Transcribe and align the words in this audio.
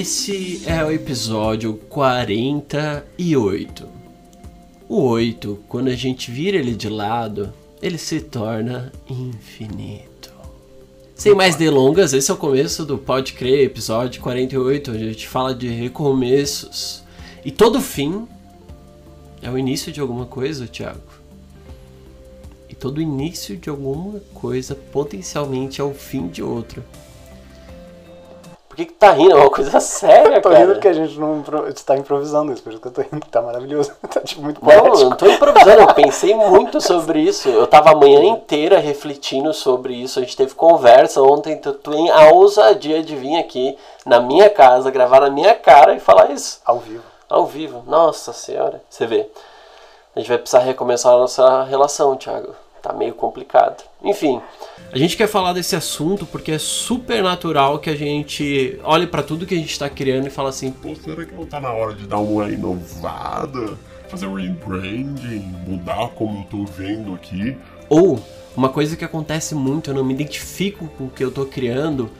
Esse 0.00 0.62
é 0.64 0.84
o 0.84 0.92
episódio 0.92 1.74
48. 1.88 3.88
O 4.88 5.02
8, 5.02 5.58
quando 5.68 5.88
a 5.88 5.96
gente 5.96 6.30
vira 6.30 6.56
ele 6.56 6.76
de 6.76 6.88
lado, 6.88 7.52
ele 7.82 7.98
se 7.98 8.20
torna 8.20 8.92
infinito. 9.10 10.32
Sem 11.16 11.34
mais 11.34 11.56
delongas, 11.56 12.12
esse 12.12 12.30
é 12.30 12.34
o 12.34 12.36
começo 12.36 12.86
do 12.86 12.96
Pode 12.96 13.32
Crer, 13.32 13.64
episódio 13.64 14.22
48, 14.22 14.92
onde 14.92 15.02
a 15.02 15.08
gente 15.08 15.26
fala 15.26 15.52
de 15.52 15.66
recomeços. 15.66 17.02
E 17.44 17.50
todo 17.50 17.80
fim 17.80 18.28
é 19.42 19.50
o 19.50 19.58
início 19.58 19.90
de 19.90 20.00
alguma 20.00 20.26
coisa, 20.26 20.68
Thiago. 20.68 21.00
E 22.68 22.74
todo 22.76 23.02
início 23.02 23.56
de 23.56 23.68
alguma 23.68 24.20
coisa 24.32 24.76
potencialmente 24.76 25.80
é 25.80 25.84
o 25.84 25.92
fim 25.92 26.28
de 26.28 26.40
outra. 26.40 26.86
Que, 28.78 28.86
que 28.86 28.92
tá 28.92 29.10
rindo? 29.10 29.32
É 29.32 29.34
uma 29.34 29.50
coisa 29.50 29.80
séria, 29.80 30.40
tô 30.40 30.50
cara. 30.50 30.60
rindo 30.60 30.74
porque 30.74 30.86
a 30.86 30.92
gente 30.92 31.18
não 31.18 31.38
impro... 31.40 31.62
você 31.62 31.84
tá 31.84 31.96
improvisando 31.96 32.52
isso, 32.52 32.62
por 32.62 32.72
isso 32.72 32.80
que 32.80 32.86
eu 32.86 32.92
tô 32.92 33.02
rindo, 33.02 33.26
tá 33.26 33.42
maravilhoso. 33.42 33.90
Tá 34.08 34.20
tipo 34.20 34.40
muito 34.40 34.64
Não, 34.64 34.72
eu 34.72 35.10
não 35.10 35.16
tô 35.16 35.26
improvisando, 35.26 35.80
eu 35.80 35.94
pensei 35.94 36.32
muito 36.32 36.80
sobre 36.80 37.20
isso. 37.20 37.48
Eu 37.48 37.66
tava 37.66 37.90
a 37.90 37.96
manhã 37.96 38.22
inteira 38.22 38.78
refletindo 38.78 39.52
sobre 39.52 39.94
isso. 39.94 40.20
A 40.20 40.22
gente 40.22 40.36
teve 40.36 40.54
conversa 40.54 41.20
ontem, 41.20 41.56
tu 41.56 41.72
tem 41.72 42.08
a 42.08 42.28
ousadia 42.28 43.02
de 43.02 43.16
vir 43.16 43.36
aqui 43.36 43.76
na 44.06 44.20
minha 44.20 44.48
casa, 44.48 44.92
gravar 44.92 45.22
na 45.22 45.30
minha 45.30 45.56
cara 45.56 45.94
e 45.94 45.98
falar 45.98 46.30
isso 46.30 46.60
Ao 46.64 46.78
vivo. 46.78 47.02
ao 47.28 47.46
vivo. 47.46 47.82
Nossa 47.84 48.32
senhora, 48.32 48.80
você 48.88 49.06
vê. 49.06 49.28
A 50.14 50.20
gente 50.20 50.28
vai 50.28 50.38
precisar 50.38 50.60
recomeçar 50.60 51.14
a 51.14 51.18
nossa 51.18 51.64
relação, 51.64 52.14
Thiago. 52.16 52.54
Tá 52.82 52.92
meio 52.92 53.14
complicado. 53.14 53.82
Enfim, 54.02 54.40
a 54.92 54.96
gente 54.96 55.16
quer 55.16 55.26
falar 55.26 55.52
desse 55.52 55.74
assunto 55.76 56.24
porque 56.24 56.52
é 56.52 56.58
super 56.58 57.22
natural 57.22 57.78
que 57.78 57.90
a 57.90 57.96
gente 57.96 58.78
olhe 58.84 59.06
pra 59.06 59.22
tudo 59.22 59.44
que 59.46 59.54
a 59.54 59.58
gente 59.58 59.78
tá 59.78 59.90
criando 59.90 60.26
e 60.28 60.30
fala 60.30 60.48
assim, 60.48 60.70
Pô, 60.70 60.94
será 60.94 61.24
que 61.24 61.34
não 61.34 61.44
tá 61.44 61.60
na 61.60 61.72
hora 61.72 61.94
de 61.94 62.06
dar 62.06 62.18
uma 62.18 62.48
inovada? 62.48 63.76
Fazer 64.08 64.26
um 64.26 64.34
rebranding, 64.34 65.40
mudar 65.66 66.08
como 66.10 66.40
eu 66.40 66.44
tô 66.44 66.64
vendo 66.64 67.14
aqui? 67.14 67.56
Ou 67.88 68.18
uma 68.56 68.70
coisa 68.70 68.96
que 68.96 69.04
acontece 69.04 69.54
muito, 69.54 69.90
eu 69.90 69.94
não 69.94 70.04
me 70.04 70.14
identifico 70.14 70.88
com 70.96 71.04
o 71.04 71.10
que 71.10 71.22
eu 71.22 71.30
tô 71.30 71.44
criando, 71.44 72.10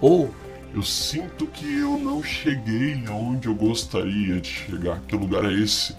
ou 0.00 0.30
Eu 0.74 0.82
sinto 0.82 1.46
que 1.46 1.78
eu 1.78 1.96
não 1.96 2.22
cheguei 2.22 3.02
aonde 3.08 3.48
eu 3.48 3.54
gostaria 3.54 4.38
de 4.38 4.48
chegar. 4.48 5.00
Que 5.08 5.16
lugar 5.16 5.44
é 5.46 5.52
esse? 5.52 5.96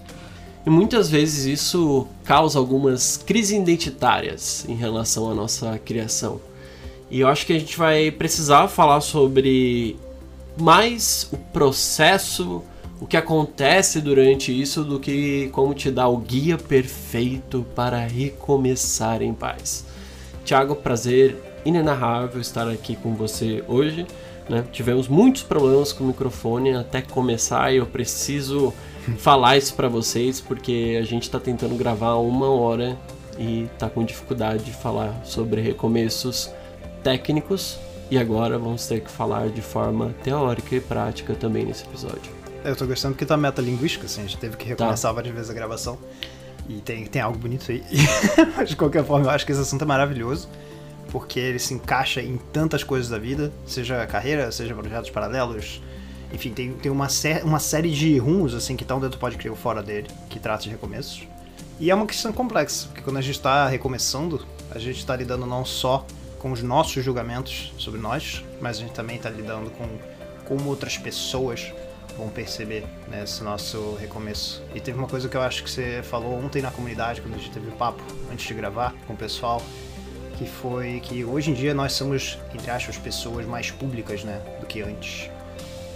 E 0.70 0.72
muitas 0.72 1.10
vezes 1.10 1.46
isso 1.46 2.06
causa 2.22 2.56
algumas 2.56 3.16
crises 3.16 3.58
identitárias 3.58 4.64
em 4.68 4.76
relação 4.76 5.28
à 5.28 5.34
nossa 5.34 5.76
criação. 5.84 6.40
E 7.10 7.18
eu 7.18 7.26
acho 7.26 7.44
que 7.44 7.52
a 7.52 7.58
gente 7.58 7.76
vai 7.76 8.12
precisar 8.12 8.68
falar 8.68 9.00
sobre 9.00 9.96
mais 10.56 11.28
o 11.32 11.36
processo, 11.36 12.62
o 13.00 13.06
que 13.06 13.16
acontece 13.16 14.00
durante 14.00 14.52
isso, 14.52 14.84
do 14.84 15.00
que 15.00 15.48
como 15.48 15.74
te 15.74 15.90
dar 15.90 16.06
o 16.06 16.18
guia 16.18 16.56
perfeito 16.56 17.66
para 17.74 18.06
recomeçar 18.06 19.22
em 19.22 19.34
paz. 19.34 19.84
Tiago, 20.44 20.76
prazer 20.76 21.36
inenarrável 21.64 22.40
estar 22.40 22.68
aqui 22.68 22.94
com 22.94 23.12
você 23.16 23.64
hoje. 23.66 24.06
né? 24.48 24.64
Tivemos 24.70 25.08
muitos 25.08 25.42
problemas 25.42 25.92
com 25.92 26.04
o 26.04 26.06
microfone 26.06 26.76
até 26.76 27.02
começar 27.02 27.74
e 27.74 27.78
eu 27.78 27.86
preciso 27.86 28.72
falar 29.18 29.56
isso 29.56 29.74
para 29.74 29.88
vocês 29.88 30.40
porque 30.40 30.98
a 31.00 31.04
gente 31.04 31.24
está 31.24 31.38
tentando 31.38 31.74
gravar 31.74 32.14
uma 32.16 32.50
hora 32.50 32.98
e 33.38 33.68
tá 33.78 33.88
com 33.88 34.04
dificuldade 34.04 34.64
de 34.64 34.72
falar 34.72 35.24
sobre 35.24 35.60
recomeços 35.60 36.50
técnicos 37.02 37.78
e 38.10 38.18
agora 38.18 38.58
vamos 38.58 38.86
ter 38.86 39.00
que 39.00 39.10
falar 39.10 39.48
de 39.48 39.62
forma 39.62 40.14
teórica 40.22 40.74
e 40.74 40.80
prática 40.80 41.34
também 41.34 41.64
nesse 41.64 41.84
episódio. 41.84 42.40
Eu 42.64 42.76
tô 42.76 42.86
gostando 42.86 43.14
porque 43.14 43.24
tá 43.24 43.36
metalinguística, 43.36 44.06
assim, 44.06 44.20
a 44.20 44.24
gente 44.24 44.36
teve 44.36 44.56
que 44.56 44.66
recomeçar 44.66 45.14
várias 45.14 45.32
vezes 45.32 45.50
a 45.50 45.54
gravação. 45.54 45.98
E 46.68 46.74
tem, 46.80 47.06
tem 47.06 47.22
algo 47.22 47.38
bonito 47.38 47.70
aí. 47.70 47.82
Mas 48.56 48.68
de 48.68 48.76
qualquer 48.76 49.04
forma, 49.04 49.26
eu 49.26 49.30
acho 49.30 49.46
que 49.46 49.52
esse 49.52 49.60
assunto 49.60 49.82
é 49.82 49.86
maravilhoso. 49.86 50.48
Porque 51.10 51.40
ele 51.40 51.58
se 51.58 51.74
encaixa 51.74 52.20
em 52.20 52.36
tantas 52.52 52.84
coisas 52.84 53.08
da 53.08 53.18
vida, 53.18 53.50
seja 53.66 54.06
carreira, 54.06 54.52
seja 54.52 54.74
projetos 54.74 55.10
paralelos. 55.10 55.80
Enfim, 56.32 56.52
tem, 56.52 56.72
tem 56.72 56.90
uma, 56.90 57.08
uma 57.44 57.58
série 57.58 57.90
de 57.90 58.18
rumos, 58.18 58.54
assim, 58.54 58.76
que 58.76 58.84
estão 58.84 59.00
dentro 59.00 59.16
do 59.16 59.20
Pode 59.20 59.36
Crer 59.36 59.54
fora 59.54 59.82
dele, 59.82 60.08
que 60.28 60.38
trata 60.38 60.64
de 60.64 60.70
recomeços. 60.70 61.26
E 61.78 61.90
é 61.90 61.94
uma 61.94 62.06
questão 62.06 62.32
complexa, 62.32 62.86
porque 62.88 63.02
quando 63.02 63.16
a 63.16 63.22
gente 63.22 63.36
está 63.36 63.66
recomeçando, 63.66 64.46
a 64.70 64.78
gente 64.78 64.98
está 64.98 65.16
lidando 65.16 65.46
não 65.46 65.64
só 65.64 66.06
com 66.38 66.52
os 66.52 66.62
nossos 66.62 67.04
julgamentos 67.04 67.72
sobre 67.78 68.00
nós, 68.00 68.44
mas 68.60 68.76
a 68.78 68.80
gente 68.80 68.92
também 68.92 69.16
está 69.16 69.30
lidando 69.30 69.70
com 69.70 69.86
como 70.44 70.68
outras 70.68 70.98
pessoas 70.98 71.72
vão 72.16 72.28
perceber 72.28 72.84
nesse 73.08 73.42
nosso 73.42 73.94
recomeço. 73.94 74.62
E 74.74 74.80
teve 74.80 74.98
uma 74.98 75.08
coisa 75.08 75.28
que 75.28 75.36
eu 75.36 75.42
acho 75.42 75.62
que 75.64 75.70
você 75.70 76.02
falou 76.02 76.34
ontem 76.34 76.60
na 76.60 76.70
comunidade, 76.70 77.20
quando 77.20 77.34
a 77.34 77.38
gente 77.38 77.50
teve 77.50 77.68
o 77.68 77.72
papo 77.72 78.02
antes 78.30 78.46
de 78.46 78.54
gravar 78.54 78.94
com 79.06 79.14
o 79.14 79.16
pessoal, 79.16 79.62
que 80.36 80.46
foi 80.46 81.00
que 81.00 81.24
hoje 81.24 81.50
em 81.50 81.54
dia 81.54 81.72
nós 81.72 81.92
somos, 81.92 82.38
entre 82.54 82.70
aspas, 82.70 82.98
pessoas 82.98 83.46
mais 83.46 83.70
públicas, 83.70 84.24
né, 84.24 84.40
do 84.60 84.66
que 84.66 84.82
antes. 84.82 85.30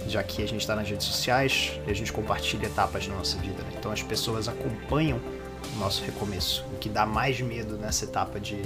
Já 0.07 0.23
que 0.23 0.43
a 0.43 0.47
gente 0.47 0.61
está 0.61 0.75
nas 0.75 0.89
redes 0.89 1.05
sociais 1.05 1.79
e 1.87 1.91
a 1.91 1.93
gente 1.93 2.13
compartilha 2.13 2.67
etapas 2.67 3.07
da 3.07 3.13
nossa 3.13 3.37
vida. 3.37 3.61
né? 3.63 3.69
Então 3.77 3.91
as 3.91 4.03
pessoas 4.03 4.47
acompanham 4.47 5.19
o 5.75 5.79
nosso 5.79 6.03
recomeço. 6.03 6.63
O 6.73 6.77
que 6.77 6.89
dá 6.89 7.05
mais 7.05 7.41
medo 7.41 7.77
nessa 7.77 8.05
etapa 8.05 8.39
de 8.39 8.61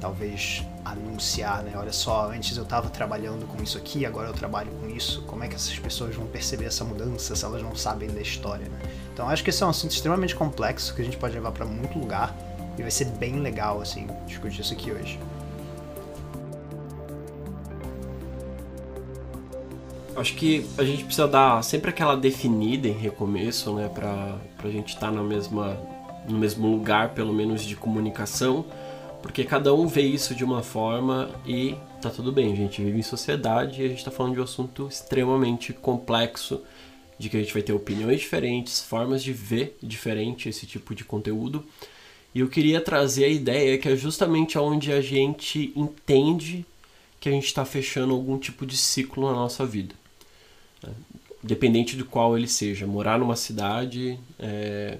talvez 0.00 0.64
anunciar, 0.84 1.62
né? 1.62 1.72
Olha 1.76 1.92
só, 1.92 2.30
antes 2.30 2.56
eu 2.56 2.62
estava 2.62 2.88
trabalhando 2.88 3.46
com 3.46 3.62
isso 3.62 3.76
aqui, 3.76 4.06
agora 4.06 4.28
eu 4.28 4.32
trabalho 4.32 4.70
com 4.80 4.88
isso. 4.88 5.22
Como 5.22 5.44
é 5.44 5.48
que 5.48 5.54
essas 5.54 5.78
pessoas 5.78 6.14
vão 6.14 6.26
perceber 6.26 6.64
essa 6.64 6.84
mudança 6.84 7.36
se 7.36 7.44
elas 7.44 7.62
não 7.62 7.76
sabem 7.76 8.08
da 8.08 8.20
história, 8.20 8.66
né? 8.66 8.78
Então 9.12 9.28
acho 9.28 9.44
que 9.44 9.50
esse 9.50 9.62
é 9.62 9.66
um 9.66 9.70
assunto 9.70 9.92
extremamente 9.92 10.34
complexo 10.34 10.94
que 10.94 11.02
a 11.02 11.04
gente 11.04 11.16
pode 11.16 11.34
levar 11.34 11.52
para 11.52 11.66
muito 11.66 11.98
lugar 11.98 12.34
e 12.78 12.82
vai 12.82 12.90
ser 12.90 13.04
bem 13.04 13.40
legal 13.40 13.80
assim 13.80 14.08
discutir 14.26 14.62
isso 14.62 14.72
aqui 14.72 14.90
hoje. 14.90 15.18
Acho 20.20 20.34
que 20.34 20.66
a 20.76 20.84
gente 20.84 21.04
precisa 21.04 21.26
dar 21.26 21.64
sempre 21.64 21.88
aquela 21.88 22.14
definida 22.14 22.86
em 22.86 22.92
recomeço, 22.92 23.72
né, 23.72 23.88
pra, 23.88 24.38
pra 24.58 24.68
gente 24.68 24.90
estar 24.90 25.10
na 25.10 25.22
mesma, 25.22 25.80
no 26.28 26.38
mesmo 26.38 26.70
lugar, 26.70 27.14
pelo 27.14 27.32
menos 27.32 27.62
de 27.62 27.74
comunicação, 27.74 28.66
porque 29.22 29.44
cada 29.44 29.72
um 29.72 29.86
vê 29.86 30.02
isso 30.02 30.34
de 30.34 30.44
uma 30.44 30.62
forma 30.62 31.30
e 31.46 31.74
tá 32.02 32.10
tudo 32.10 32.30
bem, 32.30 32.52
a 32.52 32.54
gente 32.56 32.82
vive 32.82 32.98
em 32.98 33.02
sociedade 33.02 33.80
e 33.80 33.86
a 33.86 33.88
gente 33.88 34.04
tá 34.04 34.10
falando 34.10 34.34
de 34.34 34.40
um 34.40 34.44
assunto 34.44 34.88
extremamente 34.88 35.72
complexo, 35.72 36.60
de 37.18 37.30
que 37.30 37.38
a 37.38 37.40
gente 37.40 37.54
vai 37.54 37.62
ter 37.62 37.72
opiniões 37.72 38.20
diferentes, 38.20 38.82
formas 38.82 39.22
de 39.22 39.32
ver 39.32 39.78
diferente 39.82 40.50
esse 40.50 40.66
tipo 40.66 40.94
de 40.94 41.02
conteúdo. 41.02 41.64
E 42.34 42.40
eu 42.40 42.48
queria 42.48 42.82
trazer 42.82 43.24
a 43.24 43.28
ideia 43.28 43.78
que 43.78 43.88
é 43.88 43.96
justamente 43.96 44.58
onde 44.58 44.92
a 44.92 45.00
gente 45.00 45.72
entende 45.74 46.66
que 47.18 47.30
a 47.30 47.32
gente 47.32 47.46
está 47.46 47.64
fechando 47.64 48.12
algum 48.12 48.38
tipo 48.38 48.66
de 48.66 48.76
ciclo 48.76 49.26
na 49.26 49.32
nossa 49.32 49.64
vida. 49.64 49.99
Dependente 51.42 51.96
de 51.96 52.04
qual 52.04 52.36
ele 52.36 52.48
seja. 52.48 52.86
Morar 52.86 53.18
numa 53.18 53.36
cidade, 53.36 54.18
é, 54.38 54.98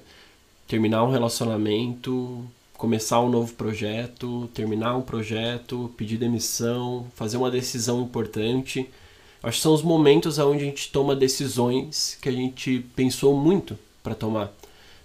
terminar 0.66 1.04
um 1.04 1.10
relacionamento, 1.10 2.44
começar 2.80 3.20
um 3.20 3.28
novo 3.28 3.52
projeto, 3.52 4.48
terminar 4.54 4.96
um 4.96 5.02
projeto, 5.02 5.92
pedir 5.98 6.16
demissão, 6.16 7.06
fazer 7.14 7.36
uma 7.36 7.50
decisão 7.50 8.02
importante. 8.02 8.88
Acho 9.42 9.58
que 9.58 9.62
são 9.62 9.74
os 9.74 9.82
momentos 9.82 10.38
onde 10.38 10.62
a 10.62 10.66
gente 10.66 10.90
toma 10.90 11.14
decisões 11.14 12.16
que 12.22 12.28
a 12.28 12.32
gente 12.32 12.84
pensou 12.96 13.36
muito 13.36 13.78
para 14.02 14.14
tomar. 14.14 14.50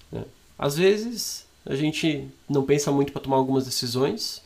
né? 0.10 0.24
Às 0.58 0.78
vezes 0.78 1.46
a 1.66 1.76
gente 1.76 2.28
não 2.48 2.64
pensa 2.64 2.92
muito 2.92 3.12
para 3.12 3.22
tomar 3.22 3.38
algumas 3.38 3.66
decisões, 3.66 4.42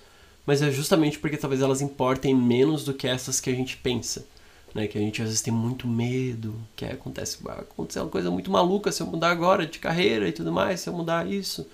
mas 0.46 0.62
é 0.64 0.72
justamente 0.72 1.20
porque 1.20 1.38
talvez 1.38 1.62
elas 1.62 1.82
importem 1.82 2.34
menos 2.34 2.84
do 2.84 2.96
que 2.96 3.08
essas 3.08 3.40
que 3.40 3.50
a 3.50 3.54
gente 3.54 3.78
pensa. 3.78 4.26
Né? 4.74 4.88
Que 4.88 4.98
a 4.98 5.02
gente 5.02 5.22
às 5.22 5.28
vezes 5.30 5.42
tem 5.42 5.54
muito 5.54 5.88
medo, 5.88 6.56
que 6.76 6.86
aí 6.86 6.92
acontece, 6.92 7.38
vai 7.42 7.60
acontecer 7.60 8.00
uma 8.00 8.10
coisa 8.10 8.30
muito 8.30 8.52
maluca 8.52 8.92
se 8.92 9.02
eu 9.02 9.08
mudar 9.08 9.32
agora 9.32 9.66
de 9.66 9.80
carreira 9.80 10.28
e 10.28 10.32
tudo 10.32 10.52
mais, 10.52 10.82
se 10.82 10.90
eu 10.90 10.94
mudar 10.94 11.28
isso. 11.28 11.68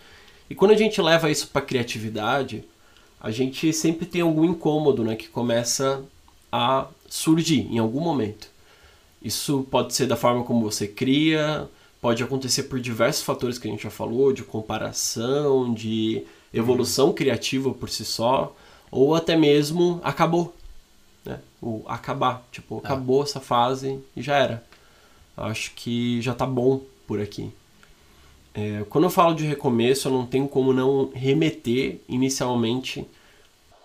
E 0.50 0.56
quando 0.56 0.72
a 0.72 0.78
gente 0.78 1.02
leva 1.02 1.30
isso 1.30 1.48
para 1.48 1.62
criatividade, 1.62 2.64
a 3.20 3.32
gente 3.32 3.74
sempre 3.74 4.06
tem 4.06 4.22
algum 4.22 4.46
incômodo, 4.46 5.04
né, 5.04 5.16
que 5.16 5.28
começa 5.28 6.04
a 6.52 6.88
surgir 7.10 7.68
em 7.72 7.80
algum 7.80 8.00
momento. 8.00 8.48
Isso 9.22 9.66
pode 9.72 9.94
ser 9.96 10.06
da 10.06 10.16
forma 10.16 10.44
como 10.44 10.62
você 10.62 10.88
cria, 10.88 11.68
pode 12.00 12.22
acontecer 12.24 12.64
por 12.64 12.80
diversos 12.80 13.24
fatores 13.24 13.58
que 13.58 13.68
a 13.68 13.72
gente 13.72 13.84
já 13.84 13.90
falou, 13.90 14.32
de 14.32 14.44
comparação, 14.44 15.74
de 15.74 16.24
evolução 16.54 17.12
criativa 17.12 17.74
por 17.74 17.90
si 17.90 18.06
só, 18.06 18.56
ou 18.92 19.16
até 19.16 19.36
mesmo 19.36 20.00
acabou. 20.04 20.54
Né? 21.26 21.40
O 21.62 21.84
acabar. 21.88 22.46
Tipo, 22.52 22.78
acabou 22.78 23.24
essa 23.24 23.40
fase 23.40 24.00
e 24.16 24.22
já 24.22 24.38
era. 24.38 24.64
Acho 25.36 25.72
que 25.74 26.22
já 26.22 26.34
tá 26.34 26.46
bom 26.46 26.82
por 27.08 27.20
aqui. 27.20 27.52
É, 28.54 28.86
quando 28.90 29.04
eu 29.04 29.10
falo 29.10 29.36
de 29.36 29.46
recomeço, 29.46 30.08
eu 30.08 30.14
não 30.14 30.26
tenho 30.26 30.48
como 30.48 30.72
não 30.72 31.12
remeter 31.14 32.00
inicialmente 32.08 33.06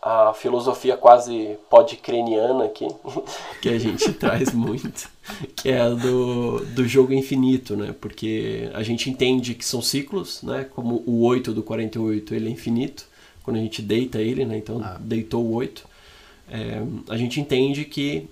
a 0.02 0.32
filosofia 0.32 0.96
quase 0.96 1.58
podcreniana 1.68 2.64
aqui, 2.64 2.86
que 3.60 3.68
a 3.68 3.78
gente 3.78 4.12
traz 4.14 4.52
muito, 4.54 5.10
que 5.54 5.68
é 5.68 5.80
a 5.80 5.90
do, 5.90 6.64
do 6.66 6.88
jogo 6.88 7.12
infinito, 7.12 7.76
né? 7.76 7.94
Porque 8.00 8.70
a 8.72 8.82
gente 8.82 9.10
entende 9.10 9.54
que 9.54 9.64
são 9.64 9.82
ciclos, 9.82 10.42
né? 10.42 10.66
Como 10.74 11.02
o 11.04 11.22
8 11.24 11.52
do 11.52 11.62
48, 11.62 12.34
ele 12.34 12.48
é 12.48 12.52
infinito, 12.52 13.06
quando 13.42 13.56
a 13.56 13.60
gente 13.60 13.82
deita 13.82 14.18
ele, 14.20 14.44
né? 14.44 14.56
Então, 14.56 14.80
ah. 14.82 14.96
deitou 15.00 15.44
o 15.44 15.52
8. 15.54 15.89
É, 16.50 16.82
a 17.08 17.16
gente 17.16 17.40
entende 17.40 17.84
que 17.84 18.28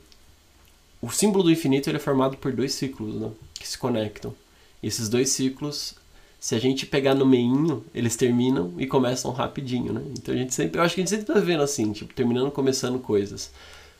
o 1.00 1.10
símbolo 1.10 1.44
do 1.44 1.50
infinito 1.50 1.88
ele 1.88 1.96
é 1.96 2.00
formado 2.00 2.36
por 2.36 2.52
dois 2.52 2.74
ciclos, 2.74 3.14
né? 3.14 3.30
Que 3.54 3.66
se 3.66 3.78
conectam. 3.78 4.34
E 4.82 4.88
esses 4.88 5.08
dois 5.08 5.30
ciclos 5.30 5.94
se 6.40 6.54
a 6.54 6.58
gente 6.58 6.86
pegar 6.86 7.14
no 7.14 7.26
meinho, 7.26 7.84
eles 7.92 8.14
terminam 8.14 8.72
e 8.78 8.86
começam 8.86 9.32
rapidinho, 9.32 9.92
né? 9.92 10.02
Então 10.12 10.32
a 10.34 10.38
gente 10.38 10.54
sempre, 10.54 10.78
eu 10.78 10.84
acho 10.84 10.94
que 10.94 11.00
a 11.00 11.04
gente 11.04 11.10
sempre 11.10 11.26
tá 11.26 11.40
vendo 11.40 11.62
assim, 11.62 11.92
tipo, 11.92 12.14
terminando, 12.14 12.50
começando 12.50 12.98
coisas. 12.98 13.50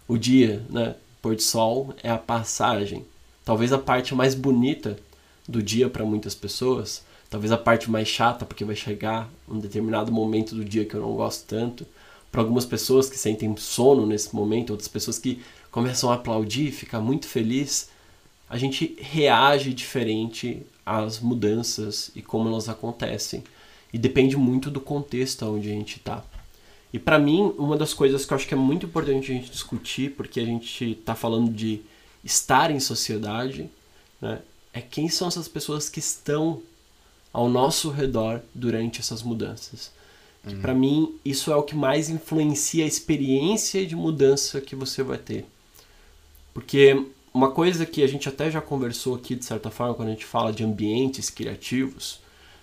O 0.07 0.17
dia, 0.17 0.65
né? 0.71 0.95
Pôr 1.21 1.35
do 1.35 1.43
sol 1.43 1.95
é 2.01 2.09
a 2.09 2.17
passagem. 2.17 3.05
Talvez 3.45 3.73
a 3.73 3.79
parte 3.79 4.15
mais 4.15 4.35
bonita 4.37 4.97
do 5.49 5.61
dia 5.61 5.89
para 5.89 6.05
muitas 6.05 6.35
pessoas, 6.35 7.03
talvez 7.29 7.51
a 7.51 7.59
parte 7.59 7.91
mais 7.91 8.07
chata, 8.07 8.47
porque 8.47 8.65
vai 8.65 8.77
chegar 8.77 9.29
um 9.49 9.59
determinado 9.59 10.13
momento 10.13 10.55
do 10.55 10.65
dia 10.65 10.85
que 10.85 10.95
eu 10.95 11.01
não 11.01 11.15
gosto 11.15 11.45
tanto. 11.47 11.85
Para 12.31 12.43
algumas 12.43 12.67
pessoas 12.67 13.09
que 13.09 13.19
sentem 13.19 13.55
sono 13.57 14.07
nesse 14.07 14.35
momento, 14.35 14.71
outras 14.71 14.89
pessoas 14.89 15.19
que 15.19 15.41
começam 15.71 16.11
a 16.11 16.15
aplaudir, 16.15 16.71
ficar 16.73 17.01
muito 17.01 17.27
feliz, 17.27 17.91
a 18.49 18.57
gente 18.57 18.97
reage 19.01 19.73
diferente 19.73 20.63
as 20.85 21.21
mudanças 21.21 22.11
e 22.15 22.23
como 22.23 22.49
elas 22.49 22.69
acontecem. 22.69 23.45
E 23.93 23.99
depende 23.99 24.37
muito 24.37 24.71
do 24.71 24.81
contexto 24.81 25.47
onde 25.47 25.69
a 25.69 25.73
gente 25.73 25.97
está. 25.97 26.25
E 26.93 26.99
para 26.99 27.19
mim, 27.19 27.55
uma 27.59 27.77
das 27.77 27.93
coisas 27.93 28.25
que 28.25 28.33
eu 28.33 28.37
acho 28.37 28.47
que 28.47 28.55
é 28.55 28.57
muito 28.57 28.87
importante 28.87 29.31
a 29.31 29.35
gente 29.35 29.51
discutir, 29.51 30.13
porque 30.13 30.41
a 30.41 30.45
gente 30.45 30.93
está 30.93 31.15
falando 31.15 31.53
de 31.53 31.83
estar 32.25 32.71
em 32.71 32.81
sociedade, 32.81 33.71
né, 34.21 34.41
é 34.73 34.81
quem 34.81 35.09
são 35.09 35.29
essas 35.29 35.49
pessoas 35.49 35.89
que 35.89 35.99
estão 35.99 36.63
ao 37.33 37.49
nosso 37.49 37.91
redor 37.91 38.41
durante 38.55 39.01
essas 39.01 39.23
mudanças. 39.23 39.93
Uhum. 40.55 40.61
Para 40.61 40.75
mim, 40.75 41.15
isso 41.25 41.53
é 41.53 41.57
o 41.57 41.63
que 41.63 41.75
mais 41.75 42.09
influencia 42.09 42.85
a 42.85 42.89
experiência 42.89 43.87
de 43.87 43.95
mudança 43.95 44.61
que 44.61 44.75
você 44.75 45.03
vai 45.03 45.19
ter. 45.19 45.47
Porque 46.53 47.07
uma 47.33 47.51
coisa 47.51 47.87
que 47.87 48.03
a 48.03 48.07
gente 48.07 48.29
até 48.29 48.51
já 48.51 48.61
conversou 48.61 49.15
aqui, 49.15 49.35
de 49.35 49.45
certa 49.45 49.71
forma, 49.71 49.95
quando 49.95 50.09
a 50.09 50.13
gente 50.13 50.25
fala 50.25 50.53
de 50.53 50.65
ambientes 50.65 51.31
criativos, 51.31 52.21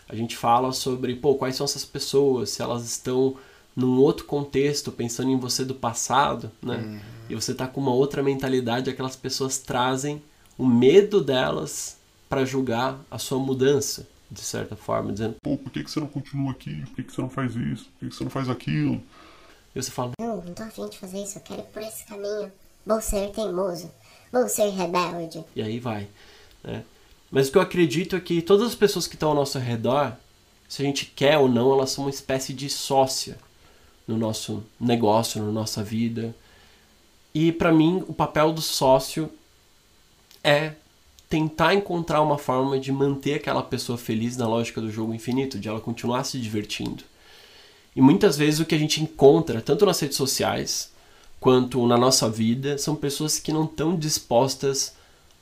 a 0.08 0.16
gente 0.16 0.36
fala 0.36 0.72
sobre, 0.72 1.16
pô, 1.16 1.36
quais 1.36 1.56
são 1.56 1.66
essas 1.66 1.86
pessoas, 1.86 2.50
se 2.50 2.62
elas 2.62 2.86
estão 2.86 3.36
num 3.76 4.00
outro 4.00 4.26
contexto, 4.26 4.92
pensando 4.92 5.32
em 5.32 5.38
você 5.38 5.66
do 5.66 5.76
passado, 5.76 6.52
né? 6.62 6.78
Uhum. 6.78 7.00
E 7.30 7.36
você 7.36 7.54
tá 7.54 7.68
com 7.68 7.82
uma 7.82 7.94
outra 7.94 8.24
mentalidade, 8.24 8.90
aquelas 8.90 9.16
pessoas 9.16 9.58
trazem 9.58 10.22
o 10.58 10.66
medo 10.66 11.22
delas 11.22 11.98
para 12.30 12.46
julgar 12.46 13.00
a 13.10 13.18
sua 13.18 13.40
mudança, 13.40 14.08
de 14.36 14.42
certa 14.42 14.76
forma, 14.76 15.12
dizendo, 15.12 15.36
pô, 15.42 15.58
por 15.58 15.72
que, 15.72 15.84
que 15.84 15.90
você 15.90 16.00
não 16.00 16.08
continua 16.08 16.52
aqui? 16.52 16.82
Por 16.82 16.96
que, 16.96 17.04
que 17.04 17.14
você 17.14 17.22
não 17.22 17.30
faz 17.30 17.56
isso? 17.56 17.86
Por 17.86 18.00
que, 18.00 18.10
que 18.10 18.16
você 18.16 18.24
não 18.24 18.32
faz 18.32 18.50
aquilo? 18.50 19.02
E 19.74 19.82
você 19.82 19.92
fala, 19.92 20.12
não, 20.20 20.38
não 20.38 20.54
tô 20.54 20.64
afim 20.64 20.88
de 20.88 20.98
fazer 20.98 21.24
isso, 21.24 21.38
eu 21.38 21.42
quero 21.42 21.62
ir 21.62 21.66
por 21.66 21.82
esse 21.82 22.06
caminho. 22.06 22.52
Vou 22.86 23.02
ser 23.02 23.32
teimoso 23.32 23.90
vou 24.32 24.50
ser 24.50 24.70
rebelde. 24.70 25.44
E 25.56 25.62
aí 25.62 25.80
vai. 25.80 26.08
Né? 26.64 26.84
Mas 27.32 27.48
o 27.48 27.52
que 27.52 27.58
eu 27.58 27.62
acredito 27.62 28.16
é 28.16 28.20
que 28.20 28.42
todas 28.42 28.68
as 28.68 28.76
pessoas 28.76 29.08
que 29.08 29.16
estão 29.16 29.30
ao 29.30 29.36
nosso 29.36 29.58
redor, 29.58 30.14
se 30.68 30.82
a 30.82 30.86
gente 30.86 31.06
quer 31.06 31.38
ou 31.38 31.48
não, 31.48 31.74
elas 31.74 31.92
são 31.92 32.06
uma 32.06 32.10
espécie 32.10 32.54
de 32.54 32.70
sócia 32.70 33.38
no 34.08 34.18
nosso 34.18 34.64
negócio, 34.80 35.42
na 35.42 35.52
nossa 35.52 35.84
vida. 35.84 36.36
E 37.34 37.52
para 37.52 37.72
mim, 37.72 38.04
o 38.08 38.14
papel 38.14 38.52
do 38.52 38.62
sócio 38.62 39.30
é 40.44 40.74
tentar 41.30 41.74
encontrar 41.74 42.22
uma 42.22 42.38
forma 42.38 42.80
de 42.80 42.92
manter 42.92 43.36
aquela 43.36 43.64
pessoa 43.64 43.98
feliz 43.98 44.38
na 44.38 44.48
lógica 44.48 44.80
do 44.80 44.92
jogo 44.92 45.14
infinito, 45.14 45.60
de 45.60 45.68
ela 45.68 45.80
continuar 45.80 46.24
se 46.24 46.40
divertindo. 46.40 47.04
E 47.96 48.02
muitas 48.02 48.38
vezes 48.38 48.60
o 48.60 48.66
que 48.66 48.76
a 48.76 48.78
gente 48.78 49.02
encontra, 49.02 49.62
tanto 49.62 49.86
nas 49.86 50.00
redes 50.00 50.18
sociais, 50.18 50.92
quanto 51.40 51.86
na 51.88 51.98
nossa 51.98 52.30
vida 52.30 52.78
são 52.78 52.96
pessoas 52.96 53.40
que 53.40 53.54
não 53.54 53.66
estão 53.66 53.96
dispostas 53.96 54.94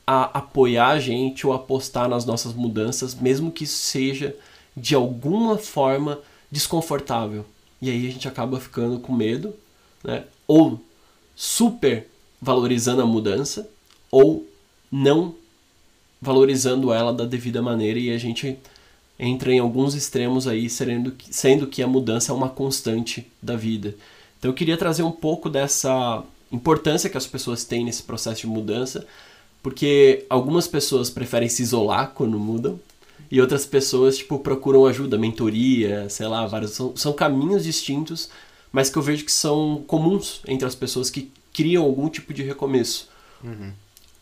a 0.06 0.26
apoiar 0.38 0.90
a 0.90 1.00
gente 1.00 1.48
ou 1.48 1.54
apostar 1.54 2.08
nas 2.10 2.26
nossas 2.26 2.54
mudanças, 2.54 3.16
mesmo 3.16 3.52
que 3.52 3.66
seja 3.66 4.36
de 4.76 4.96
alguma 4.96 5.58
forma 5.58 6.20
desconfortável. 6.52 7.46
E 7.82 7.90
aí 7.90 8.08
a 8.08 8.12
gente 8.12 8.28
acaba 8.28 8.60
ficando 8.60 9.00
com 9.00 9.14
medo, 9.14 9.54
né? 10.04 10.26
Ou 10.48 10.80
super 11.36 12.08
valorizando 12.42 13.02
a 13.02 13.06
mudança, 13.06 13.70
ou 14.12 14.46
não 14.92 15.36
valorizando 16.24 16.94
ela 16.94 17.14
da 17.14 17.26
devida 17.26 17.62
maneira 17.62 18.00
e 18.00 18.10
a 18.10 18.18
gente 18.18 18.58
entra 19.20 19.52
em 19.52 19.60
alguns 19.60 19.94
extremos 19.94 20.48
aí, 20.48 20.70
sendo 20.70 21.12
que, 21.12 21.34
sendo 21.34 21.68
que 21.68 21.84
a 21.84 21.88
mudança 21.88 22.32
é 22.32 22.36
uma 22.36 22.50
constante 22.50 23.28
da 23.42 23.56
vida. 23.56 23.94
Então 24.40 24.50
eu 24.50 24.56
queria 24.56 24.78
trazer 24.78 25.04
um 25.04 25.12
pouco 25.12 25.50
dessa 25.50 26.24
importância 26.52 27.10
que 27.10 27.18
as 27.18 27.28
pessoas 27.28 27.64
têm 27.64 27.84
nesse 27.86 28.04
processo 28.04 28.42
de 28.42 28.48
mudança, 28.48 29.06
porque 29.62 30.26
algumas 30.30 30.68
pessoas 30.68 31.10
preferem 31.10 31.50
se 31.50 31.62
isolar 31.62 32.12
quando 32.14 32.40
mudam 32.40 32.80
e 33.30 33.42
outras 33.42 33.66
pessoas 33.66 34.18
tipo 34.18 34.40
procuram 34.40 34.86
ajuda, 34.86 35.18
mentoria, 35.18 36.10
sei 36.10 36.28
lá, 36.28 36.46
vários 36.48 36.72
são, 36.72 36.96
são 36.96 37.14
caminhos 37.14 37.64
distintos, 37.64 38.30
mas 38.72 38.90
que 38.90 38.98
eu 38.98 39.02
vejo 39.02 39.26
que 39.26 39.32
são 39.32 39.84
comuns 39.86 40.42
entre 40.48 40.68
as 40.68 40.76
pessoas 40.76 41.10
que 41.10 41.32
criam 41.54 41.84
algum 41.84 42.10
tipo 42.10 42.34
de 42.34 42.44
recomeço. 42.44 43.10
Uhum. 43.44 43.72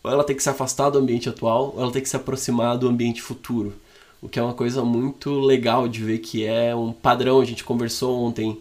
Ou 0.03 0.11
ela 0.11 0.23
tem 0.23 0.35
que 0.35 0.43
se 0.43 0.49
afastar 0.49 0.89
do 0.89 0.99
ambiente 0.99 1.29
atual, 1.29 1.73
ou 1.75 1.81
ela 1.81 1.91
tem 1.91 2.01
que 2.01 2.09
se 2.09 2.15
aproximar 2.15 2.77
do 2.77 2.87
ambiente 2.87 3.21
futuro. 3.21 3.73
O 4.21 4.29
que 4.29 4.39
é 4.39 4.43
uma 4.43 4.53
coisa 4.53 4.83
muito 4.83 5.39
legal 5.39 5.87
de 5.87 6.03
ver 6.03 6.19
que 6.19 6.45
é 6.45 6.75
um 6.75 6.93
padrão. 6.93 7.41
A 7.41 7.45
gente 7.45 7.63
conversou 7.63 8.19
ontem 8.19 8.59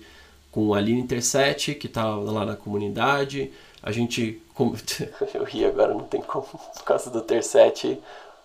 com 0.51 0.73
a 0.73 0.79
Aline 0.79 1.01
Interset, 1.01 1.75
que 1.75 1.87
está 1.87 2.07
lá 2.15 2.45
na 2.45 2.57
comunidade. 2.57 3.51
A 3.83 3.93
gente. 3.93 4.41
Eu 5.35 5.45
ri 5.45 5.65
agora, 5.65 5.95
não 5.95 6.05
tem 6.05 6.21
como. 6.21 6.45
Por 6.45 6.85
causa 6.85 7.11
do 7.11 7.21
Terset, 7.23 7.99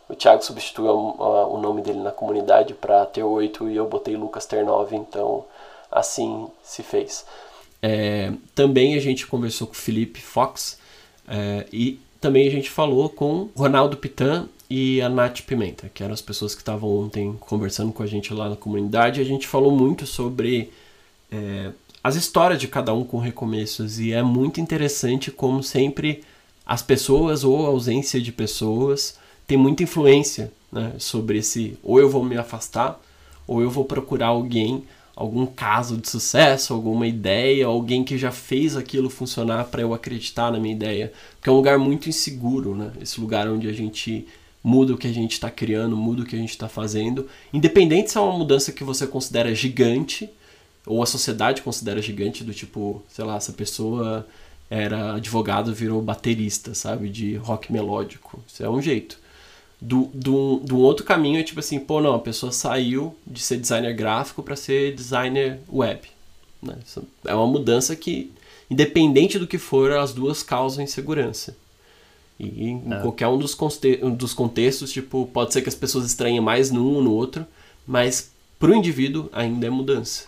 o 0.08 0.16
Thiago 0.16 0.44
substituiu 0.44 0.94
o 0.94 1.58
nome 1.58 1.82
dele 1.82 2.00
na 2.00 2.12
comunidade 2.12 2.74
para 2.74 3.06
ter 3.06 3.24
8 3.24 3.70
e 3.70 3.76
eu 3.76 3.88
botei 3.88 4.16
Lucas 4.16 4.46
Ter 4.46 4.64
9, 4.64 4.96
então 4.96 5.46
assim 5.92 6.48
se 6.64 6.84
fez. 6.84 7.26
É, 7.82 8.32
também 8.54 8.96
a 8.96 9.00
gente 9.00 9.26
conversou 9.26 9.68
com 9.68 9.74
o 9.74 9.78
Felipe 9.78 10.22
Fox 10.22 10.80
é, 11.28 11.66
e 11.74 12.00
também 12.20 12.48
a 12.48 12.52
gente 12.52 12.70
falou 12.70 13.10
com 13.10 13.50
Ronaldo 13.56 13.98
Pitan 13.98 14.48
e 14.70 15.02
a 15.02 15.10
Nath 15.10 15.42
Pimenta, 15.42 15.90
que 15.94 16.04
eram 16.04 16.14
as 16.14 16.22
pessoas 16.22 16.56
que 16.56 16.62
estavam 16.62 16.90
ontem 16.90 17.36
conversando 17.40 17.92
com 17.94 18.02
a 18.02 18.08
gente 18.08 18.34
lá 18.34 18.50
na 18.50 18.56
comunidade. 18.56 19.22
A 19.22 19.26
gente 19.26 19.48
falou 19.48 19.72
muito 19.72 20.06
sobre 20.06 20.72
é, 21.32 21.72
as 22.04 22.16
histórias 22.16 22.60
de 22.60 22.68
cada 22.68 22.94
um 22.94 23.04
com 23.04 23.18
recomeços 23.18 24.00
e 24.00 24.12
é 24.12 24.22
muito 24.22 24.62
interessante 24.62 25.32
como 25.32 25.64
sempre 25.64 26.24
as 26.66 26.82
pessoas 26.82 27.44
ou 27.44 27.66
a 27.66 27.70
ausência 27.70 28.20
de 28.20 28.32
pessoas 28.32 29.18
tem 29.48 29.58
muita 29.58 29.84
influência 29.84 30.52
né, 30.72 30.94
sobre 30.98 31.38
esse 31.38 31.78
ou 31.84 32.00
eu 32.00 32.10
vou 32.10 32.24
me 32.24 32.38
afastar 32.38 33.00
ou 33.48 33.62
eu 33.62 33.70
vou 33.70 33.86
procurar 33.86 34.28
alguém 34.28 34.84
algum 35.16 35.46
caso 35.46 35.98
de 35.98 36.10
sucesso 36.10 36.74
alguma 36.74 37.08
ideia 37.08 37.66
alguém 37.66 38.04
que 38.04 38.18
já 38.18 38.32
fez 38.32 38.76
aquilo 38.76 39.10
funcionar 39.10 39.66
para 39.66 39.82
eu 39.82 39.94
acreditar 39.94 40.52
na 40.52 40.60
minha 40.60 40.76
ideia 40.76 41.14
porque 41.36 41.50
é 41.50 41.52
um 41.52 41.56
lugar 41.56 41.78
muito 41.80 42.10
inseguro 42.10 42.76
né 42.76 42.92
esse 43.02 43.20
lugar 43.20 43.48
onde 43.48 43.68
a 43.68 43.74
gente 43.74 44.28
muda 44.64 44.94
o 44.94 44.98
que 44.98 45.08
a 45.08 45.14
gente 45.14 45.34
está 45.34 45.50
criando 45.50 45.96
muda 45.96 46.24
o 46.24 46.26
que 46.26 46.36
a 46.36 46.40
gente 46.40 46.50
está 46.50 46.68
fazendo 46.68 47.28
independente 47.54 48.12
se 48.12 48.18
é 48.18 48.22
uma 48.22 48.38
mudança 48.38 48.72
que 48.72 48.84
você 48.84 49.08
considera 49.08 49.54
gigante 49.56 50.30
ou 50.86 51.02
a 51.02 51.06
sociedade 51.06 51.62
considera 51.62 52.02
gigante 52.02 52.44
do 52.44 52.54
tipo, 52.54 53.04
sei 53.08 53.26
lá, 53.26 53.36
essa 53.36 53.52
pessoa 53.52 54.26
era 54.70 55.16
advogado 55.16 55.74
virou 55.74 56.02
baterista, 56.02 56.74
sabe, 56.74 57.10
de 57.10 57.36
rock 57.36 57.72
melódico. 57.72 58.44
Isso 58.48 58.64
é 58.64 58.70
um 58.70 58.82
jeito. 58.82 59.20
Do, 59.82 60.10
do, 60.14 60.60
do 60.64 60.80
outro 60.80 61.06
caminho 61.06 61.40
é 61.40 61.44
tipo 61.44 61.60
assim, 61.60 61.80
pô, 61.80 62.02
não, 62.02 62.16
a 62.16 62.20
pessoa 62.20 62.52
saiu 62.52 63.16
de 63.28 63.42
ser 63.42 63.58
designer 63.58 63.94
gráfico 63.94 64.42
para 64.42 64.56
ser 64.56 64.96
designer 64.96 65.60
web. 65.72 66.02
Né? 66.62 66.78
é 67.26 67.36
uma 67.36 67.46
mudança 67.46 67.96
que, 67.96 68.34
independente 68.70 69.38
do 69.38 69.46
que 69.46 69.58
for, 69.58 69.92
as 69.92 70.14
duas 70.14 70.42
causam 70.42 70.84
insegurança. 70.84 71.56
E 72.40 72.66
em 72.66 72.94
é. 72.94 73.02
qualquer 73.02 73.28
um 73.28 73.38
dos, 73.38 73.56
dos 74.18 74.34
contextos, 74.34 74.92
tipo, 74.92 75.30
pode 75.32 75.54
ser 75.54 75.62
que 75.62 75.70
as 75.70 75.76
pessoas 75.76 76.06
estranhem 76.06 76.42
mais 76.42 76.72
num 76.72 76.96
ou 76.96 77.02
no 77.04 77.14
outro, 77.14 77.46
mas 77.86 78.32
pro 78.60 78.74
indivíduo 78.74 79.30
ainda 79.32 79.68
é 79.68 79.70
mudança. 79.70 80.26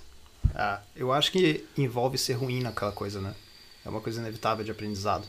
Ah, 0.55 0.79
eu 0.95 1.11
acho 1.11 1.31
que 1.31 1.65
envolve 1.77 2.17
ser 2.17 2.33
ruim 2.33 2.61
naquela 2.61 2.91
coisa, 2.91 3.19
né? 3.19 3.33
É 3.85 3.89
uma 3.89 4.01
coisa 4.01 4.19
inevitável 4.19 4.63
de 4.63 4.71
aprendizado. 4.71 5.27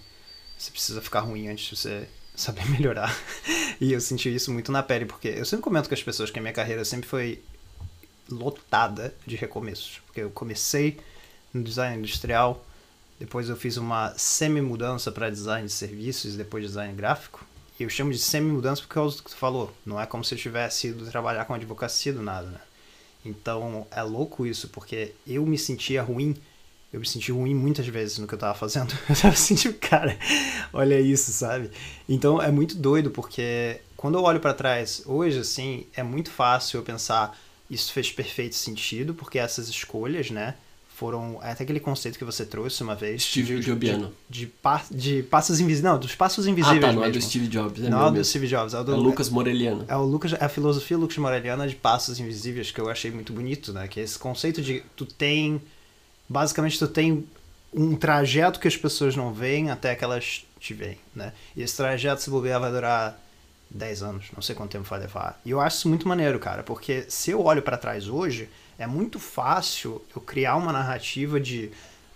Você 0.56 0.70
precisa 0.70 1.00
ficar 1.00 1.20
ruim 1.20 1.48
antes 1.48 1.64
de 1.66 1.76
você 1.76 2.08
saber 2.40 2.68
melhorar. 2.70 3.14
e 3.80 3.92
eu 3.92 4.00
senti 4.00 4.34
isso 4.34 4.52
muito 4.52 4.70
na 4.72 4.82
pele, 4.82 5.04
porque 5.04 5.28
eu 5.28 5.44
sempre 5.44 5.62
comento 5.62 5.88
com 5.88 5.94
as 5.94 6.02
pessoas 6.02 6.30
que 6.30 6.38
a 6.38 6.42
minha 6.42 6.54
carreira 6.54 6.84
sempre 6.84 7.08
foi 7.08 7.42
lotada 8.30 9.14
de 9.26 9.36
recomeços. 9.36 10.00
Porque 10.06 10.20
eu 10.20 10.30
comecei 10.30 10.98
no 11.52 11.62
design 11.62 11.98
industrial, 11.98 12.64
Depois 13.18 13.48
eu 13.48 13.56
fiz 13.56 13.76
uma 13.76 14.14
semi-mudança 14.16 15.10
para 15.10 15.28
design 15.28 15.66
de 15.66 15.72
serviços 15.72 16.36
depois 16.36 16.64
design 16.64 16.94
gráfico. 16.94 17.44
E 17.78 17.82
eu 17.82 17.88
chamo 17.88 18.12
de 18.12 18.18
semi-mudança 18.18 18.82
porque 18.82 18.98
é 18.98 19.02
o 19.02 19.10
que 19.10 19.30
tu 19.30 19.36
falou. 19.36 19.74
Não 19.84 20.00
é 20.00 20.06
como 20.06 20.24
se 20.24 20.34
eu 20.34 20.38
tivesse 20.38 20.88
ido 20.88 21.10
trabalhar 21.10 21.44
com 21.44 21.54
advocacia 21.54 22.12
do 22.12 22.22
nada, 22.22 22.48
né? 22.48 22.60
Então 23.24 23.86
é 23.90 24.02
louco 24.02 24.46
isso, 24.46 24.68
porque 24.68 25.14
eu 25.26 25.44
me 25.44 25.58
sentia 25.58 26.02
ruim. 26.02 26.36
Eu 26.92 27.00
me 27.00 27.06
senti 27.06 27.30
ruim 27.30 27.54
muitas 27.54 27.86
vezes 27.86 28.18
no 28.18 28.26
que 28.26 28.34
eu 28.34 28.38
tava 28.38 28.54
fazendo. 28.54 28.94
Eu 29.08 29.14
tava 29.14 29.36
sentindo, 29.36 29.74
cara, 29.74 30.18
olha 30.72 30.98
isso, 30.98 31.30
sabe? 31.32 31.70
Então 32.08 32.40
é 32.40 32.50
muito 32.50 32.74
doido, 32.74 33.10
porque 33.10 33.80
quando 33.96 34.16
eu 34.16 34.22
olho 34.22 34.40
para 34.40 34.54
trás 34.54 35.02
hoje, 35.04 35.40
assim, 35.40 35.86
é 35.94 36.02
muito 36.02 36.30
fácil 36.30 36.78
eu 36.78 36.82
pensar 36.82 37.38
isso 37.68 37.92
fez 37.92 38.10
perfeito 38.10 38.54
sentido, 38.54 39.12
porque 39.12 39.38
essas 39.38 39.68
escolhas, 39.68 40.30
né? 40.30 40.54
foram 40.98 41.38
é 41.40 41.52
até 41.52 41.62
aquele 41.62 41.78
conceito 41.78 42.18
que 42.18 42.24
você 42.24 42.44
trouxe 42.44 42.82
uma 42.82 42.96
vez 42.96 43.22
Steve 43.22 43.60
Jobs 43.60 43.88
de, 44.28 44.46
de, 44.46 44.52
de, 44.90 45.22
passos 45.22 45.60
invisíveis 45.60 45.80
não 45.80 45.96
dos 45.96 46.16
passos 46.16 46.44
invisíveis 46.44 46.82
ah, 46.82 46.88
tá, 46.88 46.92
não 46.92 47.02
mesmo. 47.02 47.16
é 47.16 47.18
do 47.18 47.22
Steve 47.22 47.46
Jobs 47.46 47.84
é 47.84 47.88
não 47.88 48.08
é 48.08 48.10
do 48.10 48.24
Steve 48.24 48.48
Jobs 48.48 48.74
é, 48.74 48.82
do, 48.82 48.94
é 48.94 48.96
Lucas 48.96 49.28
Moreliano 49.28 49.84
é 49.86 49.96
o 49.96 50.02
Lucas 50.02 50.32
é 50.32 50.44
a 50.44 50.48
filosofia 50.48 50.98
Lucas 50.98 51.16
Moreliana 51.18 51.68
de 51.68 51.76
passos 51.76 52.18
invisíveis 52.18 52.72
que 52.72 52.80
eu 52.80 52.90
achei 52.90 53.12
muito 53.12 53.32
bonito 53.32 53.72
né 53.72 53.86
que 53.86 54.00
é 54.00 54.02
esse 54.02 54.18
conceito 54.18 54.60
de 54.60 54.82
tu 54.96 55.06
tem 55.06 55.62
basicamente 56.28 56.78
tu 56.78 56.88
tem 56.88 57.26
um 57.72 57.96
trajeto 57.96 58.60
que 58.60 58.68
as 58.68 58.76
pessoas 58.76 59.14
não 59.16 59.32
veem 59.32 59.70
até 59.70 59.94
que 59.94 60.04
elas 60.04 60.44
te 60.58 60.74
veem 60.74 60.98
né 61.14 61.32
e 61.56 61.62
esse 61.62 61.76
trajeto 61.76 62.22
se 62.22 62.30
bobear 62.30 62.60
vai 62.60 62.70
durar 62.70 63.20
10 63.70 64.02
anos 64.02 64.26
não 64.34 64.42
sei 64.42 64.54
quanto 64.54 64.72
tempo 64.72 64.84
vai 64.84 65.00
levar 65.00 65.40
e 65.44 65.50
eu 65.50 65.60
acho 65.60 65.78
isso 65.78 65.88
muito 65.88 66.08
maneiro 66.08 66.38
cara 66.38 66.62
porque 66.62 67.04
se 67.08 67.30
eu 67.30 67.44
olho 67.44 67.62
para 67.62 67.76
trás 67.76 68.08
hoje 68.08 68.48
é 68.78 68.86
muito 68.86 69.18
fácil 69.18 70.02
eu 70.14 70.22
criar 70.22 70.56
uma 70.56 70.72
narrativa 70.72 71.38
de 71.38 71.70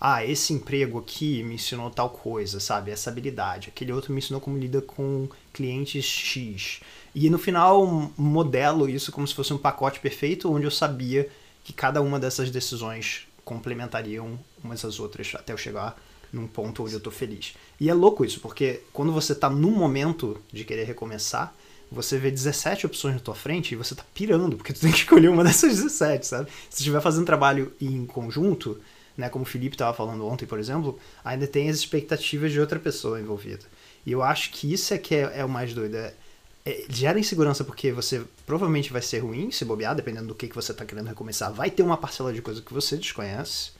ah, 0.04 0.26
esse 0.26 0.52
emprego 0.52 0.98
aqui 0.98 1.44
me 1.44 1.54
ensinou 1.54 1.88
tal 1.88 2.10
coisa, 2.10 2.58
sabe? 2.58 2.90
Essa 2.90 3.08
habilidade. 3.08 3.68
Aquele 3.68 3.92
outro 3.92 4.12
me 4.12 4.18
ensinou 4.18 4.40
como 4.40 4.58
lida 4.58 4.82
com 4.82 5.28
clientes 5.52 6.04
X. 6.04 6.80
E 7.14 7.30
no 7.30 7.38
final 7.38 8.10
modelo 8.16 8.88
isso 8.88 9.12
como 9.12 9.28
se 9.28 9.32
fosse 9.32 9.54
um 9.54 9.58
pacote 9.58 10.00
perfeito 10.00 10.52
onde 10.52 10.66
eu 10.66 10.72
sabia 10.72 11.28
que 11.62 11.72
cada 11.72 12.02
uma 12.02 12.18
dessas 12.18 12.50
decisões 12.50 13.28
complementariam 13.44 14.38
umas 14.62 14.84
às 14.84 15.00
outras 15.00 15.32
até 15.34 15.52
eu 15.52 15.58
chegar 15.58 16.00
num 16.32 16.46
ponto 16.46 16.84
onde 16.84 16.94
eu 16.94 17.00
tô 17.00 17.10
feliz. 17.10 17.54
E 17.78 17.90
é 17.90 17.94
louco 17.94 18.24
isso, 18.24 18.40
porque 18.40 18.80
quando 18.92 19.12
você 19.12 19.34
tá 19.34 19.50
no 19.50 19.70
momento 19.70 20.40
de 20.52 20.64
querer 20.64 20.84
recomeçar, 20.84 21.54
você 21.90 22.18
vê 22.18 22.30
17 22.30 22.86
opções 22.86 23.14
na 23.14 23.20
tua 23.20 23.34
frente 23.34 23.72
e 23.72 23.76
você 23.76 23.94
tá 23.94 24.02
pirando, 24.14 24.56
porque 24.56 24.72
tu 24.72 24.80
tem 24.80 24.90
que 24.90 24.98
escolher 24.98 25.28
uma 25.28 25.44
dessas 25.44 25.76
17, 25.76 26.26
sabe? 26.26 26.50
Se 26.70 26.78
estiver 26.78 27.02
fazendo 27.02 27.26
trabalho 27.26 27.72
em 27.80 28.06
conjunto, 28.06 28.80
né, 29.16 29.28
como 29.28 29.44
o 29.44 29.46
Felipe 29.46 29.74
estava 29.74 29.94
falando 29.94 30.26
ontem, 30.26 30.46
por 30.46 30.58
exemplo, 30.58 30.98
ainda 31.22 31.46
tem 31.46 31.68
as 31.68 31.76
expectativas 31.76 32.50
de 32.50 32.58
outra 32.58 32.78
pessoa 32.78 33.20
envolvida. 33.20 33.64
E 34.06 34.12
eu 34.12 34.22
acho 34.22 34.50
que 34.52 34.72
isso 34.72 34.94
é 34.94 34.98
que 34.98 35.14
é, 35.14 35.40
é 35.40 35.44
o 35.44 35.48
mais 35.48 35.74
doido. 35.74 35.96
É, 35.96 36.14
é, 36.64 36.84
gera 36.88 37.18
insegurança 37.18 37.64
porque 37.64 37.92
você 37.92 38.22
provavelmente 38.46 38.92
vai 38.92 39.02
ser 39.02 39.18
ruim 39.18 39.50
se 39.50 39.64
bobear, 39.64 39.94
dependendo 39.94 40.28
do 40.28 40.34
que, 40.34 40.48
que 40.48 40.54
você 40.54 40.72
está 40.72 40.84
querendo 40.84 41.08
recomeçar. 41.08 41.52
Vai 41.52 41.70
ter 41.70 41.82
uma 41.82 41.96
parcela 41.96 42.32
de 42.32 42.40
coisa 42.40 42.62
que 42.62 42.72
você 42.72 42.96
desconhece 42.96 43.72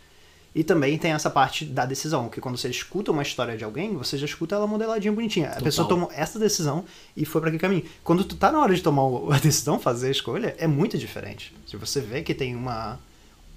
e 0.55 0.63
também 0.63 0.99
tem 0.99 1.13
essa 1.13 1.31
parte 1.31 1.65
da 1.65 1.87
decisão, 1.87 2.29
que 2.29 2.41
quando 2.41 2.59
você 2.59 2.69
escuta 2.69 3.11
uma 3.11 3.23
história 3.23 3.57
de 3.57 3.65
alguém, 3.65 3.97
você 3.97 4.19
já 4.19 4.27
escuta 4.27 4.55
ela 4.55 4.67
modeladinha, 4.67 5.13
bonitinha. 5.13 5.47
Total. 5.47 5.61
A 5.61 5.65
pessoa 5.65 5.89
tomou 5.89 6.11
essa 6.13 6.39
decisão 6.39 6.85
e 7.17 7.25
foi 7.25 7.41
para 7.41 7.49
aquele 7.49 7.61
caminho. 7.61 7.85
Quando 8.05 8.23
tu 8.23 8.37
tá 8.37 8.53
na 8.53 8.61
hora 8.61 8.75
de 8.75 8.83
tomar 8.83 9.03
a 9.35 9.39
decisão, 9.39 9.79
fazer 9.79 10.09
a 10.09 10.11
escolha, 10.11 10.55
é 10.59 10.67
muito 10.67 10.99
diferente. 10.99 11.55
Se 11.67 11.77
você 11.77 12.01
vê 12.01 12.21
que 12.21 12.35
tem 12.35 12.55
uma, 12.55 12.99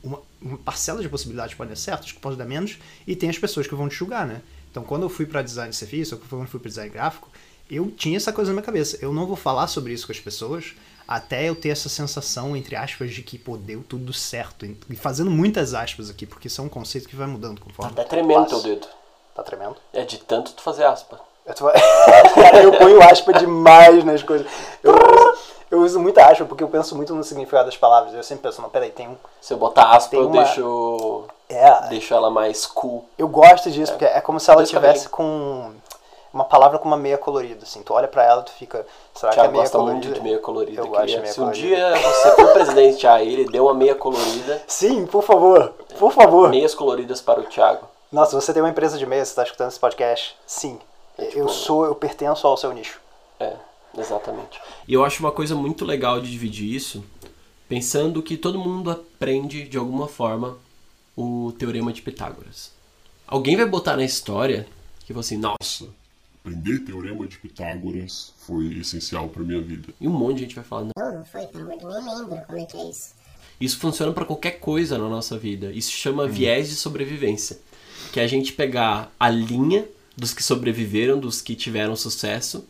uma, 0.02 0.22
uma 0.42 0.58
parcela 0.60 1.02
de 1.02 1.10
possibilidades 1.10 1.54
que 1.54 1.58
podem 1.58 1.72
dar 1.72 1.76
certo, 1.76 2.06
que 2.06 2.20
pode 2.20 2.38
dar 2.38 2.46
menos, 2.46 2.78
e 3.06 3.14
tem 3.14 3.30
as 3.30 3.38
pessoas 3.38 3.68
que 3.68 3.76
vão 3.76 3.90
te 3.90 3.96
julgar, 3.96 4.26
né? 4.26 4.42
Então, 4.72 4.82
quando 4.84 5.04
eu 5.04 5.10
fui 5.10 5.26
para 5.26 5.42
design 5.42 5.72
de 5.72 5.76
serviço, 5.76 6.16
ou 6.16 6.22
quando 6.30 6.44
eu 6.44 6.48
fui 6.48 6.60
para 6.62 6.70
design 6.70 6.92
gráfico, 6.92 7.30
eu 7.70 7.90
tinha 7.92 8.18
essa 8.18 8.32
coisa 8.32 8.52
na 8.52 8.56
minha 8.56 8.66
cabeça. 8.66 8.98
Eu 9.02 9.14
não 9.14 9.26
vou 9.26 9.36
falar 9.36 9.68
sobre 9.68 9.94
isso 9.94 10.06
com 10.06 10.12
as 10.12 10.20
pessoas, 10.20 10.74
até 11.08 11.50
eu 11.50 11.56
ter 11.56 11.70
essa 11.70 11.90
sensação, 11.90 12.56
entre 12.56 12.76
aspas, 12.76 13.12
de 13.12 13.22
que, 13.22 13.38
pô, 13.38 13.58
deu 13.58 13.84
tudo 13.84 14.12
certo. 14.14 14.66
E 14.66 14.96
fazendo 14.96 15.30
muitas 15.30 15.74
aspas 15.74 16.10
aqui, 16.10 16.26
porque 16.26 16.48
isso 16.48 16.62
é 16.62 16.64
um 16.64 16.70
conceito 16.70 17.08
que 17.08 17.16
vai 17.16 17.28
mudando 17.28 17.62
conforme. 17.62 17.94
Tá 17.94 18.04
tremendo 18.04 18.48
teu 18.48 18.62
dedo. 18.62 18.88
Tá 19.34 19.44
tremendo? 19.44 19.76
É 19.92 20.04
de 20.04 20.18
tanto 20.20 20.54
tu 20.54 20.62
fazer 20.62 20.86
aspa. 20.86 21.20
Eu, 21.46 21.54
tô... 21.54 21.70
Eu 22.62 22.78
ponho 22.78 23.04
aspa 23.04 23.34
demais 23.34 24.04
nas 24.04 24.24
coisas. 24.24 24.48
Eu, 24.82 24.96
eu 25.70 25.82
uso 25.82 26.00
muita 26.00 26.26
aspa 26.26 26.46
porque 26.46 26.64
eu 26.64 26.70
penso 26.70 26.96
muito 26.96 27.14
no 27.14 27.24
significado 27.24 27.66
das 27.66 27.78
palavras. 27.78 28.14
Eu 28.14 28.24
sempre 28.24 28.44
penso, 28.44 28.62
não, 28.62 28.70
peraí, 28.70 28.92
tem 28.92 29.10
um. 29.10 29.18
Se 29.42 29.54
eu 29.54 29.58
botar 29.58 29.92
aspa, 29.92 30.16
eu 30.16 30.28
uma... 30.28 30.44
deixo. 30.44 31.26
É. 31.50 31.88
Deixo 31.90 32.14
ela 32.14 32.32
mais 32.32 32.66
cool. 32.66 33.08
Eu 33.18 33.28
gosto 33.28 33.70
disso, 33.70 33.92
é. 33.92 33.96
porque 33.96 34.06
é 34.06 34.22
como 34.22 34.40
se 34.40 34.50
ela 34.50 34.64
tivesse 34.64 35.10
com 35.10 35.74
uma 36.36 36.44
palavra 36.44 36.78
com 36.78 36.86
uma 36.86 36.98
meia 36.98 37.18
colorida, 37.18 37.64
assim. 37.64 37.82
Tu 37.82 37.94
olha 37.94 38.10
para 38.10 38.22
ela 38.26 38.44
tu 38.44 38.52
fica, 38.52 38.86
será 39.14 39.32
Thiago 39.32 39.48
que 39.48 39.48
é 39.48 39.52
meia 39.54 39.64
gosta 39.64 39.78
colorida? 39.78 40.06
muito 40.06 40.16
de 40.16 40.22
meia 40.22 40.40
colorida. 40.40 40.82
Eu 40.82 40.88
gosto 40.88 41.06
de 41.08 41.18
meia 41.18 41.28
Se 41.28 41.40
colorida. 41.40 41.66
um 41.66 41.68
dia 41.68 41.96
você 41.96 42.36
for 42.36 42.52
presidente 42.52 43.08
a 43.08 43.24
ele, 43.24 43.46
dê 43.50 43.58
uma 43.58 43.74
meia 43.74 43.96
colorida. 43.96 44.62
Sim, 44.68 45.06
por 45.06 45.24
favor. 45.24 45.70
Por 45.98 46.12
favor. 46.12 46.50
Meias 46.50 46.76
coloridas 46.76 47.22
para 47.22 47.40
o 47.40 47.44
Thiago. 47.46 47.88
Nossa, 48.12 48.40
você 48.40 48.54
tem 48.54 48.62
uma 48.62 48.70
empresa 48.70 48.98
de 48.98 49.06
meias, 49.06 49.30
você 49.30 49.36
tá 49.36 49.44
escutando 49.44 49.70
esse 49.70 49.80
podcast? 49.80 50.36
Sim. 50.46 50.78
É, 51.18 51.26
tipo, 51.28 51.40
eu 51.40 51.48
sou, 51.48 51.86
eu 51.86 51.96
pertenço 51.96 52.46
ao 52.46 52.58
seu 52.58 52.74
nicho. 52.74 53.00
É, 53.40 53.54
exatamente. 53.98 54.62
E 54.86 54.94
eu 54.94 55.06
acho 55.06 55.22
uma 55.22 55.32
coisa 55.32 55.56
muito 55.56 55.86
legal 55.86 56.20
de 56.20 56.30
dividir 56.30 56.76
isso, 56.76 57.02
pensando 57.70 58.22
que 58.22 58.36
todo 58.36 58.60
mundo 58.60 58.92
aprende 58.92 59.64
de 59.64 59.78
alguma 59.78 60.10
forma 60.10 60.58
o 61.16 61.54
teorema 61.58 61.94
de 61.94 62.02
Pitágoras. 62.02 62.74
Alguém 63.26 63.56
vai 63.56 63.66
botar 63.66 63.96
na 63.96 64.04
história 64.04 64.68
que 65.06 65.14
você 65.14 65.36
assim, 65.36 65.42
nossa, 65.42 65.88
aprender 66.46 66.80
teorema 66.80 67.28
de 67.28 67.40
Pitágoras 67.40 68.34
foi 68.46 68.78
essencial 68.78 69.28
para 69.30 69.42
minha 69.42 69.60
vida. 69.60 69.92
E 70.00 70.08
um 70.08 70.12
monte 70.12 70.36
de 70.36 70.42
gente 70.44 70.56
vai 70.56 70.64
falar, 70.64 70.88
não, 70.96 71.16
não 71.16 71.26
foi, 71.26 71.48
pelo 71.48 71.64
amor 71.64 71.78
de 71.80 71.86
nem 72.06 72.20
lembro 72.20 72.46
como 72.46 72.60
é 72.60 72.66
que 72.66 72.78
é 72.78 72.90
isso. 72.90 73.16
Isso 73.60 73.80
funciona 73.80 74.14
para 74.14 74.26
qualquer 74.26 74.60
coisa 74.60 74.98
na 74.98 75.10
nossa 75.10 75.38
vida. 75.40 75.72
Isso 75.72 75.92
chama 75.92 76.26
hum. 76.26 76.30
viés 76.30 76.70
de 76.70 76.76
sobrevivência. 76.76 77.58
Que 78.14 78.20
é 78.20 78.24
a 78.24 78.28
gente 78.28 78.54
pegar 78.54 79.12
a 79.20 79.30
linha 79.30 79.86
dos 80.16 80.34
que 80.34 80.44
sobreviveram, 80.44 81.20
dos 81.20 81.42
que 81.42 81.56
tiveram 81.56 81.96
sucesso, 81.96 82.66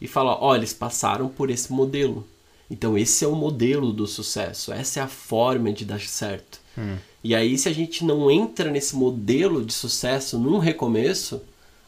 e 0.00 0.08
falar, 0.08 0.42
olha, 0.42 0.60
eles 0.60 0.72
passaram 0.72 1.28
por 1.28 1.50
esse 1.50 1.72
modelo. 1.72 2.26
Então 2.70 2.96
esse 2.96 3.24
é 3.24 3.28
o 3.28 3.34
modelo 3.34 3.92
do 3.92 4.06
sucesso, 4.06 4.72
essa 4.72 5.00
é 5.00 5.02
a 5.02 5.08
forma 5.08 5.72
de 5.72 5.84
dar 5.84 6.00
certo. 6.00 6.60
Hum. 6.76 6.96
E 7.22 7.34
aí, 7.34 7.58
se 7.58 7.68
a 7.68 7.72
gente 7.72 8.04
não 8.04 8.30
entra 8.30 8.70
nesse 8.70 8.94
modelo 8.94 9.64
de 9.64 9.72
sucesso 9.72 10.38
num 10.38 10.58
recomeço, 10.58 11.40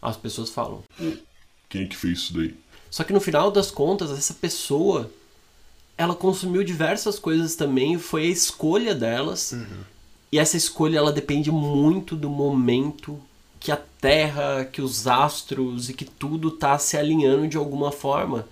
as 0.03 0.17
pessoas 0.17 0.51
falam: 0.51 0.83
quem 1.71 1.85
é 1.85 1.87
que 1.87 1.97
fez 1.97 2.19
isso 2.19 2.35
daí? 2.35 2.55
Só 2.91 3.05
que 3.05 3.13
no 3.13 3.21
final 3.21 3.51
das 3.51 3.71
contas, 3.71 4.11
essa 4.11 4.35
pessoa, 4.35 5.11
ela 5.97 6.15
consumiu 6.15 6.65
diversas 6.65 7.19
coisas 7.19 7.55
também, 7.55 7.97
foi 7.99 8.25
a 8.25 8.31
escolha 8.31 8.95
delas. 8.95 9.53
Uhum. 9.53 9.85
E 10.33 10.39
essa 10.39 10.57
escolha, 10.57 10.99
ela 10.99 11.13
depende 11.13 11.51
muito 11.51 12.17
do 12.17 12.29
momento 12.29 13.19
que 13.61 13.71
a 13.71 13.77
Terra, 14.01 14.65
que 14.65 14.83
os 14.83 15.07
astros 15.07 15.89
e 15.89 15.95
que 15.95 16.05
tudo 16.05 16.51
tá 16.51 16.79
se 16.79 16.97
alinhando 16.97 17.47
de 17.47 17.57
alguma 17.57 17.93
forma. 17.93 18.47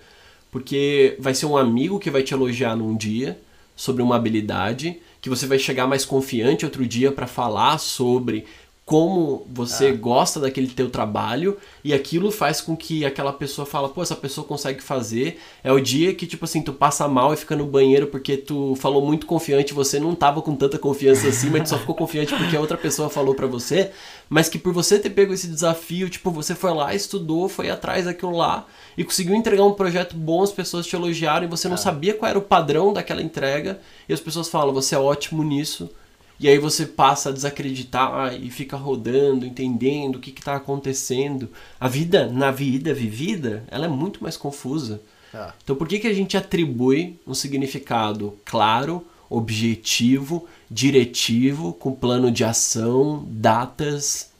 Porque 0.51 1.17
vai 1.19 1.33
ser 1.33 1.45
um 1.45 1.57
amigo 1.57 1.99
que 1.99 2.09
vai 2.09 2.23
te 2.23 2.33
elogiar 2.33 2.75
num 2.75 2.95
dia 2.95 3.39
sobre 3.75 4.01
uma 4.01 4.15
habilidade, 4.15 4.99
que 5.21 5.29
você 5.29 5.45
vai 5.45 5.59
chegar 5.59 5.87
mais 5.87 6.05
confiante 6.05 6.65
outro 6.65 6.85
dia 6.85 7.11
para 7.11 7.27
falar 7.27 7.77
sobre 7.77 8.45
como 8.89 9.45
você 9.47 9.89
ah. 9.89 9.95
gosta 9.95 10.39
daquele 10.39 10.65
teu 10.65 10.89
trabalho 10.89 11.59
e 11.83 11.93
aquilo 11.93 12.31
faz 12.31 12.59
com 12.59 12.75
que 12.75 13.05
aquela 13.05 13.31
pessoa 13.31 13.63
fala, 13.63 13.87
pô, 13.87 14.01
essa 14.01 14.15
pessoa 14.15 14.47
consegue 14.47 14.81
fazer. 14.81 15.39
É 15.63 15.71
o 15.71 15.79
dia 15.79 16.15
que, 16.15 16.25
tipo 16.25 16.43
assim, 16.45 16.63
tu 16.63 16.73
passa 16.73 17.07
mal 17.07 17.31
e 17.31 17.37
fica 17.37 17.55
no 17.55 17.67
banheiro 17.67 18.07
porque 18.07 18.35
tu 18.35 18.75
falou 18.77 19.05
muito 19.05 19.27
confiante, 19.27 19.75
você 19.75 19.99
não 19.99 20.15
tava 20.15 20.41
com 20.41 20.55
tanta 20.55 20.79
confiança 20.79 21.27
assim, 21.27 21.51
mas 21.51 21.61
tu 21.61 21.69
só 21.69 21.77
ficou 21.77 21.93
confiante 21.93 22.33
porque 22.35 22.57
a 22.57 22.59
outra 22.59 22.77
pessoa 22.77 23.11
falou 23.11 23.35
para 23.35 23.45
você, 23.45 23.91
mas 24.27 24.49
que 24.49 24.57
por 24.57 24.73
você 24.73 24.97
ter 24.97 25.11
pego 25.11 25.35
esse 25.35 25.47
desafio, 25.47 26.09
tipo, 26.09 26.31
você 26.31 26.55
foi 26.55 26.73
lá, 26.73 26.91
estudou, 26.95 27.47
foi 27.47 27.69
atrás 27.69 28.05
daquilo 28.05 28.35
lá 28.35 28.65
e 28.97 29.03
conseguiu 29.03 29.35
entregar 29.35 29.65
um 29.65 29.73
projeto 29.73 30.15
bom, 30.15 30.41
as 30.41 30.51
pessoas 30.51 30.87
te 30.87 30.95
elogiaram 30.95 31.45
e 31.45 31.47
você 31.47 31.67
não 31.67 31.75
ah. 31.75 31.77
sabia 31.77 32.15
qual 32.15 32.27
era 32.27 32.39
o 32.39 32.41
padrão 32.41 32.91
daquela 32.91 33.21
entrega 33.21 33.79
e 34.07 34.13
as 34.13 34.19
pessoas 34.19 34.49
falam, 34.49 34.73
você 34.73 34.95
é 34.95 34.99
ótimo 34.99 35.43
nisso 35.43 35.91
e 36.39 36.47
aí 36.47 36.57
você 36.57 36.85
passa 36.85 37.29
a 37.29 37.31
desacreditar 37.33 38.33
e 38.33 38.49
fica 38.49 38.77
rodando, 38.77 39.45
entendendo 39.45 40.15
o 40.15 40.19
que 40.19 40.29
está 40.29 40.55
acontecendo. 40.55 41.49
A 41.77 41.89
vida, 41.89 42.27
na 42.27 42.49
vida 42.49 42.93
vivida, 42.93 43.63
ela 43.69 43.85
é 43.85 43.89
muito 43.89 44.23
mais 44.23 44.37
confusa. 44.37 45.01
Ah. 45.33 45.53
Então 45.61 45.75
por 45.75 45.87
que, 45.87 45.99
que 45.99 46.07
a 46.07 46.13
gente 46.13 46.37
atribui 46.37 47.19
um 47.27 47.33
significado 47.33 48.37
claro, 48.45 49.05
objetivo, 49.29 50.47
diretivo, 50.71 51.73
com 51.73 51.91
plano 51.91 52.31
de 52.31 52.45
ação, 52.45 53.25
datas? 53.27 54.31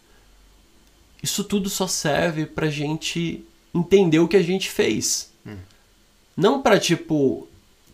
Isso 1.22 1.44
tudo 1.44 1.70
só 1.70 1.86
serve 1.86 2.46
para 2.46 2.70
gente 2.70 3.44
entender 3.76 4.20
o 4.20 4.28
que 4.28 4.38
a 4.38 4.42
gente 4.42 4.70
fez. 4.70 5.32
Hum. 5.46 5.58
Não 6.36 6.62
para, 6.62 6.80
tipo, 6.80 7.46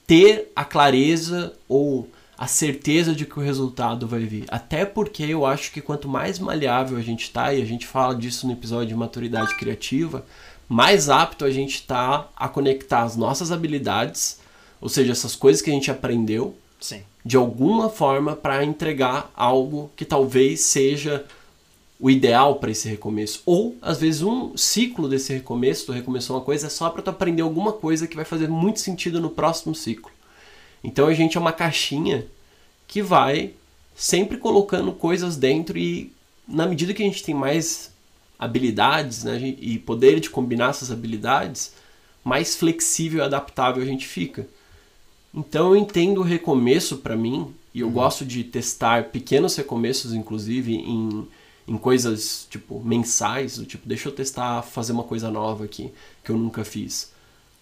ter 0.05 0.51
a 0.55 0.63
clareza 0.63 1.53
ou 1.67 2.07
a 2.37 2.47
certeza 2.47 3.13
de 3.13 3.25
que 3.25 3.39
o 3.39 3.41
resultado 3.41 4.07
vai 4.07 4.21
vir. 4.21 4.45
Até 4.49 4.85
porque 4.85 5.23
eu 5.23 5.45
acho 5.45 5.71
que 5.71 5.81
quanto 5.81 6.07
mais 6.07 6.37
maleável 6.39 6.97
a 6.97 7.01
gente 7.01 7.31
tá, 7.31 7.53
e 7.53 7.61
a 7.61 7.65
gente 7.65 7.87
fala 7.87 8.15
disso 8.15 8.45
no 8.45 8.53
episódio 8.53 8.87
de 8.87 8.95
maturidade 8.95 9.55
criativa, 9.55 10.25
mais 10.67 11.09
apto 11.09 11.45
a 11.45 11.51
gente 11.51 11.83
tá 11.83 12.27
a 12.35 12.47
conectar 12.47 13.03
as 13.03 13.15
nossas 13.15 13.51
habilidades, 13.51 14.39
ou 14.81 14.89
seja, 14.89 15.11
essas 15.11 15.35
coisas 15.35 15.61
que 15.61 15.69
a 15.69 15.73
gente 15.73 15.89
aprendeu, 15.89 16.55
Sim. 16.79 17.01
de 17.23 17.37
alguma 17.37 17.89
forma 17.89 18.35
para 18.35 18.63
entregar 18.63 19.31
algo 19.35 19.89
que 19.95 20.03
talvez 20.03 20.61
seja 20.61 21.25
o 21.99 22.09
ideal 22.09 22.55
para 22.55 22.71
esse 22.71 22.89
recomeço. 22.89 23.41
Ou, 23.45 23.75
às 23.81 23.99
vezes, 23.99 24.21
um 24.21 24.55
ciclo 24.57 25.07
desse 25.07 25.33
recomeço, 25.33 25.85
tu 25.85 25.91
recomeçou 25.93 26.35
uma 26.35 26.41
coisa, 26.41 26.67
é 26.67 26.69
só 26.69 26.89
para 26.89 27.01
tu 27.01 27.09
aprender 27.09 27.41
alguma 27.41 27.71
coisa 27.71 28.05
que 28.05 28.15
vai 28.15 28.25
fazer 28.25 28.49
muito 28.49 28.81
sentido 28.81 29.21
no 29.21 29.29
próximo 29.29 29.73
ciclo. 29.73 30.11
Então 30.85 31.07
a 31.07 31.13
gente 31.13 31.35
é 31.35 31.39
uma 31.39 31.51
caixinha 31.51 32.27
que 32.87 33.01
vai 33.01 33.53
sempre 33.95 34.37
colocando 34.37 34.91
coisas 34.91 35.35
dentro 35.35 35.77
e 35.77 36.13
na 36.47 36.67
medida 36.67 36.93
que 36.93 37.01
a 37.01 37.05
gente 37.05 37.23
tem 37.23 37.33
mais 37.33 37.91
habilidades 38.37 39.23
né, 39.23 39.55
e 39.59 39.79
poder 39.79 40.19
de 40.19 40.29
combinar 40.29 40.69
essas 40.69 40.91
habilidades, 40.91 41.73
mais 42.23 42.55
flexível 42.55 43.19
e 43.19 43.23
adaptável 43.23 43.81
a 43.81 43.85
gente 43.85 44.05
fica. 44.05 44.47
Então 45.33 45.69
eu 45.69 45.75
entendo 45.75 46.21
o 46.21 46.23
recomeço 46.23 46.97
para 46.97 47.15
mim, 47.15 47.53
e 47.73 47.79
eu 47.79 47.87
uhum. 47.87 47.93
gosto 47.93 48.23
de 48.23 48.43
testar 48.43 49.05
pequenos 49.05 49.55
recomeços, 49.55 50.13
inclusive, 50.13 50.75
em, 50.75 51.27
em 51.67 51.77
coisas 51.77 52.47
tipo 52.49 52.79
mensais, 52.83 53.57
do 53.57 53.65
tipo, 53.65 53.87
deixa 53.87 54.07
eu 54.07 54.13
testar 54.13 54.61
fazer 54.61 54.91
uma 54.91 55.03
coisa 55.03 55.31
nova 55.31 55.65
aqui 55.65 55.91
que 56.23 56.29
eu 56.31 56.37
nunca 56.37 56.63
fiz. 56.63 57.11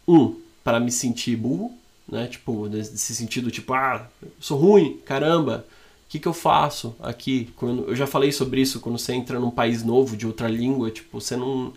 Um, 0.08 0.36
para 0.64 0.80
me 0.80 0.92
sentir 0.92 1.36
burro, 1.38 1.72
né? 2.08 2.28
Tipo, 2.28 2.68
nesse 2.68 3.16
sentido, 3.16 3.52
tipo, 3.52 3.74
ah, 3.74 4.08
sou 4.40 4.58
ruim, 4.58 5.00
caramba, 5.06 5.66
o 6.06 6.10
que, 6.10 6.20
que 6.20 6.28
eu 6.28 6.34
faço 6.34 6.96
aqui? 7.02 7.52
Quando, 7.56 7.90
eu 7.90 7.96
já 7.96 8.06
falei 8.06 8.32
sobre 8.32 8.62
isso, 8.62 8.80
quando 8.80 9.00
você 9.00 9.14
entra 9.14 9.40
num 9.40 9.52
país 9.52 9.84
novo, 9.84 10.16
de 10.16 10.28
outra 10.28 10.48
língua, 10.48 10.92
tipo, 10.92 11.20
você 11.20 11.36
não... 11.36 11.74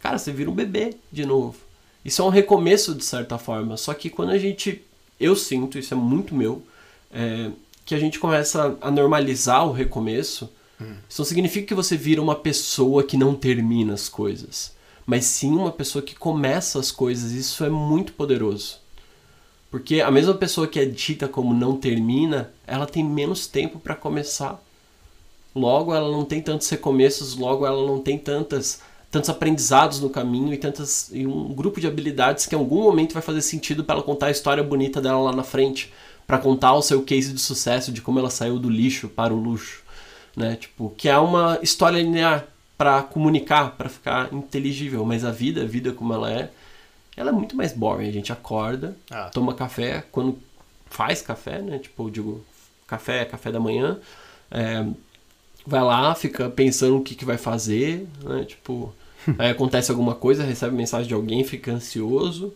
Cara, 0.00 0.18
você 0.18 0.32
vira 0.32 0.50
um 0.50 0.54
bebê 0.54 0.94
de 1.10 1.26
novo. 1.26 1.56
Isso 2.04 2.22
é 2.22 2.24
um 2.24 2.28
recomeço, 2.28 2.94
de 2.94 3.04
certa 3.04 3.36
forma, 3.38 3.76
só 3.76 3.92
que 3.94 4.08
quando 4.10 4.30
a 4.30 4.38
gente... 4.38 4.82
Eu 5.18 5.34
sinto, 5.34 5.78
isso 5.78 5.92
é 5.92 5.96
muito 5.96 6.32
meu, 6.32 6.62
é, 7.10 7.50
que 7.84 7.92
a 7.94 7.98
gente 7.98 8.20
começa 8.20 8.78
a 8.80 8.90
normalizar 8.90 9.66
o 9.66 9.72
recomeço, 9.72 10.48
hum. 10.80 10.94
isso 11.08 11.20
não 11.20 11.26
significa 11.26 11.66
que 11.66 11.74
você 11.74 11.96
vira 11.96 12.22
uma 12.22 12.36
pessoa 12.36 13.02
que 13.02 13.16
não 13.16 13.34
termina 13.34 13.94
as 13.94 14.08
coisas, 14.08 14.72
mas 15.04 15.24
sim 15.24 15.50
uma 15.56 15.72
pessoa 15.72 16.02
que 16.02 16.14
começa 16.14 16.78
as 16.78 16.92
coisas, 16.92 17.32
isso 17.32 17.64
é 17.64 17.68
muito 17.68 18.12
poderoso. 18.12 18.78
Porque 19.70 20.00
a 20.00 20.10
mesma 20.10 20.34
pessoa 20.34 20.66
que 20.66 20.80
é 20.80 20.84
dita 20.84 21.28
como 21.28 21.52
não 21.52 21.76
termina, 21.76 22.50
ela 22.66 22.86
tem 22.86 23.04
menos 23.04 23.46
tempo 23.46 23.78
para 23.78 23.94
começar. 23.94 24.62
Logo, 25.54 25.94
ela 25.94 26.10
não 26.10 26.24
tem 26.24 26.40
tantos 26.40 26.68
recomeços, 26.68 27.36
logo, 27.36 27.66
ela 27.66 27.86
não 27.86 28.00
tem 28.00 28.18
tantas, 28.18 28.80
tantos 29.10 29.28
aprendizados 29.28 30.00
no 30.00 30.08
caminho 30.08 30.54
e, 30.54 30.56
tantas, 30.56 31.10
e 31.12 31.26
um 31.26 31.52
grupo 31.52 31.80
de 31.80 31.86
habilidades 31.86 32.46
que 32.46 32.54
em 32.54 32.58
algum 32.58 32.82
momento 32.82 33.12
vai 33.12 33.22
fazer 33.22 33.42
sentido 33.42 33.84
para 33.84 33.96
ela 33.96 34.04
contar 34.04 34.26
a 34.26 34.30
história 34.30 34.62
bonita 34.62 35.00
dela 35.00 35.18
lá 35.18 35.32
na 35.32 35.42
frente, 35.42 35.92
para 36.26 36.38
contar 36.38 36.74
o 36.74 36.82
seu 36.82 37.02
case 37.02 37.32
de 37.32 37.40
sucesso, 37.40 37.92
de 37.92 38.00
como 38.00 38.18
ela 38.18 38.30
saiu 38.30 38.58
do 38.58 38.70
lixo 38.70 39.08
para 39.08 39.34
o 39.34 39.36
luxo. 39.36 39.82
Né? 40.36 40.56
Tipo, 40.56 40.94
que 40.96 41.08
é 41.08 41.18
uma 41.18 41.58
história 41.62 42.00
linear 42.00 42.46
para 42.76 43.02
comunicar, 43.02 43.72
para 43.76 43.88
ficar 43.88 44.32
inteligível, 44.32 45.04
mas 45.04 45.24
a 45.24 45.32
vida, 45.32 45.62
a 45.62 45.66
vida 45.66 45.92
como 45.92 46.14
ela 46.14 46.30
é, 46.30 46.50
ela 47.18 47.30
é 47.30 47.32
muito 47.32 47.56
mais 47.56 47.72
boring. 47.72 48.08
A 48.08 48.12
gente 48.12 48.32
acorda, 48.32 48.96
ah. 49.10 49.28
toma 49.34 49.52
café, 49.52 50.04
quando 50.12 50.38
faz 50.88 51.20
café, 51.20 51.60
né? 51.60 51.78
Tipo, 51.78 52.04
eu 52.04 52.10
digo, 52.10 52.44
café, 52.86 53.24
café 53.24 53.50
da 53.50 53.58
manhã. 53.58 53.98
É, 54.50 54.86
vai 55.66 55.82
lá, 55.82 56.14
fica 56.14 56.48
pensando 56.48 56.96
o 56.96 57.02
que, 57.02 57.16
que 57.16 57.24
vai 57.24 57.36
fazer, 57.36 58.06
né? 58.22 58.44
Tipo, 58.44 58.94
aí 59.36 59.50
acontece 59.50 59.90
alguma 59.90 60.14
coisa, 60.14 60.44
recebe 60.44 60.76
mensagem 60.76 61.08
de 61.08 61.14
alguém, 61.14 61.42
fica 61.42 61.72
ansioso. 61.72 62.54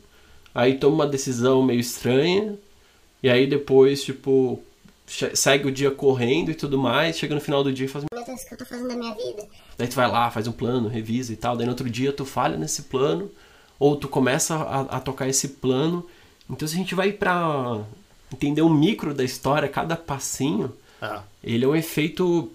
Aí 0.54 0.78
toma 0.78 0.94
uma 0.94 1.06
decisão 1.06 1.60
meio 1.60 1.80
estranha. 1.80 2.56
E 3.20 3.28
aí 3.28 3.48
depois, 3.48 4.04
tipo, 4.04 4.62
segue 5.34 5.66
o 5.66 5.72
dia 5.72 5.90
correndo 5.90 6.52
e 6.52 6.54
tudo 6.54 6.78
mais, 6.78 7.18
chega 7.18 7.34
no 7.34 7.40
final 7.40 7.64
do 7.64 7.72
dia 7.72 7.86
e 7.86 7.88
faz. 7.88 8.04
Meu 8.14 8.24
Deus, 8.24 8.42
o 8.42 8.46
que 8.46 8.54
eu 8.54 8.58
tô 8.58 8.64
fazendo 8.64 8.88
da 8.88 8.96
minha 8.96 9.14
vida? 9.14 9.44
Daí 9.76 9.88
tu 9.88 9.96
vai 9.96 10.08
lá, 10.08 10.30
faz 10.30 10.46
um 10.46 10.52
plano, 10.52 10.88
revisa 10.88 11.32
e 11.32 11.36
tal. 11.36 11.56
Daí 11.56 11.66
no 11.66 11.72
outro 11.72 11.90
dia 11.90 12.12
tu 12.12 12.24
falha 12.24 12.56
nesse 12.56 12.82
plano 12.82 13.28
ou 13.82 13.96
tu 13.96 14.06
começa 14.06 14.54
a, 14.54 14.80
a 14.82 15.00
tocar 15.00 15.28
esse 15.28 15.48
plano. 15.48 16.08
Então 16.48 16.68
se 16.68 16.74
a 16.74 16.78
gente 16.78 16.94
vai 16.94 17.10
para 17.10 17.80
entender 18.32 18.62
o 18.62 18.70
micro 18.70 19.12
da 19.12 19.24
história, 19.24 19.68
cada 19.68 19.96
passinho, 19.96 20.72
ah. 21.00 21.24
ele 21.42 21.64
é 21.64 21.68
um 21.68 21.74
efeito 21.74 22.48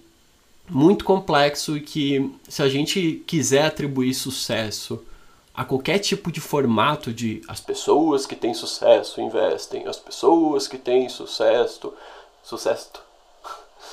muito 0.69 1.03
complexo 1.03 1.75
e 1.75 1.81
que 1.81 2.33
se 2.47 2.63
a 2.63 2.69
gente 2.69 3.21
quiser 3.27 3.65
atribuir 3.65 4.13
sucesso 4.13 5.03
a 5.53 5.65
qualquer 5.65 5.99
tipo 5.99 6.31
de 6.31 6.39
formato 6.39 7.11
de 7.11 7.41
as 7.45 7.59
pessoas 7.59 8.25
que 8.25 8.35
têm 8.35 8.53
sucesso 8.53 9.19
investem, 9.19 9.85
as 9.85 9.97
pessoas 9.97 10.65
que 10.65 10.77
têm 10.77 11.09
sucesso, 11.09 11.93
sucesso, 12.41 12.89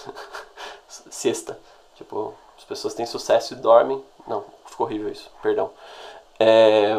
sexta, 1.10 1.58
tipo, 1.96 2.32
as 2.56 2.62
pessoas 2.62 2.94
têm 2.94 3.06
sucesso 3.06 3.54
e 3.54 3.56
dormem, 3.56 4.00
não, 4.24 4.44
ficou 4.66 4.86
horrível 4.86 5.10
isso, 5.10 5.28
perdão. 5.42 5.72
É... 6.44 6.94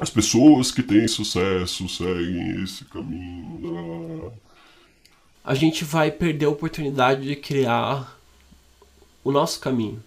As 0.00 0.10
pessoas 0.10 0.70
que 0.70 0.82
têm 0.82 1.06
sucesso 1.06 1.88
seguem 1.88 2.64
esse 2.64 2.84
caminho. 2.86 4.32
A 5.44 5.54
gente 5.54 5.84
vai 5.84 6.10
perder 6.10 6.46
a 6.46 6.50
oportunidade 6.50 7.26
de 7.26 7.36
criar 7.36 8.18
o 9.22 9.30
nosso 9.30 9.60
caminho. 9.60 10.02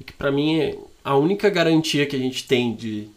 E 0.00 0.04
que 0.04 0.12
para 0.12 0.32
mim 0.32 0.58
é 0.58 0.78
a 1.04 1.16
única 1.16 1.50
garantia 1.50 2.06
que 2.06 2.16
a 2.16 2.18
gente 2.18 2.46
tem 2.46 2.74
de 2.74 3.08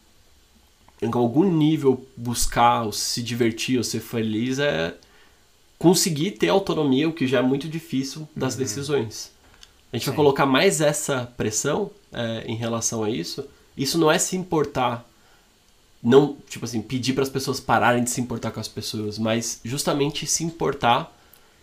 em 1.02 1.10
algum 1.14 1.44
nível 1.44 2.06
buscar 2.16 2.84
ou 2.84 2.92
se 2.92 3.24
divertir 3.24 3.78
ou 3.78 3.84
ser 3.84 4.02
feliz 4.02 4.60
é 4.60 4.94
conseguir 5.80 6.32
ter 6.32 6.50
autonomia, 6.50 7.10
o 7.10 7.14
que 7.14 7.26
já 7.26 7.40
é 7.40 7.42
muito 7.42 7.68
difícil 7.68 8.30
das 8.36 8.54
uhum. 8.54 8.60
decisões. 8.60 9.32
A 9.92 9.96
gente 9.96 10.06
Sim. 10.06 10.12
vai 10.12 10.16
colocar 10.18 10.46
mais 10.46 10.80
essa 10.80 11.26
pressão 11.36 11.90
é, 12.14 12.44
em 12.46 12.56
relação 12.56 13.04
a 13.04 13.10
isso 13.10 13.44
isso 13.76 13.98
não 13.98 14.12
é 14.12 14.18
se 14.18 14.36
importar, 14.36 15.08
não, 16.04 16.38
tipo 16.50 16.66
assim, 16.66 16.82
pedir 16.82 17.14
para 17.14 17.24
as 17.24 17.30
pessoas 17.30 17.60
pararem 17.60 18.04
de 18.04 18.10
se 18.10 18.22
importar 18.22 18.52
com 18.52 18.60
as 18.60 18.68
pessoas, 18.68 19.18
mas 19.18 19.60
justamente 19.64 20.26
se 20.26 20.44
importar 20.44 21.16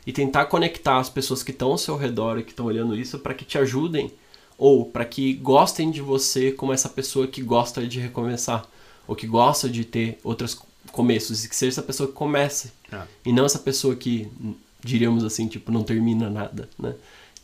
e 0.07 0.13
tentar 0.13 0.47
conectar 0.47 0.99
as 0.99 1.11
pessoas 1.11 1.43
que 1.43 1.51
estão 1.51 1.71
ao 1.73 1.79
seu 1.79 1.97
redor 1.97 2.39
e 2.39 2.43
que 2.43 2.51
estão 2.51 2.67
olhando 2.67 2.97
isso 2.97 3.19
para 3.19 3.35
que 3.35 3.45
te 3.45 3.59
ajudem 3.59 4.11
ou 4.57 4.85
para 4.85 5.05
que 5.05 5.35
gostem 5.35 5.91
de 5.91 6.01
você 6.01 6.51
como 6.51 6.73
essa 6.73 6.89
pessoa 6.89 7.27
que 7.27 7.43
gosta 7.43 7.87
de 7.87 8.01
recomeçar 8.01 8.67
ou 9.07 9.15
que 9.15 9.27
gosta 9.27 9.69
de 9.69 9.85
ter 9.85 10.19
outros 10.25 10.59
começos 10.93 11.45
e 11.45 11.49
que 11.49 11.55
seja 11.55 11.75
essa 11.75 11.83
pessoa 11.83 12.09
que 12.09 12.15
comece 12.15 12.73
ah. 12.91 13.07
e 13.25 13.33
não 13.33 13.45
essa 13.45 13.59
pessoa 13.59 13.95
que 13.95 14.29
diríamos 14.83 15.25
assim 15.25 15.47
tipo 15.47 15.71
não 15.71 15.85
termina 15.85 16.31
nada 16.31 16.69
né 16.79 16.95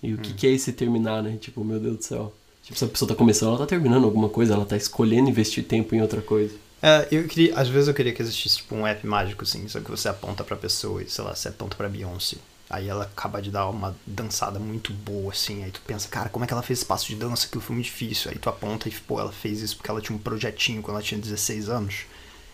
e 0.02 0.12
o 0.12 0.16
hum. 0.16 0.22
que, 0.22 0.32
que 0.32 0.46
é 0.46 0.50
esse 0.50 0.72
terminar 0.72 1.22
né 1.22 1.36
tipo 1.36 1.62
meu 1.62 1.78
Deus 1.78 1.98
do 1.98 2.02
céu 2.04 2.32
Tipo, 2.64 2.78
se 2.78 2.84
a 2.84 2.88
pessoa 2.88 3.08
tá 3.08 3.14
começando, 3.14 3.50
ela 3.50 3.58
tá 3.58 3.66
terminando 3.66 4.04
alguma 4.04 4.28
coisa, 4.28 4.54
ela 4.54 4.64
tá 4.64 4.76
escolhendo 4.76 5.28
investir 5.28 5.64
tempo 5.64 5.94
em 5.94 6.00
outra 6.00 6.22
coisa. 6.22 6.54
É, 6.82 7.08
eu 7.10 7.28
queria, 7.28 7.54
às 7.58 7.68
vezes 7.68 7.88
eu 7.88 7.94
queria 7.94 8.12
que 8.12 8.22
existisse 8.22 8.58
tipo 8.58 8.74
um 8.74 8.86
app 8.86 9.06
mágico, 9.06 9.44
assim, 9.44 9.66
só 9.68 9.80
que 9.80 9.90
você 9.90 10.08
aponta 10.08 10.42
pra 10.42 10.56
pessoa 10.56 11.02
e, 11.02 11.08
sei 11.08 11.24
lá, 11.24 11.34
você 11.34 11.48
aponta 11.48 11.76
pra 11.76 11.88
Beyoncé. 11.88 12.36
Aí 12.68 12.88
ela 12.88 13.04
acaba 13.04 13.40
de 13.42 13.50
dar 13.50 13.68
uma 13.68 13.94
dançada 14.06 14.58
muito 14.58 14.92
boa, 14.92 15.32
assim. 15.32 15.62
Aí 15.62 15.70
tu 15.70 15.80
pensa, 15.86 16.08
cara, 16.08 16.28
como 16.28 16.44
é 16.44 16.48
que 16.48 16.52
ela 16.52 16.62
fez 16.62 16.80
esse 16.80 16.86
passo 16.86 17.06
de 17.06 17.14
dança? 17.16 17.46
Aquilo 17.46 17.62
foi 17.62 17.74
muito 17.74 17.86
difícil. 17.86 18.30
Aí 18.30 18.38
tu 18.38 18.48
aponta 18.48 18.88
e, 18.88 18.92
pô, 18.92 19.20
ela 19.20 19.32
fez 19.32 19.60
isso 19.60 19.76
porque 19.76 19.90
ela 19.90 20.00
tinha 20.00 20.16
um 20.16 20.18
projetinho 20.18 20.82
quando 20.82 20.96
ela 20.96 21.04
tinha 21.04 21.20
16 21.20 21.68
anos. 21.68 22.06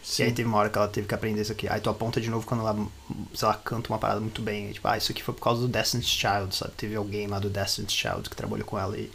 Sim. 0.03 0.23
E 0.23 0.27
aí 0.27 0.33
teve 0.33 0.49
uma 0.49 0.59
hora 0.59 0.69
que 0.69 0.79
ela 0.79 0.89
teve 0.89 1.07
que 1.07 1.15
aprender 1.15 1.43
isso 1.43 1.53
aqui. 1.53 1.69
Aí 1.69 1.81
tu 1.81 1.89
aponta 1.89 2.21
de 2.21 2.29
novo 2.29 2.47
quando 2.47 2.61
ela, 2.61 2.87
sei 3.35 3.49
lá, 3.49 3.55
canta 3.55 3.93
uma 3.93 3.99
parada 3.99 4.21
muito 4.21 4.43
bem. 4.43 4.67
Aí, 4.67 4.73
tipo, 4.75 4.89
ah, 4.89 4.97
isso 4.99 5.13
aqui 5.13 5.23
foi 5.23 5.35
por 5.35 5.43
causa 5.43 5.63
do 5.63 5.69
Destiny's 5.69 6.09
Child, 6.09 6.55
sabe? 6.55 6.73
Teve 6.77 6.97
alguém 6.97 7.27
lá 7.27 7.39
do 7.39 7.49
Destiny's 7.49 7.93
Child 7.93 8.29
que 8.29 8.37
trabalhou 8.37 8.67
com 8.67 8.79
ela 8.79 8.99
e 8.99 9.11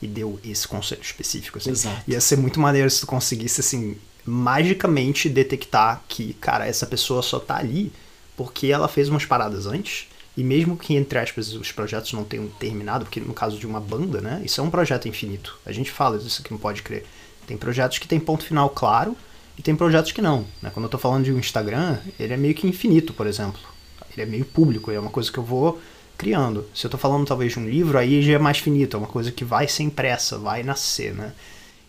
e 0.00 0.06
deu 0.06 0.38
esse 0.44 0.66
conselho 0.66 1.02
específico. 1.02 1.58
Assim. 1.58 1.70
Exato. 1.70 2.02
Ia 2.06 2.20
ser 2.20 2.36
muito 2.36 2.60
maneiro 2.60 2.90
se 2.90 3.00
tu 3.00 3.06
conseguisse, 3.06 3.60
assim, 3.60 3.96
magicamente 4.24 5.28
detectar 5.28 6.02
que, 6.08 6.34
cara, 6.34 6.66
essa 6.66 6.86
pessoa 6.86 7.22
só 7.22 7.38
tá 7.38 7.56
ali 7.56 7.92
porque 8.36 8.66
ela 8.66 8.88
fez 8.88 9.08
umas 9.08 9.24
paradas 9.24 9.66
antes. 9.66 10.08
E 10.36 10.44
mesmo 10.44 10.76
que, 10.76 10.94
entre 10.94 11.18
aspas, 11.18 11.54
os 11.54 11.72
projetos 11.72 12.12
não 12.12 12.22
tenham 12.22 12.46
terminado, 12.46 13.06
porque 13.06 13.20
no 13.20 13.32
caso 13.32 13.58
de 13.58 13.66
uma 13.66 13.80
banda, 13.80 14.20
né? 14.20 14.42
Isso 14.44 14.60
é 14.60 14.64
um 14.64 14.68
projeto 14.68 15.08
infinito. 15.08 15.58
A 15.64 15.72
gente 15.72 15.90
fala 15.90 16.18
disso 16.18 16.42
aqui, 16.42 16.50
não 16.50 16.58
pode 16.58 16.82
crer. 16.82 17.06
Tem 17.46 17.56
projetos 17.56 17.98
que 17.98 18.06
tem 18.06 18.20
ponto 18.20 18.44
final 18.44 18.68
claro 18.68 19.16
e 19.56 19.62
tem 19.62 19.74
projetos 19.74 20.12
que 20.12 20.20
não. 20.20 20.44
Né? 20.60 20.70
Quando 20.74 20.84
eu 20.84 20.90
tô 20.90 20.98
falando 20.98 21.24
de 21.24 21.32
um 21.32 21.38
Instagram, 21.38 21.96
ele 22.20 22.34
é 22.34 22.36
meio 22.36 22.54
que 22.54 22.66
infinito, 22.66 23.14
por 23.14 23.26
exemplo. 23.26 23.60
Ele 24.12 24.22
é 24.22 24.26
meio 24.26 24.44
público, 24.44 24.90
é 24.90 25.00
uma 25.00 25.10
coisa 25.10 25.32
que 25.32 25.38
eu 25.38 25.42
vou 25.42 25.80
criando. 26.16 26.66
Se 26.74 26.86
eu 26.86 26.88
estou 26.88 26.98
falando 26.98 27.26
talvez 27.26 27.52
de 27.52 27.58
um 27.58 27.68
livro, 27.68 27.98
aí 27.98 28.22
já 28.22 28.34
é 28.34 28.38
mais 28.38 28.58
finito, 28.58 28.96
é 28.96 28.98
uma 28.98 29.06
coisa 29.06 29.30
que 29.30 29.44
vai 29.44 29.68
ser 29.68 29.82
impressa, 29.82 30.38
vai 30.38 30.62
nascer, 30.62 31.14
né? 31.14 31.32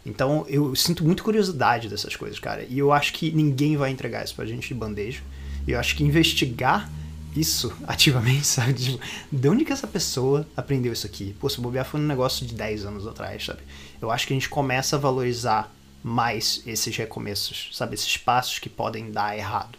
Então 0.05 0.45
eu 0.47 0.73
sinto 0.75 1.03
muito 1.03 1.23
curiosidade 1.23 1.89
dessas 1.89 2.15
coisas, 2.15 2.39
cara. 2.39 2.65
E 2.69 2.79
eu 2.79 2.93
acho 2.93 3.13
que 3.13 3.31
ninguém 3.31 3.75
vai 3.75 3.91
entregar 3.91 4.23
isso 4.23 4.35
pra 4.35 4.45
gente 4.45 4.69
de 4.69 4.73
bandeja. 4.73 5.21
E 5.67 5.71
eu 5.71 5.79
acho 5.79 5.95
que 5.95 6.03
investigar 6.03 6.89
isso 7.35 7.73
ativamente, 7.85 8.47
sabe? 8.47 8.99
De 9.31 9.49
onde 9.49 9.65
que 9.65 9.73
essa 9.73 9.87
pessoa 9.87 10.47
aprendeu 10.55 10.93
isso 10.93 11.05
aqui? 11.05 11.35
Pô, 11.39 11.49
se 11.49 11.59
bobear 11.59 11.85
foi 11.85 11.99
um 11.99 12.05
negócio 12.05 12.45
de 12.45 12.53
10 12.53 12.85
anos 12.85 13.05
atrás, 13.05 13.45
sabe? 13.45 13.59
Eu 14.01 14.09
acho 14.09 14.25
que 14.25 14.33
a 14.33 14.35
gente 14.35 14.49
começa 14.49 14.95
a 14.95 14.99
valorizar 14.99 15.73
mais 16.01 16.61
esses 16.65 16.95
recomeços, 16.95 17.69
sabe? 17.73 17.95
Esses 17.95 18.15
passos 18.15 18.59
que 18.59 18.69
podem 18.69 19.11
dar 19.11 19.37
errado. 19.37 19.77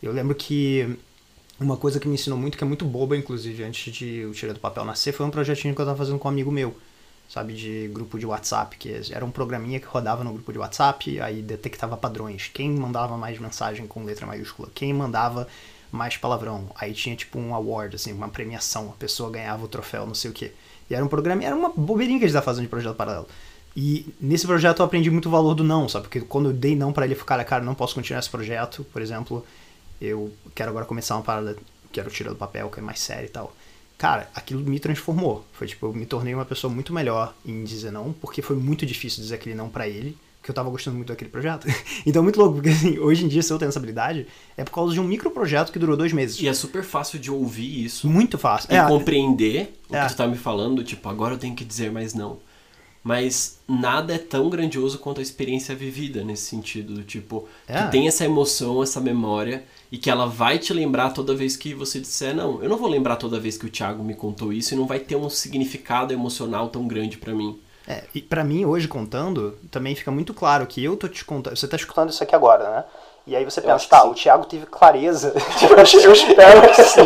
Eu 0.00 0.12
lembro 0.12 0.34
que 0.34 0.96
uma 1.60 1.76
coisa 1.76 2.00
que 2.00 2.08
me 2.08 2.14
ensinou 2.14 2.38
muito, 2.38 2.56
que 2.56 2.64
é 2.64 2.66
muito 2.66 2.84
boba, 2.84 3.16
inclusive, 3.16 3.62
antes 3.62 3.92
de 3.92 4.24
o 4.24 4.32
Tira 4.32 4.54
do 4.54 4.60
Papel 4.60 4.84
nascer, 4.84 5.12
foi 5.12 5.26
um 5.26 5.30
projetinho 5.30 5.74
que 5.74 5.80
eu 5.80 5.84
tava 5.84 5.98
fazendo 5.98 6.18
com 6.18 6.26
um 6.26 6.30
amigo 6.30 6.50
meu, 6.50 6.74
sabe? 7.28 7.52
De 7.52 7.88
grupo 7.92 8.18
de 8.18 8.24
WhatsApp, 8.24 8.76
que 8.78 9.00
era 9.12 9.24
um 9.24 9.30
programinha 9.30 9.78
que 9.78 9.86
rodava 9.86 10.24
no 10.24 10.32
grupo 10.32 10.52
de 10.52 10.58
WhatsApp, 10.58 11.20
aí 11.20 11.42
detectava 11.42 11.96
padrões. 11.96 12.50
Quem 12.52 12.70
mandava 12.70 13.16
mais 13.16 13.38
mensagem 13.38 13.86
com 13.86 14.04
letra 14.04 14.26
maiúscula, 14.26 14.70
quem 14.74 14.94
mandava 14.94 15.46
mais 15.92 16.16
palavrão. 16.16 16.70
Aí 16.74 16.94
tinha 16.94 17.14
tipo 17.14 17.38
um 17.38 17.54
award, 17.54 17.96
assim, 17.96 18.12
uma 18.12 18.28
premiação, 18.28 18.88
a 18.88 18.92
pessoa 18.92 19.30
ganhava 19.30 19.64
o 19.64 19.68
troféu, 19.68 20.06
não 20.06 20.14
sei 20.14 20.30
o 20.30 20.34
quê. 20.34 20.52
E 20.88 20.94
era 20.94 21.04
um 21.04 21.08
programa, 21.08 21.44
era 21.44 21.54
uma 21.54 21.68
bobeirinha 21.68 22.18
que 22.18 22.24
a 22.24 22.28
gente 22.28 22.34
tava 22.34 22.44
fazendo 22.44 22.62
de 22.62 22.68
projeto 22.68 22.94
paralelo. 22.94 23.26
E 23.76 24.12
nesse 24.20 24.46
projeto 24.46 24.80
eu 24.80 24.86
aprendi 24.86 25.10
muito 25.10 25.26
o 25.26 25.30
valor 25.30 25.54
do 25.54 25.62
não, 25.62 25.88
sabe? 25.88 26.04
Porque 26.04 26.20
quando 26.20 26.50
eu 26.50 26.52
dei 26.52 26.74
não 26.74 26.92
para 26.92 27.04
ele, 27.04 27.14
ficar, 27.14 27.42
cara, 27.44 27.62
não 27.62 27.74
posso 27.74 27.94
continuar 27.94 28.18
esse 28.18 28.30
projeto, 28.30 28.84
por 28.92 29.00
exemplo, 29.00 29.44
eu 30.00 30.32
quero 30.54 30.70
agora 30.70 30.86
começar 30.86 31.16
uma 31.16 31.22
parada, 31.22 31.56
quero 31.92 32.10
tirar 32.10 32.30
do 32.30 32.36
papel, 32.36 32.68
que 32.70 32.80
é 32.80 32.82
mais 32.82 33.00
sério 33.00 33.26
e 33.26 33.30
tal. 33.30 33.54
Cara, 33.98 34.30
aquilo 34.34 34.60
me 34.60 34.80
transformou. 34.80 35.44
Foi 35.52 35.66
tipo, 35.66 35.86
eu 35.86 35.92
me 35.92 36.06
tornei 36.06 36.34
uma 36.34 36.44
pessoa 36.44 36.72
muito 36.72 36.92
melhor 36.92 37.34
em 37.44 37.62
dizer 37.64 37.90
não, 37.90 38.12
porque 38.14 38.40
foi 38.40 38.56
muito 38.56 38.86
difícil 38.86 39.22
dizer 39.22 39.34
aquele 39.34 39.54
não 39.54 39.68
para 39.68 39.86
ele 39.86 40.16
que 40.42 40.50
eu 40.50 40.54
tava 40.54 40.70
gostando 40.70 40.96
muito 40.96 41.08
daquele 41.08 41.30
projeto. 41.30 41.66
então, 42.06 42.22
muito 42.22 42.38
louco, 42.38 42.54
porque 42.54 42.70
assim, 42.70 42.98
hoje 42.98 43.24
em 43.24 43.28
dia, 43.28 43.42
se 43.42 43.52
eu 43.52 43.58
tenho 43.58 43.68
essa 43.68 43.78
habilidade, 43.78 44.26
é 44.56 44.64
por 44.64 44.70
causa 44.70 44.94
de 44.94 45.00
um 45.00 45.04
micro 45.04 45.30
projeto 45.30 45.70
que 45.70 45.78
durou 45.78 45.96
dois 45.96 46.12
meses. 46.12 46.40
E 46.40 46.48
é 46.48 46.54
super 46.54 46.82
fácil 46.82 47.18
de 47.18 47.30
ouvir 47.30 47.84
isso. 47.84 48.08
Muito 48.08 48.38
fácil. 48.38 48.72
E 48.72 48.74
é, 48.74 48.86
compreender 48.86 49.78
o 49.88 49.94
é. 49.94 50.02
que 50.02 50.08
tu 50.08 50.16
tá 50.16 50.26
me 50.26 50.36
falando, 50.36 50.82
tipo, 50.82 51.06
agora 51.08 51.34
eu 51.34 51.38
tenho 51.38 51.54
que 51.54 51.64
dizer 51.64 51.92
mais 51.92 52.14
não. 52.14 52.38
Mas 53.02 53.58
nada 53.66 54.14
é 54.14 54.18
tão 54.18 54.50
grandioso 54.50 54.98
quanto 54.98 55.20
a 55.20 55.22
experiência 55.22 55.74
vivida 55.74 56.22
nesse 56.22 56.44
sentido, 56.44 56.94
do 56.94 57.02
tipo, 57.02 57.48
É. 57.66 57.82
que 57.84 57.90
tem 57.92 58.06
essa 58.06 58.24
emoção, 58.24 58.82
essa 58.82 59.00
memória, 59.00 59.64
e 59.90 59.96
que 59.96 60.10
ela 60.10 60.26
vai 60.26 60.58
te 60.58 60.72
lembrar 60.74 61.10
toda 61.10 61.34
vez 61.34 61.56
que 61.56 61.72
você 61.72 61.98
disser, 61.98 62.34
não, 62.34 62.62
eu 62.62 62.68
não 62.68 62.76
vou 62.76 62.88
lembrar 62.88 63.16
toda 63.16 63.40
vez 63.40 63.56
que 63.56 63.64
o 63.66 63.70
Thiago 63.70 64.04
me 64.04 64.14
contou 64.14 64.52
isso, 64.52 64.74
e 64.74 64.76
não 64.76 64.86
vai 64.86 64.98
ter 64.98 65.16
um 65.16 65.30
significado 65.30 66.12
emocional 66.12 66.68
tão 66.68 66.86
grande 66.86 67.16
pra 67.16 67.32
mim. 67.34 67.58
É, 67.88 68.04
e 68.14 68.20
pra 68.20 68.44
mim, 68.44 68.64
hoje, 68.66 68.86
contando, 68.86 69.58
também 69.70 69.94
fica 69.94 70.10
muito 70.10 70.34
claro 70.34 70.66
que 70.66 70.84
eu 70.84 70.96
tô 70.96 71.08
te 71.08 71.24
contando. 71.24 71.56
Você 71.56 71.66
tá 71.66 71.76
escutando 71.76 72.10
isso 72.10 72.22
aqui 72.22 72.34
agora, 72.34 72.70
né? 72.70 72.84
E 73.26 73.34
aí 73.34 73.44
você 73.44 73.60
pensa, 73.60 73.88
tá, 73.88 74.02
sim. 74.02 74.08
o 74.08 74.14
Thiago 74.14 74.44
teve 74.44 74.66
clareza. 74.66 75.32
eu 76.04 76.12
espero 76.12 76.74
que 76.74 76.84
sim. 76.84 77.00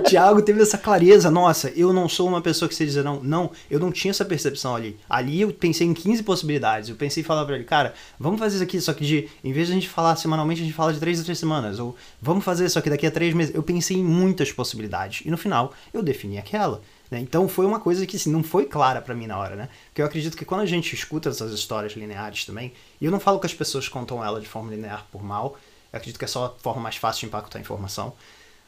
O 0.00 0.02
Thiago 0.02 0.42
teve 0.42 0.60
essa 0.62 0.76
clareza. 0.76 1.30
Nossa, 1.30 1.70
eu 1.70 1.92
não 1.92 2.08
sou 2.08 2.28
uma 2.28 2.40
pessoa 2.40 2.68
que 2.68 2.74
você 2.74 2.84
dizer 2.84 3.04
não. 3.04 3.22
Não, 3.22 3.50
eu 3.70 3.78
não 3.78 3.92
tinha 3.92 4.10
essa 4.10 4.24
percepção 4.24 4.74
ali. 4.74 4.98
Ali 5.08 5.40
eu 5.40 5.52
pensei 5.52 5.86
em 5.86 5.94
15 5.94 6.22
possibilidades. 6.22 6.88
Eu 6.88 6.96
pensei 6.96 7.22
em 7.22 7.24
falar 7.24 7.44
pra 7.44 7.54
ele, 7.54 7.64
cara, 7.64 7.94
vamos 8.18 8.38
fazer 8.38 8.56
isso 8.56 8.64
aqui, 8.64 8.80
só 8.80 8.92
que 8.92 9.04
de. 9.04 9.28
Em 9.44 9.52
vez 9.52 9.66
de 9.66 9.72
a 9.72 9.76
gente 9.76 9.88
falar 9.88 10.16
semanalmente, 10.16 10.60
a 10.60 10.64
gente 10.64 10.74
fala 10.74 10.92
de 10.92 10.98
3 10.98 11.20
a 11.20 11.24
3 11.24 11.38
semanas. 11.38 11.78
Ou 11.78 11.96
vamos 12.20 12.44
fazer 12.44 12.66
isso 12.66 12.78
aqui 12.78 12.90
daqui 12.90 13.06
a 13.06 13.10
3 13.10 13.34
meses. 13.34 13.54
Eu 13.54 13.62
pensei 13.62 13.98
em 13.98 14.04
muitas 14.04 14.50
possibilidades. 14.50 15.22
E 15.24 15.30
no 15.30 15.36
final, 15.38 15.72
eu 15.92 16.02
defini 16.02 16.38
aquela. 16.38 16.80
né? 17.10 17.18
Então 17.18 17.48
foi 17.48 17.66
uma 17.66 17.80
coisa 17.80 18.06
que 18.06 18.16
assim, 18.16 18.30
não 18.30 18.42
foi 18.42 18.64
clara 18.64 19.02
pra 19.02 19.14
mim 19.14 19.26
na 19.26 19.36
hora, 19.38 19.56
né? 19.56 19.68
Porque 19.88 20.00
eu 20.00 20.06
acredito 20.06 20.36
que 20.36 20.44
quando 20.44 20.60
a 20.60 20.66
gente 20.66 20.94
escuta 20.94 21.28
essas 21.28 21.52
histórias 21.52 21.92
lineares 21.92 22.44
também, 22.44 22.72
e 23.00 23.04
eu 23.04 23.10
não 23.10 23.20
falo 23.20 23.38
que 23.38 23.46
as 23.46 23.54
pessoas 23.54 23.88
contam 23.88 24.24
ela 24.24 24.40
de 24.40 24.48
forma 24.48 24.70
linear 24.70 25.06
por 25.10 25.22
mal, 25.22 25.58
eu 25.92 25.96
acredito 25.96 26.18
que 26.18 26.24
é 26.24 26.28
só 26.28 26.46
a 26.46 26.62
forma 26.62 26.80
mais 26.80 26.96
fácil 26.96 27.20
de 27.20 27.26
impactar 27.26 27.58
a 27.58 27.60
informação. 27.60 28.12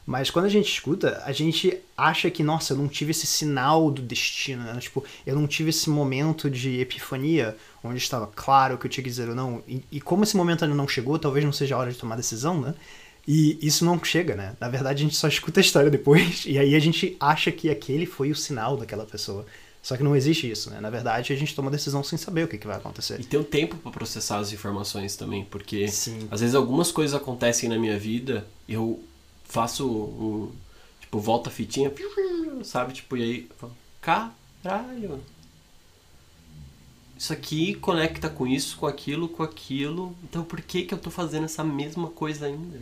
Mas 0.05 0.29
quando 0.29 0.45
a 0.45 0.49
gente 0.49 0.69
escuta, 0.71 1.21
a 1.25 1.31
gente 1.31 1.77
acha 1.97 2.29
que, 2.29 2.43
nossa, 2.43 2.73
eu 2.73 2.77
não 2.77 2.87
tive 2.87 3.11
esse 3.11 3.25
sinal 3.25 3.89
do 3.89 4.01
destino, 4.01 4.63
né? 4.63 4.77
Tipo, 4.79 5.03
eu 5.25 5.35
não 5.35 5.47
tive 5.47 5.69
esse 5.69 5.89
momento 5.89 6.49
de 6.49 6.79
epifania, 6.81 7.55
onde 7.81 7.97
estava 7.97 8.27
claro 8.27 8.77
que 8.77 8.85
eu 8.85 8.91
tinha 8.91 9.03
que 9.03 9.09
dizer 9.09 9.29
ou 9.29 9.35
não. 9.35 9.63
E, 9.67 9.81
e 9.91 10.01
como 10.01 10.23
esse 10.23 10.35
momento 10.35 10.63
ainda 10.65 10.75
não 10.75 10.87
chegou, 10.87 11.17
talvez 11.17 11.45
não 11.45 11.53
seja 11.53 11.75
a 11.75 11.77
hora 11.79 11.91
de 11.91 11.97
tomar 11.97 12.17
decisão, 12.17 12.59
né? 12.59 12.75
E 13.25 13.57
isso 13.61 13.85
não 13.85 14.03
chega, 14.03 14.35
né? 14.35 14.55
Na 14.59 14.67
verdade, 14.67 15.01
a 15.01 15.05
gente 15.05 15.15
só 15.15 15.29
escuta 15.29 15.59
a 15.59 15.61
história 15.61 15.89
depois, 15.89 16.43
e 16.47 16.59
aí 16.59 16.75
a 16.75 16.79
gente 16.79 17.15
acha 17.19 17.51
que 17.51 17.69
aquele 17.69 18.05
foi 18.05 18.29
o 18.29 18.35
sinal 18.35 18.75
daquela 18.75 19.05
pessoa. 19.05 19.45
Só 19.81 19.97
que 19.97 20.03
não 20.03 20.15
existe 20.15 20.49
isso, 20.49 20.69
né? 20.69 20.79
Na 20.79 20.89
verdade, 20.89 21.33
a 21.33 21.35
gente 21.35 21.53
toma 21.53 21.69
decisão 21.69 22.03
sem 22.03 22.17
saber 22.17 22.45
o 22.45 22.47
que, 22.47 22.57
que 22.57 22.67
vai 22.67 22.77
acontecer. 22.77 23.19
E 23.19 23.23
ter 23.23 23.37
um 23.37 23.43
tempo 23.43 23.75
pra 23.77 23.91
processar 23.91 24.39
as 24.39 24.53
informações 24.53 25.17
também, 25.17 25.43
porque 25.43 25.89
Sim. 25.89 26.27
às 26.31 26.39
vezes 26.39 26.55
algumas 26.55 26.89
coisas 26.89 27.13
acontecem 27.13 27.67
na 27.67 27.77
minha 27.77 27.99
vida, 27.99 28.45
eu 28.67 29.01
faço 29.53 29.87
um. 29.87 30.51
Tipo, 30.99 31.19
volta 31.19 31.49
a 31.49 31.53
fitinha, 31.53 31.93
sabe? 32.63 32.93
Tipo, 32.93 33.15
e 33.15 33.23
aí 33.23 33.49
caralho. 34.01 35.21
Isso 37.15 37.31
aqui 37.31 37.75
conecta 37.75 38.29
com 38.29 38.47
isso, 38.47 38.75
com 38.77 38.87
aquilo, 38.87 39.29
com 39.29 39.43
aquilo. 39.43 40.15
Então 40.23 40.43
por 40.43 40.59
que, 40.59 40.83
que 40.83 40.93
eu 40.93 40.97
tô 40.97 41.11
fazendo 41.11 41.45
essa 41.45 41.63
mesma 41.63 42.09
coisa 42.09 42.47
ainda? 42.47 42.81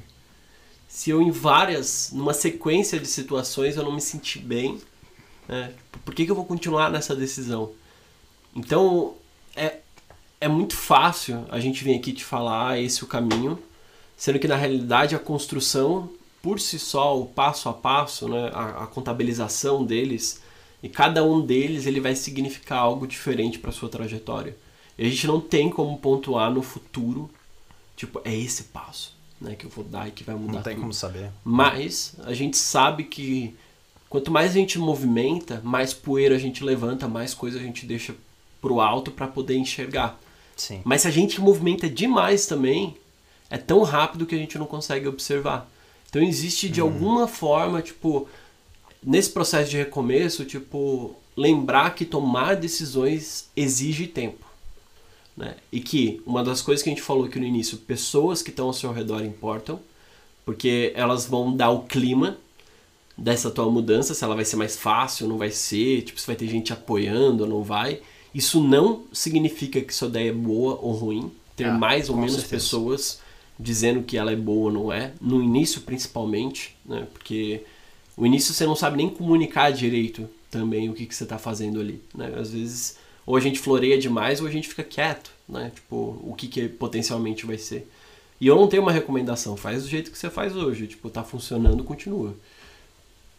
Se 0.88 1.10
eu 1.10 1.21
em 1.21 1.29
várias, 1.29 2.12
numa 2.13 2.34
sequência 2.34 2.99
de 2.99 3.07
situações 3.07 3.75
eu 3.75 3.84
não 3.84 3.91
me 3.91 4.01
senti 4.01 4.39
bem, 4.39 4.79
né? 5.47 5.73
por 6.05 6.15
que, 6.15 6.25
que 6.25 6.31
eu 6.31 6.36
vou 6.36 6.45
continuar 6.45 6.89
nessa 6.89 7.15
decisão? 7.15 7.71
Então 8.55 9.15
é, 9.55 9.79
é 10.39 10.47
muito 10.47 10.75
fácil 10.75 11.45
a 11.49 11.60
gente 11.60 11.84
vir 11.84 11.95
aqui 11.95 12.13
te 12.13 12.23
falar 12.23 12.69
"Ah, 12.71 12.79
esse 12.79 13.01
é 13.01 13.03
o 13.03 13.07
caminho, 13.07 13.62
sendo 14.15 14.39
que 14.39 14.47
na 14.47 14.55
realidade 14.55 15.15
a 15.15 15.19
construção 15.19 16.10
por 16.41 16.60
si 16.60 16.80
só, 16.80 17.19
o 17.19 17.25
passo 17.25 17.69
a 17.69 17.73
passo, 17.73 18.27
né, 18.27 18.49
a, 18.54 18.84
a 18.84 18.88
contabilização 18.88 19.86
deles, 19.86 20.41
e 20.82 20.89
cada 20.89 21.23
um 21.23 21.41
deles 21.41 21.86
ele 21.86 21.99
vai 21.99 22.15
significar 22.15 22.80
algo 22.80 23.06
diferente 23.06 23.60
para 23.60 23.71
sua 23.71 23.89
trajetória. 23.89 24.56
E 24.97 25.06
a 25.06 25.10
gente 25.10 25.27
não 25.27 25.39
tem 25.39 25.69
como 25.69 25.97
pontuar 25.97 26.51
no 26.51 26.62
futuro, 26.62 27.30
tipo, 27.95 28.21
é 28.25 28.36
esse 28.36 28.63
passo 28.65 29.15
né, 29.41 29.56
que 29.56 29.65
eu 29.65 29.69
vou 29.69 29.84
dar 29.84 30.08
e 30.08 30.12
que 30.12 30.23
vai 30.23 30.36
mudar 30.36 30.54
Não 30.54 30.62
tem 30.62 30.73
tudo. 30.73 30.82
como 30.82 30.93
saber. 30.93 31.32
Mas 31.43 32.13
a 32.23 32.34
gente 32.34 32.56
sabe 32.58 33.06
que 33.06 33.56
quanto 34.08 34.30
mais 34.30 34.51
a 34.51 34.54
gente 34.54 34.77
movimenta, 34.77 35.60
mais 35.63 35.93
poeira 35.93 36.36
a 36.36 36.39
gente 36.39 36.63
levanta, 36.63 37.08
mais 37.08 37.34
coisa 37.34 37.58
a 37.58 37.62
gente 37.62 37.86
deixa 37.86 38.15
pro 38.62 38.80
alto 38.80 39.10
para 39.10 39.27
poder 39.27 39.56
enxergar. 39.56 40.19
Sim. 40.56 40.82
Mas 40.84 41.01
se 41.01 41.08
a 41.08 41.12
gente 41.12 41.41
movimenta 41.41 41.89
demais 41.89 42.45
também, 42.45 42.95
é 43.49 43.58
tão 43.58 43.82
rápido 43.82 44.25
que 44.27 44.36
a 44.36 44.38
gente 44.38 44.58
não 44.60 44.67
consegue 44.67 45.08
observar. 45.08 45.69
Então 46.12 46.21
existe 46.21 46.67
de 46.67 46.82
alguma 46.82 47.26
forma, 47.26 47.82
tipo, 47.82 48.28
nesse 49.02 49.30
processo 49.30 49.71
de 49.71 49.78
recomeço, 49.78 50.43
tipo, 50.43 51.15
lembrar 51.38 51.95
que 51.95 52.04
tomar 52.04 52.56
decisões 52.58 53.50
exige 53.56 54.08
tempo. 54.08 54.45
Né? 55.38 55.56
E 55.71 55.80
que 55.80 56.21
uma 56.26 56.43
das 56.43 56.62
coisas 56.62 56.84
que 56.84 56.89
a 56.89 56.93
gente 56.93 57.02
falou 57.02 57.24
aqui 57.24 57.39
no 57.39 57.45
início, 57.45 57.78
pessoas 57.78 58.41
que 58.41 58.50
estão 58.50 58.67
ao 58.67 58.74
seu 58.74 58.91
redor 58.91 59.24
importam, 59.24 59.80
porque 60.43 60.91
elas 60.97 61.26
vão 61.26 61.56
dar 61.56 61.69
o 61.69 61.84
clima 61.84 62.38
dessa 63.17 63.50
tua 63.50 63.71
mudança, 63.71 64.13
se 64.13 64.21
ela 64.21 64.36
vai 64.36 64.43
ser 64.43 64.58
mais 64.58 64.76
fácil, 64.76 65.30
não 65.30 65.38
vai 65.38 65.50
ser, 65.50 66.02
tipo, 66.02 66.19
se 66.19 66.28
vai 66.28 66.36
ter 66.36 66.47
gente 66.47 66.74
apoiando 66.74 67.43
ou 67.43 67.50
não 67.50 67.63
vai. 67.63 68.02
Isso 68.36 68.62
não 68.62 69.04
significa 69.13 69.80
que 69.80 69.93
sua 69.95 70.10
ideia 70.10 70.30
é 70.30 70.34
boa 70.34 70.78
ou 70.82 70.91
ruim. 70.91 71.32
Ter 71.56 71.65
Ah, 71.67 71.74
mais 71.74 72.10
ou 72.10 72.17
menos 72.17 72.34
certeza. 72.34 72.52
pessoas 72.56 73.19
dizendo 73.62 74.04
que 74.04 74.17
ela 74.17 74.32
é 74.32 74.36
boa 74.36 74.65
ou 74.65 74.71
não 74.71 74.91
é, 74.91 75.13
no 75.21 75.41
início 75.41 75.82
principalmente, 75.82 76.76
né? 76.86 77.08
Porque 77.13 77.63
o 78.17 78.26
início 78.26 78.54
você 78.54 78.65
não 78.65 78.76
sabe 78.76 78.97
nem 78.97 79.10
comunicar 79.10 79.71
direito 79.71 80.28
também 80.50 80.89
o 80.89 80.93
que, 80.93 81.06
que 81.06 81.15
você 81.15 81.24
está 81.24 81.38
fazendo 81.38 81.80
ali, 81.80 82.02
né? 82.13 82.34
Às 82.38 82.52
vezes 82.52 82.97
ou 83.26 83.36
a 83.36 83.39
gente 83.39 83.60
floreia 83.60 83.97
demais 83.97 84.41
ou 84.41 84.47
a 84.47 84.52
gente 84.52 84.67
fica 84.67 84.84
quieto, 84.84 85.32
né? 85.47 85.71
Tipo, 85.74 86.19
o 86.24 86.34
que, 86.36 86.47
que 86.47 86.67
potencialmente 86.67 87.45
vai 87.45 87.58
ser. 87.58 87.89
E 88.39 88.47
eu 88.47 88.56
não 88.56 88.67
tenho 88.67 88.82
uma 88.82 88.91
recomendação, 88.91 89.56
faz 89.56 89.84
do 89.84 89.89
jeito 89.89 90.10
que 90.10 90.17
você 90.17 90.30
faz 90.30 90.56
hoje, 90.56 90.88
tipo, 90.88 91.10
tá 91.10 91.24
funcionando, 91.24 91.84
continua. 91.84 92.36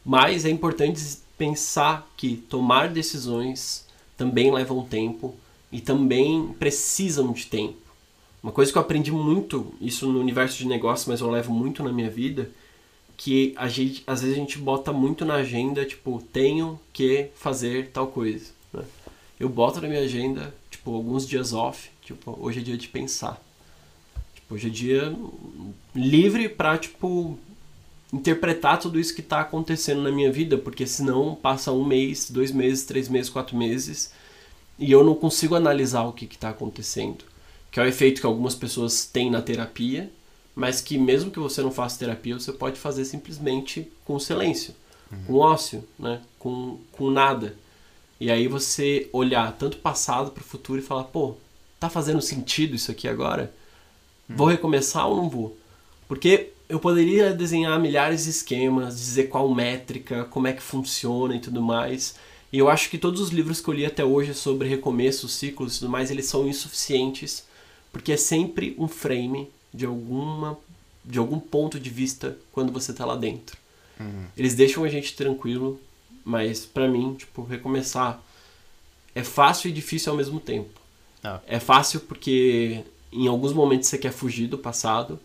Mas 0.04 0.44
é 0.44 0.50
importante 0.50 1.00
pensar 1.36 2.08
que 2.16 2.36
tomar 2.36 2.88
decisões 2.88 3.84
também 4.16 4.52
levam 4.52 4.84
tempo 4.84 5.34
e 5.72 5.80
também 5.80 6.54
precisam 6.58 7.32
de 7.32 7.46
tempo. 7.46 7.81
Uma 8.42 8.50
coisa 8.50 8.72
que 8.72 8.76
eu 8.76 8.82
aprendi 8.82 9.12
muito, 9.12 9.72
isso 9.80 10.10
no 10.10 10.18
universo 10.18 10.58
de 10.58 10.66
negócios, 10.66 11.06
mas 11.06 11.20
eu 11.20 11.30
levo 11.30 11.52
muito 11.52 11.82
na 11.82 11.92
minha 11.92 12.10
vida, 12.10 12.50
que 13.16 13.54
a 13.56 13.68
gente, 13.68 14.02
às 14.04 14.20
vezes 14.20 14.36
a 14.36 14.40
gente 14.40 14.58
bota 14.58 14.92
muito 14.92 15.24
na 15.24 15.34
agenda, 15.34 15.84
tipo, 15.84 16.20
tenho 16.32 16.80
que 16.92 17.28
fazer 17.36 17.90
tal 17.92 18.08
coisa. 18.08 18.50
né? 18.72 18.82
Eu 19.38 19.48
boto 19.48 19.80
na 19.80 19.86
minha 19.86 20.00
agenda, 20.00 20.52
tipo, 20.68 20.92
alguns 20.92 21.26
dias 21.26 21.52
off, 21.52 21.88
tipo, 22.04 22.36
hoje 22.40 22.58
é 22.58 22.62
dia 22.62 22.76
de 22.76 22.88
pensar. 22.88 23.40
Tipo, 24.34 24.54
hoje 24.56 24.66
é 24.66 24.70
dia 24.70 25.16
livre 25.94 26.48
pra, 26.48 26.76
tipo, 26.76 27.38
interpretar 28.12 28.80
tudo 28.80 28.98
isso 28.98 29.14
que 29.14 29.22
tá 29.22 29.40
acontecendo 29.40 30.02
na 30.02 30.10
minha 30.10 30.32
vida, 30.32 30.58
porque 30.58 30.84
senão 30.84 31.36
passa 31.36 31.70
um 31.70 31.84
mês, 31.84 32.28
dois 32.28 32.50
meses, 32.50 32.84
três 32.84 33.08
meses, 33.08 33.30
quatro 33.30 33.56
meses, 33.56 34.12
e 34.78 34.90
eu 34.90 35.04
não 35.04 35.14
consigo 35.14 35.54
analisar 35.54 36.02
o 36.02 36.12
que 36.12 36.26
que 36.26 36.36
tá 36.36 36.50
acontecendo. 36.50 37.31
Que 37.72 37.80
é 37.80 37.82
o 37.82 37.86
efeito 37.86 38.20
que 38.20 38.26
algumas 38.26 38.54
pessoas 38.54 39.04
têm 39.04 39.30
na 39.30 39.42
terapia, 39.42 40.12
mas 40.54 40.80
que 40.80 40.96
mesmo 40.96 41.30
que 41.30 41.40
você 41.40 41.60
não 41.60 41.72
faça 41.72 41.98
terapia, 41.98 42.38
você 42.38 42.52
pode 42.52 42.78
fazer 42.78 43.04
simplesmente 43.04 43.90
com 44.04 44.18
silêncio, 44.20 44.74
com 45.26 45.34
ócio, 45.34 45.82
né? 45.98 46.20
com, 46.38 46.78
com 46.92 47.10
nada. 47.10 47.56
E 48.20 48.30
aí 48.30 48.46
você 48.46 49.08
olhar 49.12 49.50
tanto 49.58 49.74
o 49.74 49.80
passado 49.80 50.30
para 50.30 50.42
o 50.42 50.44
futuro 50.44 50.78
e 50.78 50.84
falar, 50.84 51.04
pô, 51.04 51.34
tá 51.80 51.90
fazendo 51.90 52.22
sentido 52.22 52.76
isso 52.76 52.90
aqui 52.92 53.08
agora? 53.08 53.52
Vou 54.28 54.46
recomeçar 54.46 55.08
ou 55.08 55.16
não 55.16 55.28
vou? 55.28 55.56
Porque 56.06 56.50
eu 56.68 56.78
poderia 56.78 57.32
desenhar 57.32 57.78
milhares 57.80 58.24
de 58.24 58.30
esquemas, 58.30 58.96
dizer 58.96 59.24
qual 59.24 59.52
métrica, 59.52 60.24
como 60.24 60.46
é 60.46 60.52
que 60.52 60.62
funciona 60.62 61.36
e 61.36 61.40
tudo 61.40 61.60
mais. 61.60 62.14
E 62.52 62.58
eu 62.58 62.68
acho 62.68 62.88
que 62.88 62.98
todos 62.98 63.20
os 63.20 63.30
livros 63.30 63.60
que 63.60 63.68
eu 63.68 63.74
li 63.74 63.84
até 63.84 64.04
hoje 64.04 64.34
sobre 64.34 64.68
recomeços, 64.68 65.32
ciclos 65.32 65.76
e 65.76 65.78
tudo 65.80 65.90
mais, 65.90 66.10
eles 66.10 66.26
são 66.26 66.46
insuficientes, 66.46 67.44
porque 67.92 68.12
é 68.12 68.16
sempre 68.16 68.74
um 68.78 68.88
frame 68.88 69.48
de 69.72 69.86
alguma 69.86 70.58
de 71.04 71.18
algum 71.18 71.40
ponto 71.40 71.80
de 71.80 71.90
vista 71.90 72.38
quando 72.52 72.72
você 72.72 72.92
tá 72.92 73.04
lá 73.04 73.16
dentro. 73.16 73.56
Uhum. 73.98 74.26
Eles 74.36 74.54
deixam 74.54 74.84
a 74.84 74.88
gente 74.88 75.16
tranquilo, 75.16 75.80
mas 76.24 76.64
para 76.64 76.86
mim, 76.86 77.14
tipo, 77.14 77.42
recomeçar 77.42 78.22
é 79.12 79.24
fácil 79.24 79.68
e 79.68 79.72
difícil 79.72 80.12
ao 80.12 80.16
mesmo 80.16 80.38
tempo. 80.38 80.80
Ah. 81.22 81.40
É 81.46 81.58
fácil 81.58 82.00
porque 82.00 82.84
em 83.12 83.26
alguns 83.26 83.52
momentos 83.52 83.88
você 83.88 83.98
quer 83.98 84.12
fugir 84.12 84.46
do 84.46 84.56
passado, 84.56 85.18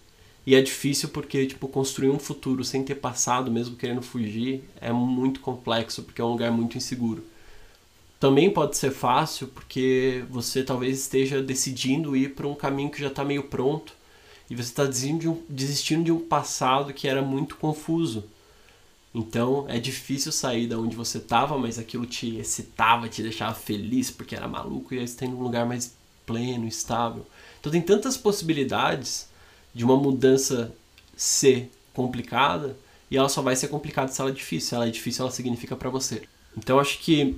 e 0.47 0.55
é 0.55 0.61
difícil 0.61 1.09
porque, 1.09 1.45
tipo, 1.45 1.67
construir 1.67 2.09
um 2.09 2.17
futuro 2.17 2.63
sem 2.63 2.81
ter 2.81 2.95
passado, 2.95 3.51
mesmo 3.51 3.75
querendo 3.75 4.01
fugir, 4.01 4.63
é 4.79 4.93
muito 4.93 5.41
complexo, 5.41 6.03
porque 6.03 6.21
é 6.21 6.23
um 6.23 6.29
lugar 6.29 6.51
muito 6.51 6.77
inseguro. 6.77 7.21
Também 8.19 8.49
pode 8.49 8.75
ser 8.77 8.91
fácil 8.91 9.47
porque 9.47 10.23
você 10.29 10.63
talvez 10.63 10.99
esteja 10.99 11.41
decidindo 11.41 12.15
ir 12.15 12.33
para 12.33 12.47
um 12.47 12.55
caminho 12.55 12.89
que 12.89 12.99
já 12.99 13.07
está 13.07 13.23
meio 13.23 13.43
pronto 13.43 13.93
e 14.49 14.55
você 14.55 14.69
está 14.69 14.85
desistindo, 14.85 16.03
de 16.03 16.11
um- 16.11 16.15
um 16.15 16.27
passado 16.27 16.93
que 16.93 17.07
era 17.07 17.21
muito 17.21 17.57
confuso. 17.57 18.23
Então 19.13 19.65
é 19.67 19.79
difícil 19.79 20.31
sair 20.31 20.67
da 20.67 20.77
onde 20.77 20.95
você 20.95 21.17
estava, 21.17 21.57
mas 21.57 21.77
aquilo 21.79 22.05
te 22.05 22.37
excitava, 22.37 23.07
te 23.09 23.21
deixava 23.21 23.53
feliz 23.53 24.09
porque 24.11 24.35
era 24.35 24.47
maluco 24.47 24.93
e 24.93 24.99
aí 24.99 25.07
você 25.07 25.13
está 25.13 25.25
indo 25.25 25.35
num 25.35 25.43
lugar 25.43 25.65
mais 25.65 25.95
pleno, 26.25 26.67
estável. 26.67 27.25
Então 27.59 27.71
tem 27.71 27.81
tantas 27.81 28.17
possibilidades 28.17 29.27
de 29.73 29.83
uma 29.83 29.95
mudança 29.97 30.73
ser 31.15 31.71
complicada 31.93 32.75
e 33.09 33.17
ela 33.17 33.29
só 33.29 33.41
vai 33.41 33.55
ser 33.55 33.67
complicada 33.69 34.11
se 34.11 34.19
ela 34.21 34.29
é 34.29 34.33
difícil. 34.33 34.69
Se 34.69 34.75
ela 34.75 34.87
é 34.87 34.91
difícil, 34.91 35.23
ela 35.23 35.31
significa 35.31 35.75
para 35.75 35.89
você. 35.89 36.23
Então 36.55 36.79
acho 36.79 36.99
que 36.99 37.35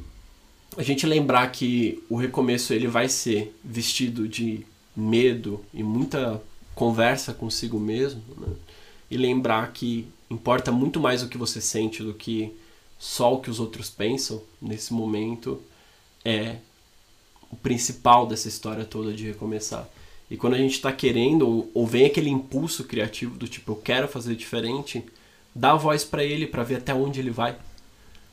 a 0.78 0.84
gente 0.84 1.06
lembrar 1.06 1.52
que 1.52 2.02
o 2.10 2.16
recomeço 2.16 2.74
ele 2.74 2.88
vai 2.88 3.10
ser 3.10 3.56
vestido 3.64 4.28
de 4.28 4.66
medo 4.96 5.64
e 5.74 5.84
muita 5.84 6.42
conversa 6.76 7.34
consigo 7.34 7.80
mesmo, 7.80 8.22
né? 8.38 8.54
e 9.10 9.18
lembrar 9.18 9.72
que 9.74 10.08
importa 10.30 10.72
muito 10.72 11.00
mais 11.00 11.24
o 11.24 11.28
que 11.28 11.38
você 11.38 11.60
sente 11.60 12.04
do 12.04 12.14
que 12.14 12.56
só 12.98 13.34
o 13.34 13.42
que 13.42 13.50
os 13.50 13.60
outros 13.60 13.90
pensam 13.90 14.42
nesse 14.62 14.94
momento 14.94 15.62
é 16.24 16.58
o 17.52 17.56
principal 17.56 18.28
dessa 18.28 18.48
história 18.48 18.86
toda 18.86 19.14
de 19.14 19.26
recomeçar. 19.26 19.90
E 20.30 20.38
quando 20.38 20.54
a 20.54 20.58
gente 20.58 20.74
está 20.74 20.92
querendo, 20.92 21.48
ou, 21.48 21.72
ou 21.74 21.88
vem 21.88 22.06
aquele 22.06 22.30
impulso 22.30 22.84
criativo 22.84 23.36
do 23.36 23.48
tipo, 23.48 23.72
eu 23.72 23.76
quero 23.78 24.08
fazer 24.08 24.36
diferente, 24.36 25.04
dá 25.56 25.74
voz 25.76 26.04
para 26.04 26.24
ele 26.24 26.46
para 26.46 26.64
ver 26.64 26.76
até 26.76 26.94
onde 26.94 27.20
ele 27.20 27.32
vai. 27.32 27.58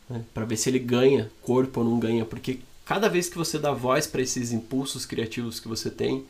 Né? 0.09 0.25
Para 0.33 0.45
ver 0.45 0.57
se 0.57 0.69
ele 0.69 0.79
ganha 0.79 1.31
corpo 1.43 1.81
ou 1.81 1.87
não 1.87 1.99
ganha. 1.99 2.25
Porque 2.25 2.61
cada 2.85 3.09
vez 3.09 3.29
que 3.29 3.37
você 3.37 3.59
dá 3.59 3.73
voz 3.73 4.07
para 4.07 4.23
esses 4.23 4.53
impulsos 4.53 5.05
criativos 5.05 5.59
que 5.61 5.69
você 5.69 5.91
tem, 5.91 6.25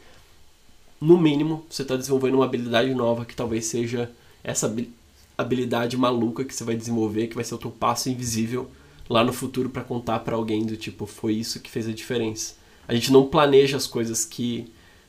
no 1.00 1.18
mínimo 1.18 1.64
você 1.68 1.82
está 1.82 1.96
desenvolvendo 1.96 2.34
uma 2.36 2.44
habilidade 2.44 2.94
nova 2.94 3.24
que 3.24 3.36
talvez 3.36 3.66
seja 3.66 4.10
essa 4.42 4.66
habi- 4.66 4.92
habilidade 5.36 5.96
maluca 5.96 6.44
que 6.44 6.54
você 6.54 6.64
vai 6.64 6.76
desenvolver, 6.76 7.26
que 7.26 7.34
vai 7.34 7.44
ser 7.44 7.54
o 7.54 7.58
teu 7.58 7.70
passo 7.70 8.08
invisível 8.08 8.70
lá 9.08 9.22
no 9.22 9.32
futuro 9.32 9.68
para 9.68 9.84
contar 9.84 10.20
para 10.20 10.34
alguém 10.34 10.64
do 10.64 10.76
tipo, 10.76 11.06
foi 11.06 11.34
isso 11.34 11.60
que 11.60 11.70
fez 11.70 11.86
a 11.86 11.92
diferença. 11.92 12.54
A 12.88 12.94
gente 12.94 13.12
não 13.12 13.26
planeja 13.26 13.76
as 13.76 13.86
coisas 13.86 14.24
que 14.24 14.66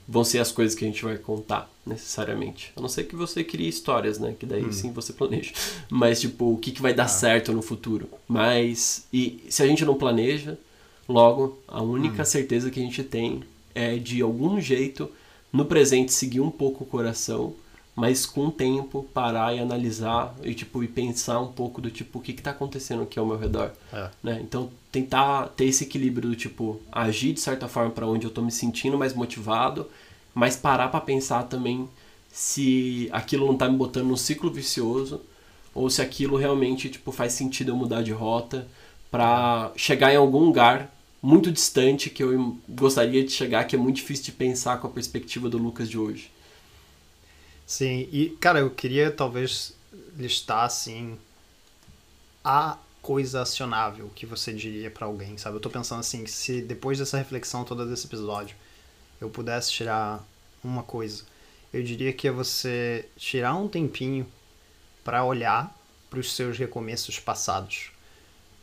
vão 0.07 0.23
ser 0.23 0.39
as 0.39 0.51
coisas 0.51 0.73
que 0.73 0.85
a 0.85 0.87
gente 0.87 1.03
vai 1.03 1.17
contar, 1.17 1.69
necessariamente. 1.85 2.71
A 2.75 2.81
não 2.81 2.87
ser 2.87 3.03
que 3.03 3.15
você 3.15 3.43
crie 3.43 3.67
histórias, 3.67 4.17
né? 4.17 4.33
Que 4.39 4.45
daí 4.45 4.71
sim 4.71 4.93
você 4.93 5.11
planeja. 5.11 5.51
Mas, 5.89 6.21
tipo, 6.21 6.53
o 6.53 6.57
que, 6.57 6.71
que 6.71 6.81
vai 6.81 6.93
dar 6.93 7.07
certo 7.07 7.51
no 7.51 7.61
futuro. 7.61 8.09
Mas, 8.27 9.05
e 9.11 9.43
se 9.49 9.61
a 9.61 9.67
gente 9.67 9.83
não 9.83 9.95
planeja, 9.95 10.57
logo, 11.07 11.59
a 11.67 11.81
única 11.81 12.23
certeza 12.23 12.71
que 12.71 12.79
a 12.79 12.83
gente 12.83 13.03
tem 13.03 13.43
é 13.75 13.97
de 13.97 14.21
algum 14.21 14.61
jeito, 14.61 15.09
no 15.51 15.65
presente, 15.65 16.13
seguir 16.13 16.39
um 16.39 16.51
pouco 16.51 16.83
o 16.83 16.87
coração, 16.87 17.53
mas 17.97 18.27
com 18.27 18.45
o 18.45 18.51
tempo 18.51 19.07
parar 19.11 19.55
e 19.55 19.59
analisar 19.59 20.35
e, 20.43 20.53
tipo, 20.53 20.83
e 20.83 20.87
pensar 20.87 21.39
um 21.39 21.47
pouco 21.47 21.81
do 21.81 21.89
tipo, 21.89 22.19
o 22.19 22.21
que, 22.21 22.31
que 22.31 22.43
tá 22.43 22.51
acontecendo 22.51 23.01
aqui 23.01 23.17
ao 23.17 23.25
meu 23.25 23.39
redor 23.39 23.71
É. 23.91 24.09
né? 24.21 24.39
Então 24.43 24.69
tentar 24.91 25.47
ter 25.57 25.65
esse 25.65 25.83
equilíbrio 25.83 26.29
do 26.29 26.35
tipo 26.35 26.79
agir 26.91 27.33
de 27.33 27.39
certa 27.39 27.67
forma 27.67 27.89
para 27.89 28.05
onde 28.05 28.27
eu 28.27 28.29
tô 28.29 28.43
me 28.43 28.51
sentindo 28.51 28.99
mais 28.99 29.15
motivado, 29.15 29.89
mas 30.31 30.55
parar 30.55 30.89
para 30.89 31.01
pensar 31.01 31.45
também 31.45 31.89
se 32.31 33.09
aquilo 33.11 33.47
não 33.47 33.57
tá 33.57 33.67
me 33.67 33.75
botando 33.75 34.05
num 34.05 34.15
ciclo 34.15 34.51
vicioso 34.51 35.19
ou 35.73 35.89
se 35.89 35.99
aquilo 35.99 36.37
realmente 36.37 36.89
tipo 36.89 37.11
faz 37.11 37.33
sentido 37.33 37.71
eu 37.71 37.75
mudar 37.75 38.03
de 38.03 38.11
rota 38.11 38.67
para 39.09 39.71
chegar 39.75 40.13
em 40.13 40.17
algum 40.17 40.45
lugar 40.45 40.93
muito 41.19 41.51
distante 41.51 42.11
que 42.11 42.21
eu 42.23 42.57
gostaria 42.69 43.23
de 43.23 43.31
chegar, 43.31 43.63
que 43.63 43.75
é 43.75 43.79
muito 43.79 43.95
difícil 43.95 44.25
de 44.25 44.33
pensar 44.33 44.77
com 44.77 44.85
a 44.85 44.91
perspectiva 44.91 45.49
do 45.49 45.57
Lucas 45.57 45.89
de 45.89 45.97
hoje. 45.97 46.29
Sim, 47.67 48.07
e 48.13 48.29
cara, 48.39 48.59
eu 48.59 48.71
queria 48.71 49.11
talvez 49.11 49.73
listar 50.17 50.63
assim 50.63 51.17
a 52.41 52.77
coisa 53.01 53.41
acionável 53.41 54.09
que 54.15 54.25
você 54.25 54.53
diria 54.53 54.89
pra 54.89 55.05
alguém, 55.05 55.37
sabe? 55.37 55.57
Eu 55.57 55.59
tô 55.59 55.69
pensando 55.69 55.99
assim, 55.99 56.25
se 56.25 56.61
depois 56.61 56.97
dessa 56.97 57.17
reflexão 57.17 57.65
toda 57.65 57.85
desse 57.85 58.07
episódio, 58.07 58.55
eu 59.19 59.29
pudesse 59.29 59.69
tirar 59.71 60.25
uma 60.63 60.81
coisa, 60.81 61.23
eu 61.73 61.83
diria 61.83 62.13
que 62.13 62.29
é 62.29 62.31
você 62.31 63.05
tirar 63.17 63.53
um 63.55 63.67
tempinho 63.67 64.25
pra 65.03 65.25
olhar 65.25 65.75
pros 66.09 66.33
seus 66.33 66.57
recomeços 66.57 67.19
passados. 67.19 67.91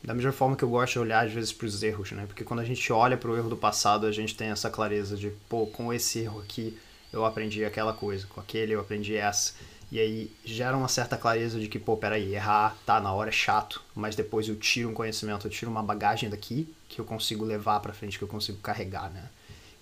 Da 0.02 0.14
mesma 0.14 0.32
forma 0.32 0.56
que 0.56 0.64
eu 0.64 0.70
gosto 0.70 0.94
de 0.94 0.98
olhar 1.00 1.26
às 1.26 1.32
vezes 1.32 1.52
pros 1.52 1.82
erros, 1.82 2.10
né? 2.12 2.24
Porque 2.26 2.44
quando 2.44 2.60
a 2.60 2.64
gente 2.64 2.90
olha 2.90 3.18
pro 3.18 3.36
erro 3.36 3.50
do 3.50 3.56
passado, 3.56 4.06
a 4.06 4.12
gente 4.12 4.34
tem 4.34 4.48
essa 4.48 4.70
clareza 4.70 5.14
de, 5.14 5.30
pô, 5.46 5.66
com 5.66 5.92
esse 5.92 6.20
erro 6.20 6.40
aqui 6.40 6.78
eu 7.14 7.24
aprendi 7.24 7.64
aquela 7.64 7.92
coisa, 7.92 8.26
com 8.26 8.40
aquele 8.40 8.74
eu 8.74 8.80
aprendi 8.80 9.16
essa. 9.16 9.54
E 9.92 10.00
aí 10.00 10.32
gera 10.44 10.76
uma 10.76 10.88
certa 10.88 11.16
clareza 11.16 11.60
de 11.60 11.68
que, 11.68 11.78
pô, 11.78 11.96
peraí, 11.96 12.34
errar, 12.34 12.76
tá, 12.84 13.00
na 13.00 13.12
hora 13.12 13.28
é 13.28 13.32
chato, 13.32 13.80
mas 13.94 14.16
depois 14.16 14.48
eu 14.48 14.56
tiro 14.56 14.88
um 14.90 14.94
conhecimento, 14.94 15.46
eu 15.46 15.50
tiro 15.50 15.70
uma 15.70 15.82
bagagem 15.82 16.28
daqui 16.28 16.68
que 16.88 17.00
eu 17.00 17.04
consigo 17.04 17.44
levar 17.44 17.78
pra 17.78 17.92
frente, 17.92 18.18
que 18.18 18.24
eu 18.24 18.28
consigo 18.28 18.58
carregar, 18.58 19.10
né? 19.10 19.28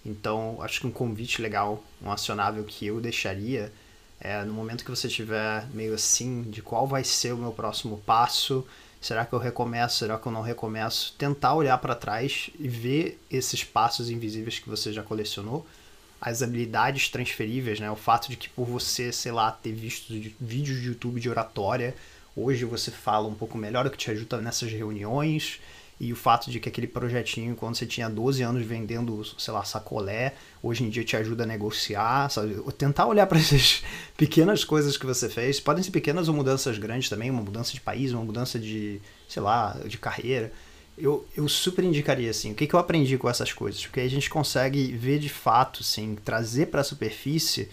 Então, 0.05 0.59
acho 0.61 0.81
que 0.81 0.87
um 0.87 0.91
convite 0.91 1.41
legal, 1.41 1.83
um 2.03 2.11
acionável 2.11 2.63
que 2.65 2.87
eu 2.87 3.01
deixaria 3.01 3.73
é 4.21 4.45
no 4.45 4.53
momento 4.53 4.85
que 4.85 4.91
você 4.91 5.07
estiver 5.07 5.67
meio 5.73 5.95
assim, 5.95 6.43
de 6.43 6.61
qual 6.61 6.87
vai 6.87 7.03
ser 7.03 7.33
o 7.33 7.39
meu 7.39 7.53
próximo 7.53 7.99
passo, 8.05 8.67
será 9.01 9.25
que 9.25 9.33
eu 9.33 9.39
recomeço, 9.39 9.99
será 9.99 10.19
que 10.19 10.27
eu 10.27 10.33
não 10.33 10.43
recomeço, 10.43 11.15
tentar 11.17 11.55
olhar 11.55 11.79
para 11.79 11.95
trás 11.95 12.51
e 12.59 12.69
ver 12.69 13.21
esses 13.31 13.65
passos 13.65 14.11
invisíveis 14.11 14.59
que 14.59 14.69
você 14.69 14.93
já 14.93 15.03
colecionou, 15.03 15.67
as 16.25 16.41
habilidades 16.41 17.09
transferíveis, 17.09 17.81
né? 17.81 17.91
O 17.91 17.97
fato 17.97 18.29
de 18.31 18.37
que 18.37 18.49
por 18.49 18.65
você, 18.65 19.11
sei 19.13 19.33
lá, 19.33 19.51
ter 19.51 19.73
visto 19.73 20.13
de- 20.13 20.35
vídeos 20.41 20.81
de 20.81 20.87
YouTube 20.87 21.21
de 21.21 21.29
oratória, 21.29 21.97
hoje 22.37 22.65
você 22.65 22.93
fala 22.93 23.27
um 23.27 23.35
pouco 23.35 23.59
melhor, 23.59 23.85
o 23.85 23.91
que 23.91 23.99
te 23.99 24.09
ajuda 24.09 24.41
nessas 24.41 24.71
reuniões, 24.71 25.61
e 26.01 26.13
o 26.13 26.17
fato 26.17 26.49
de 26.51 26.61
que 26.61 26.69
aquele 26.69 26.87
projetinho, 26.87 27.57
quando 27.57 27.75
você 27.77 27.87
tinha 27.87 28.09
12 28.09 28.41
anos 28.43 28.65
vendendo, 28.65 29.25
sei 29.37 29.53
lá, 29.53 29.65
sacolé, 29.65 30.35
hoje 30.63 30.85
em 30.85 30.91
dia 30.91 31.05
te 31.05 31.17
ajuda 31.17 31.43
a 31.43 31.47
negociar, 31.47 32.29
sabe? 32.31 32.57
Tentar 32.79 33.07
olhar 33.07 33.27
para 33.27 33.39
essas 33.41 33.83
pequenas 34.17 34.63
coisas 34.65 34.97
que 34.97 35.05
você 35.07 35.29
fez, 35.29 35.59
podem 35.59 35.83
ser 35.83 35.91
pequenas 35.91 36.29
ou 36.29 36.35
mudanças 36.35 36.79
grandes 36.79 37.09
também, 37.09 37.31
uma 37.31 37.43
mudança 37.43 37.73
de 37.73 37.81
país, 37.81 38.13
uma 38.13 38.25
mudança 38.25 38.59
de, 38.61 39.01
sei 39.29 39.43
lá, 39.43 39.77
de 39.87 39.99
carreira. 39.99 40.53
Eu, 40.97 41.27
eu 41.37 41.49
super 41.49 41.85
indicaria, 41.85 42.31
assim, 42.31 42.53
o 42.53 42.55
que, 42.55 42.67
que 42.67 42.75
eu 42.75 42.79
aprendi 42.79 43.17
com 43.17 43.29
essas 43.29 43.53
coisas? 43.53 43.85
Porque 43.85 44.01
aí 44.01 44.07
a 44.07 44.11
gente 44.11 44.29
consegue 44.29 44.93
ver 44.93 45.19
de 45.19 45.29
fato, 45.29 45.81
assim, 45.81 46.17
trazer 46.25 46.67
para 46.67 46.83
a 46.83 46.85
superfície 46.85 47.69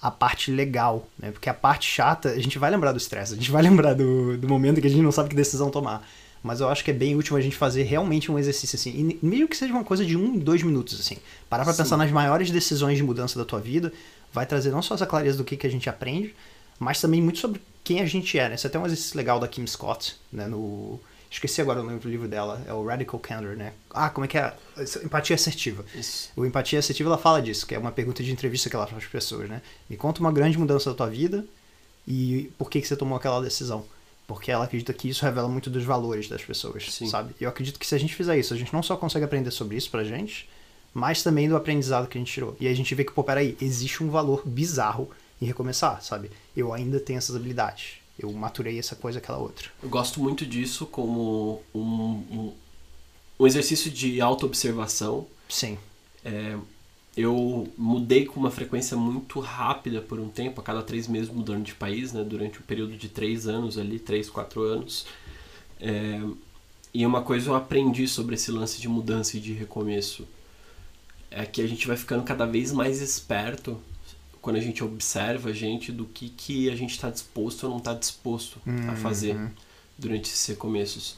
a 0.00 0.10
parte 0.10 0.50
legal, 0.50 1.08
né? 1.18 1.30
Porque 1.30 1.48
a 1.48 1.54
parte 1.54 1.88
chata, 1.88 2.30
a 2.30 2.38
gente 2.40 2.58
vai 2.58 2.70
lembrar 2.70 2.92
do 2.92 2.98
estresse, 2.98 3.32
a 3.32 3.36
gente 3.36 3.50
vai 3.50 3.62
lembrar 3.62 3.94
do, 3.94 4.36
do 4.36 4.48
momento 4.48 4.80
que 4.80 4.86
a 4.86 4.90
gente 4.90 5.02
não 5.02 5.12
sabe 5.12 5.28
que 5.28 5.36
decisão 5.36 5.70
tomar. 5.70 6.06
Mas 6.42 6.60
eu 6.60 6.68
acho 6.68 6.84
que 6.84 6.90
é 6.90 6.94
bem 6.94 7.16
útil 7.16 7.36
a 7.36 7.40
gente 7.40 7.56
fazer 7.56 7.82
realmente 7.82 8.30
um 8.30 8.38
exercício 8.38 8.76
assim, 8.76 9.18
e 9.20 9.26
meio 9.26 9.48
que 9.48 9.56
seja 9.56 9.72
uma 9.72 9.82
coisa 9.82 10.04
de 10.04 10.16
um, 10.16 10.38
dois 10.38 10.62
minutos, 10.62 11.00
assim. 11.00 11.16
Parar 11.48 11.64
pra 11.64 11.72
Sim. 11.72 11.82
pensar 11.82 11.96
nas 11.96 12.10
maiores 12.10 12.50
decisões 12.50 12.96
de 12.96 13.02
mudança 13.02 13.38
da 13.38 13.44
tua 13.44 13.58
vida, 13.58 13.92
vai 14.32 14.46
trazer 14.46 14.70
não 14.70 14.82
só 14.82 14.94
essa 14.94 15.06
clareza 15.06 15.38
do 15.38 15.44
que, 15.44 15.56
que 15.56 15.66
a 15.66 15.70
gente 15.70 15.88
aprende, 15.88 16.34
mas 16.78 17.00
também 17.00 17.20
muito 17.22 17.38
sobre 17.38 17.60
quem 17.82 18.00
a 18.00 18.06
gente 18.06 18.38
é, 18.38 18.48
né? 18.48 18.54
Isso 18.54 18.66
é 18.66 18.68
até 18.68 18.78
um 18.78 18.86
exercício 18.86 19.16
legal 19.16 19.40
da 19.40 19.48
Kim 19.48 19.66
Scott, 19.66 20.16
né? 20.32 20.46
No 20.46 21.00
Esqueci 21.30 21.60
agora 21.60 21.80
o 21.80 21.84
nome 21.84 21.98
do 21.98 22.08
livro 22.08 22.28
dela, 22.28 22.62
é 22.66 22.72
o 22.72 22.84
Radical 22.84 23.18
Candor, 23.20 23.56
né? 23.56 23.72
Ah, 23.90 24.08
como 24.10 24.24
é 24.24 24.28
que 24.28 24.38
é? 24.38 24.54
Empatia 25.04 25.34
assertiva. 25.34 25.84
Isso. 25.94 26.30
O 26.36 26.46
empatia 26.46 26.78
assertiva 26.78 27.10
ela 27.10 27.18
fala 27.18 27.42
disso, 27.42 27.66
que 27.66 27.74
é 27.74 27.78
uma 27.78 27.92
pergunta 27.92 28.22
de 28.22 28.30
entrevista 28.32 28.70
que 28.70 28.76
ela 28.76 28.86
faz 28.86 28.98
para 28.98 29.06
as 29.06 29.12
pessoas, 29.12 29.48
né? 29.48 29.60
Me 29.90 29.96
conta 29.96 30.20
uma 30.20 30.32
grande 30.32 30.58
mudança 30.58 30.90
da 30.90 30.96
tua 30.96 31.08
vida 31.08 31.44
e 32.06 32.52
por 32.56 32.70
que 32.70 32.80
que 32.80 32.86
você 32.86 32.96
tomou 32.96 33.16
aquela 33.16 33.40
decisão? 33.40 33.84
Porque 34.26 34.50
ela 34.50 34.64
acredita 34.64 34.92
que 34.92 35.08
isso 35.08 35.24
revela 35.24 35.48
muito 35.48 35.70
dos 35.70 35.84
valores 35.84 36.28
das 36.28 36.42
pessoas, 36.42 36.92
Sim. 36.92 37.06
sabe? 37.06 37.34
E 37.40 37.44
eu 37.44 37.50
acredito 37.50 37.78
que 37.78 37.86
se 37.86 37.94
a 37.94 37.98
gente 37.98 38.14
fizer 38.14 38.36
isso, 38.38 38.54
a 38.54 38.56
gente 38.56 38.72
não 38.72 38.82
só 38.82 38.96
consegue 38.96 39.24
aprender 39.24 39.50
sobre 39.50 39.76
isso 39.76 39.90
pra 39.90 40.04
gente, 40.04 40.48
mas 40.92 41.22
também 41.22 41.48
do 41.48 41.56
aprendizado 41.56 42.08
que 42.08 42.16
a 42.16 42.20
gente 42.20 42.32
tirou. 42.32 42.56
E 42.58 42.66
a 42.66 42.74
gente 42.74 42.94
vê 42.94 43.04
que, 43.04 43.12
pô, 43.12 43.22
peraí, 43.22 43.56
existe 43.60 44.02
um 44.02 44.10
valor 44.10 44.42
bizarro 44.44 45.10
em 45.40 45.46
recomeçar, 45.46 46.02
sabe? 46.02 46.30
Eu 46.56 46.72
ainda 46.72 46.98
tenho 46.98 47.18
essas 47.18 47.36
habilidades. 47.36 47.98
Eu 48.18 48.32
maturei 48.32 48.78
essa 48.78 48.96
coisa, 48.96 49.18
aquela 49.18 49.38
outra. 49.38 49.68
Eu 49.82 49.88
gosto 49.88 50.20
muito 50.20 50.46
disso 50.46 50.86
como 50.86 51.62
um, 51.74 51.80
um, 51.80 52.52
um 53.38 53.46
exercício 53.46 53.90
de 53.90 54.20
autoobservação. 54.20 55.26
Sim. 55.48 55.78
É, 56.24 56.56
eu 57.16 57.66
mudei 57.76 58.26
com 58.26 58.40
uma 58.40 58.50
frequência 58.50 58.96
muito 58.96 59.40
rápida 59.40 60.00
por 60.00 60.18
um 60.18 60.28
tempo, 60.28 60.60
a 60.60 60.64
cada 60.64 60.82
três 60.82 61.08
meses 61.08 61.30
mudando 61.30 61.62
de 61.62 61.74
país, 61.74 62.12
né, 62.12 62.22
durante 62.22 62.58
um 62.58 62.62
período 62.62 62.96
de 62.96 63.08
três 63.08 63.46
anos 63.46 63.78
ali, 63.78 63.98
três, 63.98 64.28
quatro 64.28 64.62
anos. 64.62 65.06
É, 65.80 66.20
e 66.92 67.04
uma 67.04 67.22
coisa 67.22 67.50
eu 67.50 67.54
aprendi 67.54 68.08
sobre 68.08 68.34
esse 68.34 68.50
lance 68.50 68.80
de 68.80 68.88
mudança 68.88 69.36
e 69.36 69.40
de 69.40 69.52
recomeço 69.52 70.26
é 71.30 71.44
que 71.44 71.60
a 71.60 71.66
gente 71.66 71.86
vai 71.86 71.96
ficando 71.96 72.22
cada 72.22 72.46
vez 72.46 72.72
mais 72.72 73.02
esperto 73.02 73.78
quando 74.46 74.58
a 74.58 74.60
gente 74.60 74.84
observa 74.84 75.50
a 75.50 75.52
gente 75.52 75.90
do 75.90 76.04
que, 76.04 76.28
que 76.28 76.70
a 76.70 76.76
gente 76.76 76.92
está 76.92 77.10
disposto 77.10 77.64
ou 77.64 77.70
não 77.70 77.78
está 77.78 77.92
disposto 77.92 78.60
a 78.88 78.94
fazer 78.94 79.36
durante 79.98 80.30
esses 80.30 80.46
recomeços. 80.46 81.16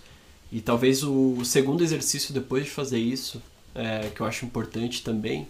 E 0.50 0.62
talvez 0.62 1.02
o 1.02 1.44
segundo 1.44 1.84
exercício 1.84 2.32
depois 2.32 2.64
de 2.64 2.70
fazer 2.70 2.98
isso, 2.98 3.42
é, 3.74 4.08
que 4.14 4.22
eu 4.22 4.24
acho 4.26 4.46
importante 4.46 5.02
também, 5.02 5.46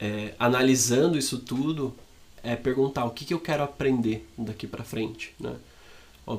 é, 0.00 0.34
analisando 0.36 1.16
isso 1.16 1.38
tudo, 1.38 1.94
é 2.42 2.56
perguntar 2.56 3.04
o 3.04 3.10
que, 3.10 3.24
que 3.24 3.32
eu 3.32 3.38
quero 3.38 3.62
aprender 3.62 4.28
daqui 4.36 4.66
para 4.66 4.82
frente, 4.82 5.32
né? 5.38 5.54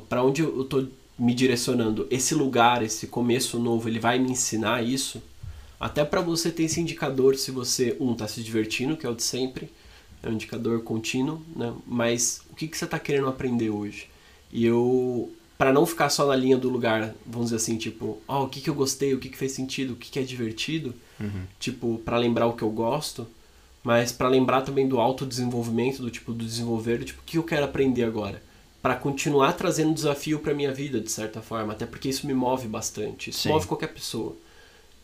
Para 0.09 0.21
onde 0.21 0.41
eu 0.41 0.63
estou 0.63 0.85
me 1.17 1.33
direcionando? 1.33 2.05
Esse 2.11 2.35
lugar, 2.35 2.83
esse 2.83 3.07
começo 3.07 3.57
novo, 3.57 3.87
ele 3.87 3.99
vai 3.99 4.19
me 4.19 4.31
ensinar 4.31 4.83
isso? 4.83 5.23
Até 5.79 6.03
para 6.03 6.19
você 6.19 6.51
ter 6.51 6.63
esse 6.63 6.81
indicador 6.81 7.37
se 7.37 7.51
você, 7.51 7.95
um, 8.01 8.11
está 8.11 8.27
se 8.27 8.43
divertindo, 8.43 8.97
que 8.97 9.05
é 9.05 9.09
o 9.09 9.15
de 9.15 9.23
sempre, 9.23 9.71
é 10.23 10.29
um 10.29 10.33
indicador 10.33 10.81
contínuo, 10.81 11.41
né? 11.55 11.73
Mas 11.85 12.41
o 12.49 12.55
que, 12.55 12.67
que 12.67 12.77
você 12.77 12.85
está 12.85 12.99
querendo 12.99 13.27
aprender 13.27 13.69
hoje? 13.69 14.09
E 14.51 14.65
eu, 14.65 15.31
para 15.57 15.73
não 15.73 15.85
ficar 15.85 16.09
só 16.09 16.25
na 16.27 16.35
linha 16.35 16.57
do 16.57 16.69
lugar, 16.69 17.13
vamos 17.25 17.47
dizer 17.47 17.57
assim, 17.57 17.77
tipo, 17.77 18.19
ó, 18.27 18.43
o 18.43 18.49
que, 18.49 18.61
que 18.61 18.69
eu 18.69 18.75
gostei, 18.75 19.13
o 19.13 19.19
que, 19.19 19.29
que 19.29 19.37
fez 19.37 19.51
sentido, 19.51 19.93
o 19.93 19.95
que, 19.95 20.09
que 20.09 20.19
é 20.19 20.23
divertido, 20.23 20.93
tipo, 21.59 21.97
para 21.99 22.17
lembrar 22.17 22.47
o 22.47 22.53
que 22.53 22.63
eu 22.63 22.69
gosto, 22.69 23.27
mas 23.83 24.11
para 24.11 24.27
lembrar 24.27 24.61
também 24.61 24.87
do 24.87 24.99
autodesenvolvimento, 24.99 26.01
do 26.01 26.11
tipo, 26.11 26.33
do 26.33 26.45
desenvolver, 26.45 26.99
do 26.99 27.05
tipo, 27.05 27.21
o 27.21 27.25
que 27.25 27.37
eu 27.37 27.43
quero 27.43 27.65
aprender 27.65 28.03
agora? 28.03 28.41
Para 28.81 28.95
continuar 28.95 29.53
trazendo 29.53 29.93
desafio 29.93 30.39
para 30.39 30.53
minha 30.53 30.73
vida, 30.73 30.99
de 30.99 31.11
certa 31.11 31.41
forma, 31.41 31.73
até 31.73 31.85
porque 31.85 32.09
isso 32.09 32.27
me 32.27 32.33
move 32.33 32.67
bastante, 32.67 33.29
isso 33.29 33.39
Sim. 33.39 33.49
move 33.49 33.65
qualquer 33.65 33.87
pessoa. 33.87 34.35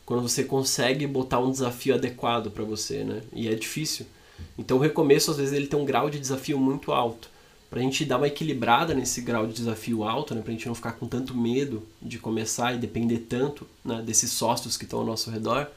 Quando 0.06 0.22
você 0.22 0.44
consegue 0.44 1.08
botar 1.08 1.40
um 1.40 1.50
desafio 1.50 1.96
adequado 1.96 2.52
para 2.52 2.64
você, 2.64 3.04
né? 3.04 3.22
E 3.32 3.48
é 3.48 3.56
difícil. 3.56 4.06
Então 4.58 4.78
o 4.78 4.80
recomeço, 4.80 5.32
às 5.32 5.38
vezes, 5.38 5.54
ele 5.54 5.68
tem 5.68 5.80
um 5.80 5.86
grau 5.86 6.10
de 6.10 6.20
desafio 6.20 6.60
muito 6.60 6.92
alto. 6.92 7.30
Pra 7.70 7.82
gente 7.82 8.06
dar 8.06 8.18
uma 8.18 8.28
equilibrada 8.28 8.94
nesse 8.94 9.22
grau 9.22 9.48
de 9.48 9.54
desafio 9.54 10.04
alto, 10.04 10.36
né? 10.36 10.42
Pra 10.42 10.52
gente 10.52 10.68
não 10.68 10.76
ficar 10.76 10.92
com 10.92 11.08
tanto 11.08 11.36
medo 11.36 11.82
de 12.02 12.20
começar 12.20 12.74
e 12.74 12.78
depender 12.78 13.26
tanto 13.28 13.66
né? 13.84 14.02
desses 14.06 14.32
sócios 14.32 14.78
que 14.78 14.84
estão 14.84 15.00
ao 15.00 15.06
nosso 15.06 15.32
redor. 15.32 15.68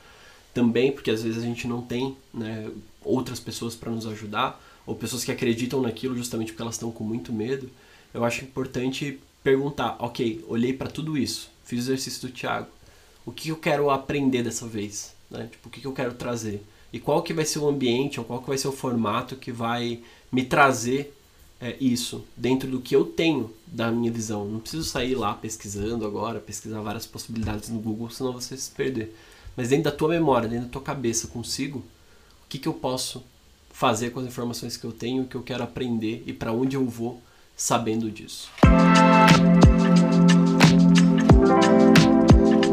Também 0.52 0.92
porque 0.92 1.10
às 1.10 1.22
vezes 1.22 1.42
a 1.42 1.46
gente 1.46 1.66
não 1.66 1.80
tem 1.80 2.16
né, 2.34 2.70
outras 3.02 3.40
pessoas 3.40 3.74
para 3.74 3.90
nos 3.90 4.06
ajudar, 4.06 4.62
ou 4.86 4.94
pessoas 4.94 5.24
que 5.24 5.32
acreditam 5.32 5.80
naquilo 5.80 6.16
justamente 6.16 6.52
porque 6.52 6.62
elas 6.62 6.74
estão 6.74 6.90
com 6.90 7.02
muito 7.02 7.32
medo. 7.32 7.68
Eu 8.12 8.24
acho 8.24 8.44
importante 8.44 9.18
perguntar, 9.42 9.96
ok, 9.98 10.44
olhei 10.48 10.72
para 10.72 10.90
tudo 10.90 11.16
isso, 11.16 11.50
fiz 11.64 11.80
o 11.80 11.82
exercício 11.82 12.28
do 12.28 12.32
Thiago, 12.32 12.68
o 13.24 13.32
que 13.32 13.48
eu 13.48 13.56
quero 13.56 13.90
aprender 13.90 14.42
dessa 14.42 14.66
vez? 14.66 15.14
Né? 15.30 15.48
Tipo, 15.50 15.68
o 15.68 15.70
que 15.70 15.84
eu 15.84 15.92
quero 15.92 16.14
trazer? 16.14 16.62
E 16.96 16.98
qual 16.98 17.22
que 17.22 17.34
vai 17.34 17.44
ser 17.44 17.58
o 17.58 17.68
ambiente, 17.68 18.18
ou 18.18 18.24
qual 18.24 18.40
que 18.40 18.48
vai 18.48 18.56
ser 18.56 18.68
o 18.68 18.72
formato 18.72 19.36
que 19.36 19.52
vai 19.52 20.00
me 20.32 20.42
trazer 20.42 21.14
é, 21.60 21.76
isso 21.78 22.24
dentro 22.34 22.70
do 22.70 22.80
que 22.80 22.96
eu 22.96 23.04
tenho 23.04 23.52
da 23.66 23.92
minha 23.92 24.10
visão. 24.10 24.46
Não 24.46 24.60
preciso 24.60 24.84
sair 24.84 25.14
lá 25.14 25.34
pesquisando 25.34 26.06
agora, 26.06 26.40
pesquisar 26.40 26.80
várias 26.80 27.04
possibilidades 27.04 27.68
no 27.68 27.78
Google, 27.80 28.08
senão 28.08 28.32
você 28.32 28.56
se 28.56 28.70
perder. 28.70 29.14
Mas 29.54 29.68
dentro 29.68 29.84
da 29.84 29.92
tua 29.92 30.08
memória, 30.08 30.48
dentro 30.48 30.64
da 30.64 30.72
tua 30.72 30.80
cabeça 30.80 31.28
consigo, 31.28 31.80
o 31.80 32.48
que, 32.48 32.58
que 32.58 32.66
eu 32.66 32.72
posso 32.72 33.22
fazer 33.70 34.08
com 34.08 34.20
as 34.20 34.26
informações 34.26 34.78
que 34.78 34.86
eu 34.86 34.92
tenho, 34.92 35.24
o 35.24 35.26
que 35.26 35.34
eu 35.34 35.42
quero 35.42 35.64
aprender 35.64 36.24
e 36.26 36.32
para 36.32 36.50
onde 36.50 36.76
eu 36.76 36.86
vou 36.86 37.20
sabendo 37.54 38.10
disso. 38.10 38.50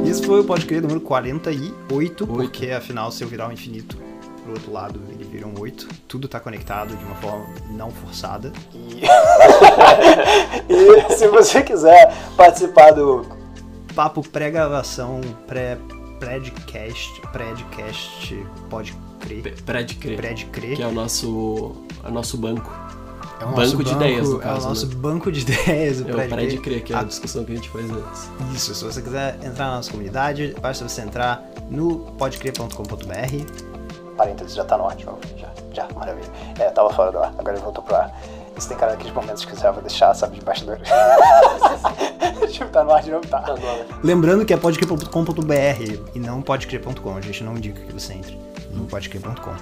Esse 0.10 0.26
foi 0.26 0.40
o 0.40 0.46
Pode 0.46 0.66
Crer 0.66 0.82
número 0.82 1.02
48, 1.02 2.26
porque 2.26 2.68
afinal, 2.68 3.12
se 3.12 3.22
eu 3.22 3.28
virar 3.28 3.50
o 3.50 3.52
infinito 3.52 4.12
pro 4.43 4.53
outro 4.53 4.71
lado, 4.71 4.99
ele 5.10 5.23
vira 5.23 5.47
um 5.47 5.53
8. 5.60 5.88
Tudo 6.08 6.27
tá 6.27 6.39
conectado 6.39 6.95
de 6.95 7.03
uma 7.03 7.15
forma 7.15 7.45
não 7.71 7.89
forçada. 7.91 8.51
E, 8.73 9.01
e 10.69 11.15
se 11.15 11.27
você 11.27 11.62
quiser 11.63 12.13
participar 12.36 12.91
do 12.91 13.25
papo 13.95 14.21
pré-gravação, 14.27 15.21
pré 15.47 15.77
predcast, 16.19 17.21
predcast, 17.34 18.45
pode 18.69 18.95
crer, 19.19 19.41
Pede 19.65 19.95
crer. 19.95 20.15
pred 20.17 20.45
crer. 20.45 20.75
Que 20.77 20.84
é 20.84 20.88
o 20.88 20.91
nosso, 20.93 21.75
é 22.03 22.08
o 22.08 22.12
nosso 22.12 22.38
banco. 22.38 22.71
É 23.41 23.45
o 23.45 23.47
banco 23.49 23.60
nosso 23.60 23.84
de 23.84 23.91
ideias, 23.91 24.29
no 24.29 24.38
É 24.39 24.43
caso, 24.43 24.65
o 24.65 24.69
nosso 24.69 24.88
né? 24.88 24.95
banco 24.95 25.29
de 25.32 25.41
ideias, 25.51 25.99
o 25.99 26.08
É 26.08 26.13
o 26.13 26.29
Pred 26.29 26.58
Crer. 26.60 26.82
que 26.84 26.93
é 26.93 26.95
a 26.95 26.99
Ah, 26.99 27.03
discussão 27.03 27.43
que 27.43 27.51
a 27.51 27.56
gente 27.56 27.67
faz 27.69 27.89
antes. 27.91 28.29
Isso, 28.56 28.73
se 28.73 28.86
você 28.86 29.01
quiser 29.01 29.38
entrar 29.43 29.67
na 29.67 29.75
nossa 29.77 29.91
comunidade, 29.91 30.56
basta 30.62 30.88
você 30.88 31.01
entrar 31.01 31.43
no 31.69 31.99
podcrer.com.br. 32.17 33.73
Parênteses, 34.17 34.56
já 34.56 34.63
tá 34.63 34.78
no 34.78 34.88
ar 34.88 34.95
de 34.95 35.06
novo. 35.06 35.19
Já, 35.38 35.49
já, 35.71 35.88
maravilha. 35.95 36.30
É, 36.60 36.69
tava 36.69 36.91
fora 36.93 37.12
do 37.12 37.19
ar, 37.19 37.34
agora 37.38 37.56
ele 37.56 37.63
voltou 37.63 37.84
pro 37.84 37.95
ar. 37.95 38.13
Isso 38.56 38.67
tem 38.67 38.78
cara 38.78 38.91
daqueles 38.91 39.13
momentos 39.13 39.43
que 39.45 39.56
você 39.56 39.69
vai 39.69 39.82
deixar, 39.82 40.13
sabe, 40.13 40.36
de 40.38 40.45
bastidor. 40.45 40.78
tipo, 42.52 42.69
tá 42.69 42.84
no 42.84 42.91
ar 42.91 43.02
de 43.02 43.12
novo, 43.12 43.28
tá. 43.28 43.43
Lembrando 44.04 44.45
que 44.45 44.54
é 44.54 44.58
podcrer.com.br 44.58 45.99
e 46.13 46.19
não 46.19 46.41
podcrer.com. 46.41 47.17
A 47.17 47.21
gente 47.21 47.43
não 47.43 47.58
indica 47.58 47.82
que 47.82 47.91
você 47.91 48.13
entre 48.13 48.39
no 48.71 48.86
podcrer.com. 48.86 49.56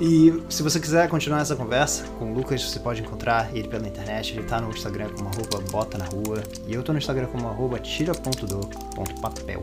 E 0.00 0.42
se 0.48 0.62
você 0.62 0.80
quiser 0.80 1.08
continuar 1.08 1.40
essa 1.40 1.54
conversa 1.54 2.04
com 2.18 2.32
o 2.32 2.34
Lucas, 2.34 2.62
você 2.62 2.80
pode 2.80 3.00
encontrar 3.00 3.54
ele 3.54 3.68
pela 3.68 3.86
internet. 3.86 4.36
Ele 4.36 4.42
tá 4.42 4.60
no 4.60 4.70
Instagram 4.70 5.10
como 5.16 5.28
arroba 5.28 5.60
bota 5.70 5.96
na 5.96 6.06
rua. 6.06 6.42
E 6.66 6.74
eu 6.74 6.82
tô 6.82 6.92
no 6.92 6.98
Instagram 6.98 7.26
como 7.26 7.48
arroba 7.48 7.78
tira.do.papel. 7.78 9.62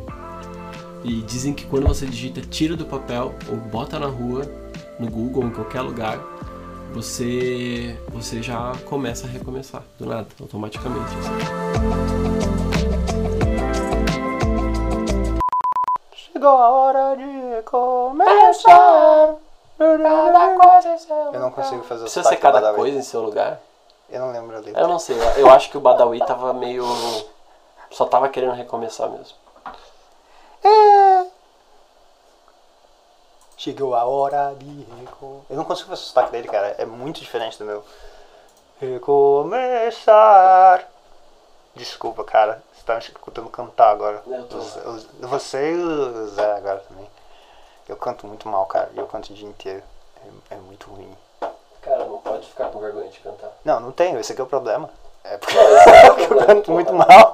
E 1.03 1.21
dizem 1.21 1.53
que 1.53 1.65
quando 1.65 1.87
você 1.87 2.05
digita 2.05 2.41
tira 2.41 2.75
do 2.75 2.85
papel 2.85 3.33
ou 3.49 3.55
bota 3.55 3.99
na 3.99 4.07
rua, 4.07 4.43
no 4.99 5.09
Google, 5.09 5.45
em 5.45 5.49
qualquer 5.51 5.81
lugar, 5.81 6.19
você, 6.93 7.99
você 8.09 8.41
já 8.43 8.73
começa 8.85 9.25
a 9.25 9.29
recomeçar, 9.29 9.81
do 9.97 10.05
nada, 10.05 10.27
automaticamente. 10.39 11.09
assim. 11.17 12.41
Chegou 16.13 16.49
a 16.49 16.69
hora 16.69 17.15
de 17.15 17.63
começar. 17.63 19.35
Cada 19.77 20.55
coisa 20.55 20.89
em 20.93 20.97
seu 20.99 21.15
Eu 21.15 21.39
não 21.39 21.51
consigo 21.51 21.83
fazer 21.83 22.01
o 22.01 22.03
Precisa 22.03 22.29
ser 22.29 22.37
cada 22.37 22.59
Badawi. 22.59 22.77
coisa 22.77 22.97
em 22.99 23.01
seu 23.01 23.21
lugar? 23.21 23.59
Eu 24.09 24.19
não 24.19 24.31
lembro 24.31 24.55
a 24.55 24.59
letra. 24.59 24.81
Eu 24.81 24.87
não 24.87 24.99
sei, 24.99 25.17
eu 25.37 25.49
acho 25.49 25.71
que 25.71 25.77
o 25.77 25.81
Badawi 25.81 26.19
tava 26.19 26.53
meio. 26.53 26.85
só 27.89 28.05
tava 28.05 28.29
querendo 28.29 28.53
recomeçar 28.53 29.09
mesmo. 29.09 29.35
Chegou 33.61 33.93
a 33.93 34.05
hora 34.05 34.55
de 34.57 34.87
recomeçar. 34.99 35.45
Eu 35.47 35.55
não 35.55 35.63
consigo 35.63 35.89
fazer 35.89 36.01
o 36.01 36.05
sotaque 36.05 36.31
dele, 36.31 36.47
cara. 36.47 36.73
É 36.79 36.85
muito 36.85 37.19
diferente 37.19 37.59
do 37.59 37.65
meu. 37.65 37.83
Recomeçar. 38.79 40.83
Desculpa, 41.75 42.23
cara. 42.23 42.63
Você 42.73 42.83
tá 42.83 42.95
me 42.95 42.99
escutando 43.01 43.49
cantar 43.51 43.91
agora. 43.91 44.23
Eu 44.25 44.47
tô. 44.47 44.57
Você- 44.57 44.79
e 45.73 45.77
o 45.77 46.27
Zé 46.29 46.53
agora 46.55 46.79
também. 46.89 47.07
Eu 47.87 47.95
canto 47.97 48.25
muito 48.25 48.47
mal, 48.49 48.65
cara. 48.65 48.89
Eu 48.95 49.05
canto 49.05 49.31
o 49.31 49.35
dia 49.35 49.47
inteiro. 49.47 49.83
É, 50.49 50.55
é 50.55 50.57
muito 50.57 50.89
ruim. 50.89 51.15
Cara, 51.83 52.05
não 52.05 52.17
pode 52.17 52.47
ficar 52.47 52.71
com 52.71 52.79
vergonha 52.79 53.09
de 53.09 53.19
cantar. 53.19 53.51
Não, 53.63 53.79
não 53.79 53.91
tenho. 53.91 54.19
Esse 54.19 54.31
aqui 54.31 54.41
é 54.41 54.43
o 54.43 54.47
problema. 54.47 54.89
É 55.23 55.37
porque 55.37 55.55
é 55.55 56.09
eu 56.09 56.15
problema, 56.15 56.45
canto 56.47 56.71
muito 56.71 56.91
porra. 56.91 57.05
mal. 57.07 57.33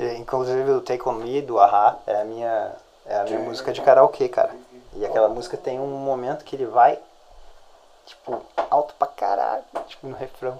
Inclusive 0.18 0.72
o 0.72 0.80
Take 0.80 1.08
On 1.08 1.12
Me 1.12 1.40
do 1.40 1.60
Ahá 1.60 1.98
é 2.04 2.20
a 2.20 2.24
minha, 2.24 2.72
é 3.08 3.16
a 3.16 3.24
minha 3.24 3.38
música 3.40 3.72
de 3.72 3.80
karaokê, 3.80 4.28
cara. 4.28 4.54
E 4.94 5.04
aquela 5.04 5.28
música 5.28 5.56
tem 5.56 5.78
um 5.78 5.86
momento 5.86 6.44
que 6.44 6.56
ele 6.56 6.66
vai, 6.66 6.98
tipo, 8.04 8.42
alto 8.70 8.94
pra 8.98 9.06
caralho, 9.06 9.64
tipo, 9.86 10.06
no 10.06 10.16
refrão. 10.16 10.58